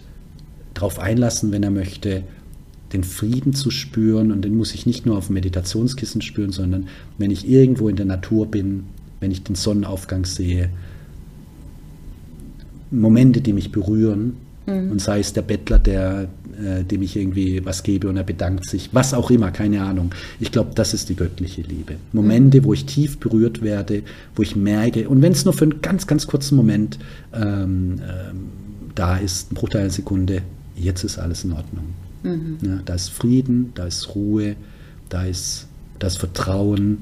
darauf 0.74 0.98
einlassen, 0.98 1.52
wenn 1.52 1.62
er 1.62 1.70
möchte, 1.70 2.22
den 2.92 3.02
Frieden 3.02 3.54
zu 3.54 3.70
spüren. 3.70 4.30
Und 4.30 4.42
den 4.42 4.56
muss 4.56 4.74
ich 4.74 4.84
nicht 4.84 5.06
nur 5.06 5.16
auf 5.16 5.28
dem 5.28 5.34
Meditationskissen 5.34 6.20
spüren, 6.20 6.52
sondern 6.52 6.88
wenn 7.16 7.30
ich 7.30 7.48
irgendwo 7.48 7.88
in 7.88 7.96
der 7.96 8.06
Natur 8.06 8.46
bin, 8.46 8.84
wenn 9.24 9.30
ich 9.30 9.42
den 9.42 9.56
Sonnenaufgang 9.56 10.24
sehe, 10.24 10.70
Momente, 12.90 13.40
die 13.40 13.52
mich 13.52 13.72
berühren. 13.72 14.36
Mhm. 14.66 14.92
Und 14.92 15.00
sei 15.00 15.18
es 15.18 15.32
der 15.32 15.42
Bettler, 15.42 15.78
der 15.78 16.28
äh, 16.62 16.84
dem 16.84 17.02
ich 17.02 17.16
irgendwie 17.16 17.64
was 17.64 17.82
gebe 17.82 18.08
und 18.08 18.16
er 18.16 18.22
bedankt 18.22 18.68
sich, 18.68 18.90
was 18.92 19.12
auch 19.12 19.30
immer, 19.30 19.50
keine 19.50 19.82
Ahnung. 19.82 20.14
Ich 20.38 20.52
glaube, 20.52 20.70
das 20.74 20.94
ist 20.94 21.08
die 21.08 21.16
göttliche 21.16 21.62
Liebe. 21.62 21.96
Momente, 22.12 22.62
wo 22.64 22.72
ich 22.72 22.86
tief 22.86 23.18
berührt 23.18 23.62
werde, 23.62 24.02
wo 24.36 24.42
ich 24.42 24.54
merke, 24.54 25.08
und 25.08 25.20
wenn 25.22 25.32
es 25.32 25.44
nur 25.44 25.54
für 25.54 25.64
einen 25.64 25.82
ganz, 25.82 26.06
ganz 26.06 26.26
kurzen 26.26 26.56
Moment 26.56 26.98
ähm, 27.32 28.00
ähm, 28.00 28.48
da 28.94 29.16
ist, 29.16 29.50
ein 29.50 29.56
Bruchteil 29.56 29.82
einer 29.82 29.90
Sekunde, 29.90 30.42
jetzt 30.76 31.02
ist 31.02 31.18
alles 31.18 31.44
in 31.44 31.52
Ordnung. 31.52 31.86
Mhm. 32.22 32.58
Ja, 32.62 32.78
da 32.84 32.94
ist 32.94 33.08
Frieden, 33.08 33.72
da 33.74 33.86
ist 33.86 34.14
Ruhe, 34.14 34.54
da 35.08 35.24
ist 35.24 35.66
das 35.98 36.16
Vertrauen, 36.16 36.98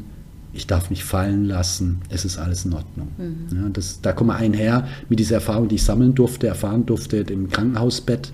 ich 0.54 0.66
darf 0.66 0.90
mich 0.90 1.04
fallen 1.04 1.44
lassen, 1.44 2.02
es 2.10 2.24
ist 2.24 2.38
alles 2.38 2.64
in 2.64 2.74
Ordnung. 2.74 3.08
Mhm. 3.16 3.56
Ja, 3.56 3.68
das, 3.70 4.00
da 4.02 4.12
kommen 4.12 4.30
wir 4.30 4.36
einher 4.36 4.86
mit 5.08 5.18
dieser 5.18 5.36
Erfahrung, 5.36 5.68
die 5.68 5.76
ich 5.76 5.84
sammeln 5.84 6.14
durfte, 6.14 6.46
erfahren 6.46 6.84
durfte 6.84 7.18
im 7.18 7.48
Krankenhausbett, 7.48 8.32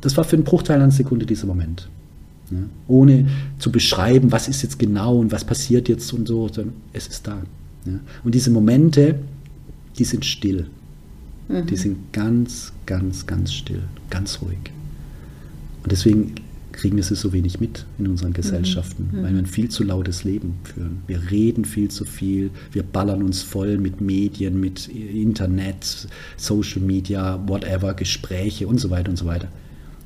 das 0.00 0.16
war 0.16 0.24
für 0.24 0.36
einen 0.36 0.44
Bruchteil 0.44 0.80
einer 0.80 0.90
Sekunde 0.90 1.24
dieser 1.26 1.46
Moment. 1.46 1.88
Ja, 2.50 2.58
ohne 2.88 3.28
zu 3.58 3.72
beschreiben, 3.72 4.30
was 4.32 4.48
ist 4.48 4.62
jetzt 4.62 4.78
genau 4.78 5.18
und 5.18 5.32
was 5.32 5.44
passiert 5.44 5.88
jetzt 5.88 6.12
und 6.12 6.28
so, 6.28 6.48
sondern 6.48 6.74
es 6.92 7.06
ist 7.06 7.26
da. 7.26 7.38
Ja. 7.86 7.98
Und 8.24 8.34
diese 8.34 8.50
Momente, 8.50 9.20
die 9.98 10.04
sind 10.04 10.24
still. 10.24 10.66
Mhm. 11.48 11.66
Die 11.66 11.76
sind 11.76 12.12
ganz, 12.12 12.72
ganz, 12.84 13.26
ganz 13.26 13.52
still, 13.52 13.82
ganz 14.10 14.42
ruhig. 14.42 14.58
Und 15.82 15.92
deswegen 15.92 16.34
kriegen 16.72 16.96
wir 16.96 17.04
sie 17.04 17.14
so 17.14 17.32
wenig 17.32 17.60
mit 17.60 17.86
in 17.98 18.08
unseren 18.08 18.32
Gesellschaften, 18.32 19.10
mhm. 19.12 19.22
weil 19.22 19.32
wir 19.32 19.38
ein 19.38 19.46
viel 19.46 19.68
zu 19.68 19.84
lautes 19.84 20.24
Leben 20.24 20.58
führen. 20.64 21.02
Wir 21.06 21.30
reden 21.30 21.64
viel 21.64 21.90
zu 21.90 22.04
viel, 22.04 22.50
wir 22.72 22.82
ballern 22.82 23.22
uns 23.22 23.42
voll 23.42 23.78
mit 23.78 24.00
Medien, 24.00 24.58
mit 24.58 24.88
Internet, 24.88 26.08
Social 26.36 26.80
Media, 26.82 27.42
whatever, 27.46 27.94
Gespräche 27.94 28.66
und 28.66 28.78
so 28.78 28.90
weiter 28.90 29.10
und 29.10 29.16
so 29.16 29.26
weiter. 29.26 29.48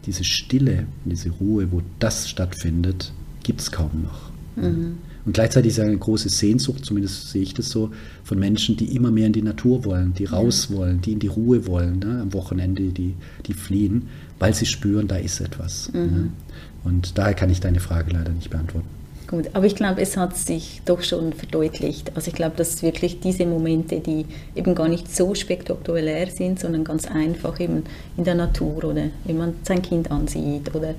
Diese 0.07 0.25
Stille, 0.25 0.87
diese 1.05 1.31
Ruhe, 1.31 1.73
wo 1.73 1.83
das 1.99 2.29
stattfindet, 2.29 3.13
gibt 3.43 3.61
es 3.61 3.73
kaum 3.73 4.03
noch. 4.03 4.31
Mhm. 4.57 4.99
Und 5.27 5.33
gleichzeitig 5.33 5.73
ist 5.73 5.81
eine 5.81 5.99
große 5.99 6.29
Sehnsucht, 6.29 6.85
zumindest 6.85 7.31
sehe 7.31 7.43
ich 7.43 7.53
das 7.53 7.69
so, 7.69 7.91
von 8.23 8.39
Menschen, 8.39 8.77
die 8.77 8.95
immer 8.95 9.11
mehr 9.11 9.27
in 9.27 9.33
die 9.33 9.43
Natur 9.43 9.85
wollen, 9.85 10.15
die 10.15 10.25
raus 10.25 10.71
wollen, 10.71 11.01
die 11.01 11.13
in 11.13 11.19
die 11.19 11.27
Ruhe 11.27 11.67
wollen, 11.67 11.99
ne? 11.99 12.21
am 12.23 12.33
Wochenende, 12.33 12.85
die, 12.85 13.15
die 13.45 13.53
fliehen, 13.53 14.09
weil 14.39 14.55
sie 14.55 14.67
spüren, 14.67 15.09
da 15.09 15.17
ist 15.17 15.41
etwas. 15.41 15.91
Mhm. 15.93 16.01
Ne? 16.01 16.29
Und 16.85 17.19
daher 17.19 17.35
kann 17.35 17.51
ich 17.51 17.59
deine 17.59 17.81
Frage 17.81 18.13
leider 18.13 18.31
nicht 18.31 18.51
beantworten. 18.51 18.87
Gut, 19.27 19.51
aber 19.55 19.67
ich 19.67 19.75
glaube, 19.75 20.01
es 20.01 20.17
hat 20.17 20.37
sich 20.37 20.83
doch 20.85 21.03
schon 21.03 21.33
verdeutlicht. 21.33 22.13
Also 22.15 22.29
ich 22.29 22.35
glaube, 22.35 22.55
dass 22.55 22.81
wirklich 22.83 23.19
diese 23.19 23.45
Momente, 23.45 23.99
die 23.99 24.27
eben 24.55 24.77
gar 24.77 24.89
nicht 24.89 25.13
so 25.13 25.35
spektakulär 25.35 26.29
sind, 26.29 26.61
sondern 26.61 26.85
ganz 26.85 27.09
einfach 27.09 27.59
eben 27.59 27.83
in 28.17 28.23
der 28.23 28.37
Natur 28.37 28.85
oder 28.85 29.09
wenn 29.25 29.37
man 29.37 29.55
sein 29.65 29.83
Kind 29.83 30.13
ansieht 30.13 30.73
oder, 30.73 30.95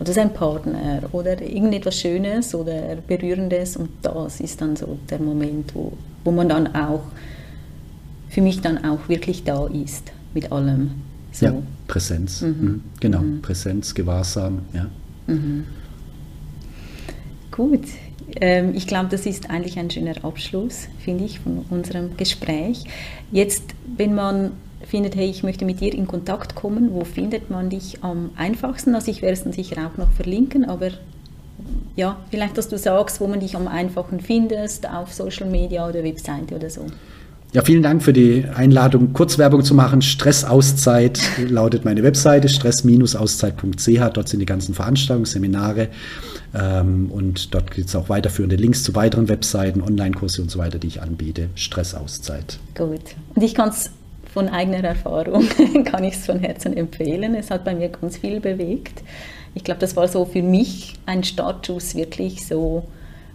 oder 0.00 0.12
sein 0.12 0.32
Partner 0.32 1.02
oder 1.12 1.40
irgendetwas 1.42 1.96
Schönes 1.96 2.54
oder 2.54 2.96
Berührendes 3.06 3.76
und 3.76 3.90
das 4.02 4.40
ist 4.40 4.60
dann 4.60 4.76
so 4.76 4.98
der 5.10 5.18
Moment, 5.18 5.74
wo, 5.74 5.92
wo 6.24 6.30
man 6.30 6.48
dann 6.48 6.74
auch, 6.74 7.02
für 8.28 8.42
mich 8.42 8.60
dann 8.60 8.84
auch 8.84 9.08
wirklich 9.08 9.44
da 9.44 9.66
ist 9.66 10.12
mit 10.34 10.52
allem. 10.52 10.90
So. 11.32 11.46
Ja, 11.46 11.54
Präsenz. 11.86 12.42
Mhm. 12.42 12.48
Mhm. 12.48 12.82
Genau, 13.00 13.20
mhm. 13.20 13.42
Präsenz, 13.42 13.94
Gewahrsam, 13.94 14.60
ja. 14.72 14.86
Mhm. 15.26 15.64
Gut, 17.50 17.86
ähm, 18.40 18.72
ich 18.74 18.86
glaube, 18.86 19.08
das 19.10 19.26
ist 19.26 19.50
eigentlich 19.50 19.78
ein 19.78 19.90
schöner 19.90 20.24
Abschluss, 20.24 20.88
finde 20.98 21.24
ich, 21.24 21.40
von 21.40 21.64
unserem 21.70 22.16
Gespräch. 22.16 22.84
Jetzt, 23.32 23.64
wenn 23.96 24.14
man 24.14 24.52
findet, 24.86 25.16
hey, 25.16 25.28
ich 25.28 25.42
möchte 25.42 25.64
mit 25.64 25.80
dir 25.80 25.92
in 25.92 26.06
Kontakt 26.06 26.54
kommen, 26.54 26.92
wo 26.92 27.04
findet 27.04 27.50
man 27.50 27.70
dich 27.70 28.02
am 28.02 28.30
einfachsten? 28.36 28.94
Also 28.94 29.10
ich 29.10 29.22
werde 29.22 29.34
es 29.34 29.44
dann 29.44 29.52
sicher 29.52 29.76
auch 29.86 29.96
noch 29.96 30.12
verlinken, 30.12 30.64
aber 30.64 30.90
ja, 31.96 32.16
vielleicht, 32.30 32.56
dass 32.56 32.68
du 32.68 32.78
sagst, 32.78 33.20
wo 33.20 33.26
man 33.26 33.40
dich 33.40 33.56
am 33.56 33.66
einfachsten 33.66 34.20
findest, 34.20 34.88
auf 34.88 35.12
Social 35.12 35.50
Media 35.50 35.88
oder 35.88 36.04
Webseite 36.04 36.54
oder 36.54 36.70
so. 36.70 36.86
Ja, 37.52 37.62
vielen 37.62 37.82
Dank 37.82 38.02
für 38.02 38.12
die 38.12 38.44
Einladung, 38.54 39.14
Kurzwerbung 39.14 39.64
zu 39.64 39.74
machen. 39.74 40.02
Stressauszeit 40.02 41.18
lautet 41.48 41.84
meine 41.84 42.02
Webseite, 42.02 42.48
stress-auszeit.ch. 42.48 44.12
Dort 44.12 44.28
sind 44.28 44.40
die 44.40 44.46
ganzen 44.46 44.74
Veranstaltungen, 44.74 45.24
Seminare 45.24 45.88
ähm, 46.54 47.10
und 47.10 47.54
dort 47.54 47.70
gibt 47.70 47.88
es 47.88 47.96
auch 47.96 48.10
weiterführende 48.10 48.56
Links 48.56 48.82
zu 48.82 48.94
weiteren 48.94 49.28
Webseiten, 49.28 49.80
Online-Kurse 49.82 50.42
und 50.42 50.50
so 50.50 50.58
weiter, 50.58 50.78
die 50.78 50.88
ich 50.88 51.00
anbiete. 51.00 51.48
Stressauszeit. 51.54 52.58
Gut. 52.76 53.00
Und 53.34 53.42
ich 53.42 53.54
kann 53.54 53.70
es 53.70 53.90
von 54.32 54.48
eigener 54.48 54.84
Erfahrung, 54.84 55.46
kann 55.84 56.04
ich 56.04 56.14
es 56.14 56.26
von 56.26 56.40
Herzen 56.40 56.76
empfehlen. 56.76 57.34
Es 57.34 57.50
hat 57.50 57.64
bei 57.64 57.74
mir 57.74 57.88
ganz 57.88 58.18
viel 58.18 58.40
bewegt. 58.40 59.02
Ich 59.54 59.64
glaube, 59.64 59.80
das 59.80 59.96
war 59.96 60.08
so 60.08 60.24
für 60.24 60.42
mich 60.42 60.94
ein 61.06 61.24
Startschuss, 61.24 61.94
wirklich 61.94 62.46
so 62.46 62.84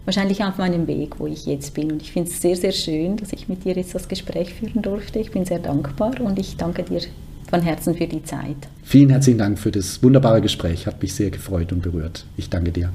wahrscheinlich 0.05 0.43
auf 0.43 0.57
meinem 0.57 0.87
Weg, 0.87 1.19
wo 1.19 1.27
ich 1.27 1.45
jetzt 1.45 1.73
bin. 1.73 1.91
Und 1.91 2.01
ich 2.01 2.11
finde 2.11 2.29
es 2.29 2.41
sehr, 2.41 2.55
sehr 2.55 2.71
schön, 2.71 3.17
dass 3.17 3.33
ich 3.33 3.47
mit 3.47 3.65
dir 3.65 3.73
jetzt 3.73 3.95
das 3.95 4.07
Gespräch 4.07 4.53
führen 4.53 4.81
durfte. 4.81 5.19
Ich 5.19 5.31
bin 5.31 5.45
sehr 5.45 5.59
dankbar 5.59 6.19
und 6.21 6.37
ich 6.39 6.57
danke 6.57 6.83
dir 6.83 7.01
von 7.49 7.61
Herzen 7.61 7.95
für 7.95 8.07
die 8.07 8.23
Zeit. 8.23 8.57
Vielen 8.83 9.09
herzlichen 9.09 9.37
Dank 9.37 9.59
für 9.59 9.71
das 9.71 10.01
wunderbare 10.01 10.41
Gespräch. 10.41 10.87
Hat 10.87 11.01
mich 11.01 11.13
sehr 11.13 11.29
gefreut 11.29 11.71
und 11.71 11.81
berührt. 11.81 12.25
Ich 12.37 12.49
danke 12.49 12.71
dir. 12.71 12.91